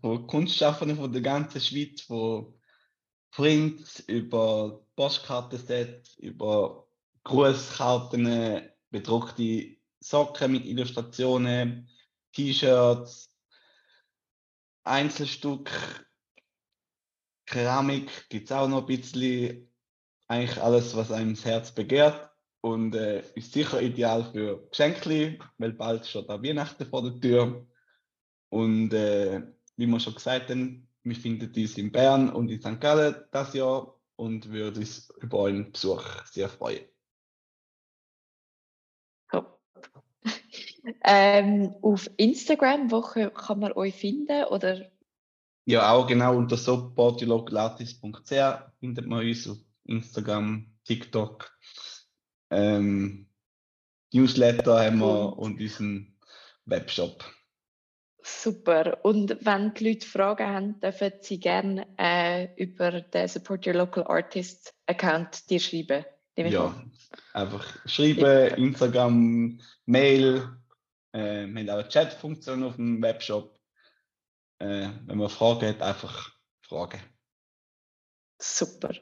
von 0.00 0.28
von 0.28 1.12
der 1.12 1.22
ganzen 1.22 1.60
Schweiz, 1.60 2.00
von 2.02 2.54
Prints 3.30 4.00
über 4.00 4.84
Postkartensets, 4.94 6.18
über 6.18 6.86
Grußkarten, 7.24 8.68
bedruckte 8.90 9.76
Socken 10.02 10.52
mit 10.52 10.66
Illustrationen, 10.66 11.88
T-Shirts, 12.32 13.30
Einzelstück, 14.84 15.70
Keramik 17.46 18.28
gibt 18.28 18.50
es 18.50 18.52
auch 18.52 18.68
noch 18.68 18.80
ein 18.80 18.86
bisschen. 18.86 19.68
Eigentlich 20.28 20.62
alles, 20.62 20.96
was 20.96 21.12
einem 21.12 21.34
das 21.34 21.44
Herz 21.44 21.72
begehrt. 21.72 22.30
Und 22.62 22.94
äh, 22.94 23.22
ist 23.34 23.52
sicher 23.52 23.82
ideal 23.82 24.30
für 24.32 24.68
Geschenke, 24.70 25.38
weil 25.58 25.72
bald 25.72 26.06
steht 26.06 26.28
auch 26.30 26.42
Weihnachten 26.42 26.86
vor 26.86 27.02
der 27.02 27.20
Tür. 27.20 27.66
Und 28.48 28.94
äh, 28.94 29.42
wie 29.76 29.86
wir 29.86 30.00
schon 30.00 30.14
gesagt 30.14 30.48
haben, 30.48 30.88
wir 31.02 31.16
finden 31.16 31.52
uns 31.54 31.76
in 31.76 31.90
Bern 31.90 32.30
und 32.30 32.50
in 32.50 32.60
St. 32.60 32.80
Gallen 32.80 33.16
das 33.32 33.52
Jahr 33.52 33.98
und 34.16 34.48
würden 34.50 34.78
uns 34.78 35.12
über 35.20 35.38
euren 35.38 35.72
Besuch 35.72 36.04
sehr 36.26 36.48
freuen. 36.48 36.84
Ähm, 41.04 41.74
auf 41.82 42.10
Instagram, 42.16 42.90
wo 42.90 43.00
kann 43.02 43.60
man 43.60 43.72
euch 43.72 43.94
finden? 43.94 44.44
Oder? 44.44 44.90
Ja, 45.64 45.92
auch 45.92 46.06
genau 46.06 46.36
unter 46.36 46.56
supportylocalatis.ch 46.56 48.32
findet 48.80 49.06
man 49.06 49.26
uns 49.26 49.48
auf 49.48 49.58
Instagram, 49.84 50.66
TikTok. 50.84 51.56
Ähm, 52.50 53.28
Newsletter 54.12 54.84
haben 54.84 54.98
wir 54.98 55.38
und 55.38 55.60
unseren 55.60 56.16
Webshop. 56.66 57.24
Super. 58.22 59.04
Und 59.04 59.36
wenn 59.40 59.74
die 59.74 59.88
Leute 59.88 60.06
Fragen 60.06 60.46
haben, 60.46 60.80
dürfen 60.80 61.12
sie 61.22 61.40
gerne 61.40 61.86
äh, 61.98 62.48
über 62.56 63.00
den 63.00 63.28
Support 63.28 63.66
Your 63.66 63.74
Local 63.74 64.04
Artist 64.04 64.74
Account 64.86 65.50
dir 65.50 65.58
schreiben. 65.58 66.04
Ja, 66.36 66.74
einfach 67.34 67.64
schreiben, 67.86 68.54
Instagram, 68.56 69.60
Mail, 69.86 70.48
äh, 71.12 71.46
wir 71.46 71.60
haben 71.60 71.70
auch 71.70 71.74
eine 71.74 71.88
Chat-Funktion 71.88 72.62
auf 72.64 72.76
dem 72.76 73.02
Webshop. 73.02 73.58
Äh, 74.58 74.88
wenn 75.06 75.18
man 75.18 75.28
Fragen 75.28 75.68
hat, 75.68 75.82
einfach 75.82 76.32
fragen. 76.60 77.00
Super. 78.38 78.94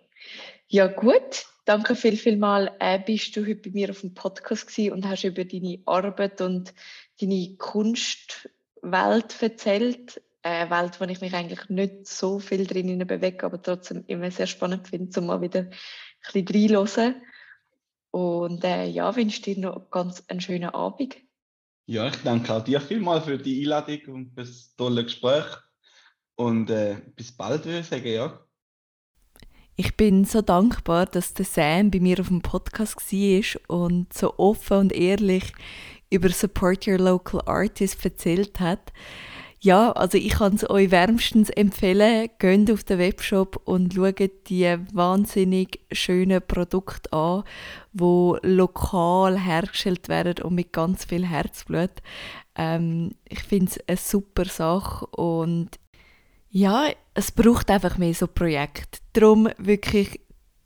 Ja, 0.69 0.87
gut. 0.87 1.47
Danke 1.65 1.95
viel, 1.95 2.17
viel 2.17 2.37
mal. 2.37 2.75
Äh, 2.81 2.99
bist 2.99 3.37
du 3.37 3.43
heute 3.43 3.57
bei 3.57 3.71
mir 3.71 3.91
auf 3.91 4.01
dem 4.01 4.15
Podcast 4.15 4.67
gewesen 4.67 4.93
und 4.93 5.09
hast 5.09 5.25
über 5.25 5.45
deine 5.45 5.81
Arbeit 5.87 6.41
und 6.41 6.75
deine 7.21 7.57
Kunstwelt 7.57 9.43
erzählt. 9.43 10.23
Eine 10.43 10.71
Welt, 10.71 11.01
wo 11.01 11.05
ich 11.05 11.21
mich 11.21 11.35
eigentlich 11.35 11.69
nicht 11.69 12.07
so 12.07 12.39
viel 12.39 12.67
drin 12.67 13.07
bewege, 13.07 13.45
aber 13.45 13.61
trotzdem 13.61 14.05
immer 14.07 14.31
sehr 14.31 14.47
spannend 14.47 14.89
finde, 14.89 15.21
um 15.21 15.27
mal 15.27 15.43
wieder 15.43 15.61
ein 15.61 15.71
bisschen 16.45 16.77
reinzuhören. 16.77 17.23
Und 18.11 18.65
äh, 18.65 18.87
ja, 18.87 19.15
wünsche 19.15 19.43
dir 19.43 19.59
noch 19.59 19.91
ganz 19.91 20.25
einen 20.29 20.41
schönen 20.41 20.71
Abend. 20.71 21.17
Ja, 21.91 22.07
ich 22.07 22.23
danke 22.23 22.55
auch 22.55 22.63
dir 22.63 22.81
vielmals 22.81 23.25
für 23.25 23.37
die 23.37 23.63
Einladung 23.63 24.15
und 24.15 24.31
für 24.31 24.43
das 24.43 24.77
tolle 24.77 25.03
Gespräch. 25.03 25.45
Und 26.37 26.71
äh, 26.71 26.99
bis 27.17 27.33
bald, 27.33 27.65
würde 27.65 27.81
ich 27.81 27.87
sagen, 27.87 28.07
ja. 28.07 28.47
Ich 29.75 29.97
bin 29.97 30.25
so 30.25 30.41
dankbar, 30.41 31.07
dass 31.07 31.35
der 31.35 31.45
Sam 31.45 31.91
bei 31.91 31.99
mir 31.99 32.21
auf 32.21 32.29
dem 32.29 32.43
Podcast 32.43 33.13
war 33.13 33.61
und 33.67 34.13
so 34.13 34.39
offen 34.39 34.77
und 34.77 34.93
ehrlich 34.93 35.53
über 36.11 36.29
Support 36.29 36.87
Your 36.87 36.99
Local 36.99 37.43
Artist 37.47 38.05
erzählt 38.05 38.61
hat. 38.61 38.93
Ja, 39.63 39.93
also 39.93 40.17
ich 40.17 40.31
kann 40.31 40.55
es 40.55 40.69
euch 40.71 40.91
wärmstens 40.91 41.51
empfehlen. 41.51 42.31
Geht 42.39 42.71
auf 42.71 42.83
den 42.83 42.99
Webshop 42.99 43.61
und 43.67 43.93
schaut 43.93 44.49
die 44.49 44.75
wahnsinnig 44.95 45.81
schönen 45.93 46.41
Produkte 46.41 47.13
an, 47.13 47.45
die 47.93 48.37
lokal 48.43 49.39
hergestellt 49.39 50.09
werden 50.09 50.43
und 50.43 50.55
mit 50.55 50.73
ganz 50.73 51.05
viel 51.05 51.27
Herzblut. 51.27 51.91
Ähm, 52.57 53.11
ich 53.29 53.43
finde 53.43 53.67
es 53.67 53.87
eine 53.87 53.99
super 53.99 54.47
Sache 54.47 55.05
und 55.09 55.79
ja, 56.49 56.87
es 57.13 57.31
braucht 57.31 57.71
einfach 57.71 57.99
mehr 57.99 58.15
so 58.15 58.27
Projekte. 58.29 59.01
Darum 59.13 59.51
wirklich 59.59 60.21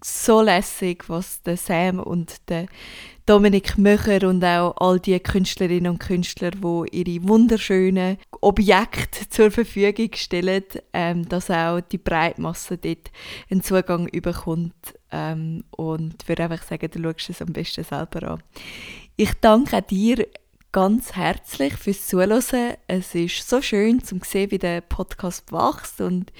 so 0.04 0.42
lässig, 0.42 1.08
was 1.08 1.42
der 1.42 1.56
Sam 1.56 1.98
und 1.98 2.48
der 2.50 2.66
Dominik 3.24 3.78
Möcher 3.78 4.28
und 4.28 4.44
auch 4.44 4.76
all 4.76 5.00
die 5.00 5.18
Künstlerinnen 5.18 5.92
und 5.92 5.98
Künstler, 5.98 6.50
die 6.50 6.84
ihre 6.92 7.26
wunderschönen 7.26 8.18
Objekte 8.42 9.26
zur 9.30 9.50
Verfügung 9.50 10.10
stellen, 10.14 10.64
ähm, 10.92 11.26
dass 11.26 11.50
auch 11.50 11.80
die 11.80 11.96
Breitmasse 11.96 12.76
dort 12.76 13.10
einen 13.50 13.62
Zugang 13.62 14.06
überkommt. 14.08 14.74
Ähm, 15.10 15.64
und 15.70 16.28
würde 16.28 16.44
einfach 16.44 16.64
sagen, 16.64 16.90
du 16.90 17.02
schaust 17.02 17.30
es 17.30 17.40
am 17.40 17.54
besten 17.54 17.84
selber 17.84 18.32
an. 18.32 18.42
Ich 19.16 19.32
danke 19.40 19.80
dir 19.80 20.26
ganz 20.70 21.14
herzlich 21.14 21.74
fürs 21.74 22.06
Zuhören. 22.06 22.74
Es 22.88 23.14
ist 23.14 23.48
so 23.48 23.62
schön 23.62 24.04
zu 24.04 24.18
sehen, 24.22 24.50
wie 24.50 24.58
der 24.58 24.82
Podcast 24.82 25.50
wächst 25.50 26.02
und 26.02 26.30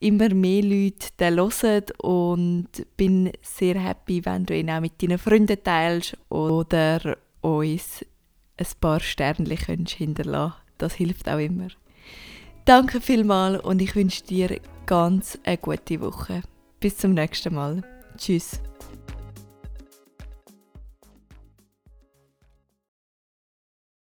immer 0.00 0.32
mehr 0.34 0.62
Leute 0.62 1.08
den 1.18 1.36
hören 1.36 1.84
und 2.02 2.68
bin 2.96 3.30
sehr 3.42 3.78
happy, 3.78 4.24
wenn 4.24 4.46
du 4.46 4.58
ihn 4.58 4.70
auch 4.70 4.80
mit 4.80 5.00
deinen 5.00 5.18
Freunden 5.18 5.62
teilst 5.62 6.16
oder 6.28 7.18
uns 7.42 8.04
ein 8.56 8.66
paar 8.80 9.00
Sternchen 9.00 9.86
hinterlassen 9.86 10.56
Das 10.78 10.94
hilft 10.94 11.28
auch 11.28 11.38
immer. 11.38 11.68
Danke 12.64 13.00
vielmals 13.00 13.62
und 13.62 13.80
ich 13.80 13.94
wünsche 13.94 14.24
dir 14.24 14.60
ganz 14.86 15.38
eine 15.44 15.58
gute 15.58 16.00
Woche. 16.00 16.42
Bis 16.78 16.96
zum 16.96 17.14
nächsten 17.14 17.54
Mal. 17.54 17.82
Tschüss. 18.16 18.60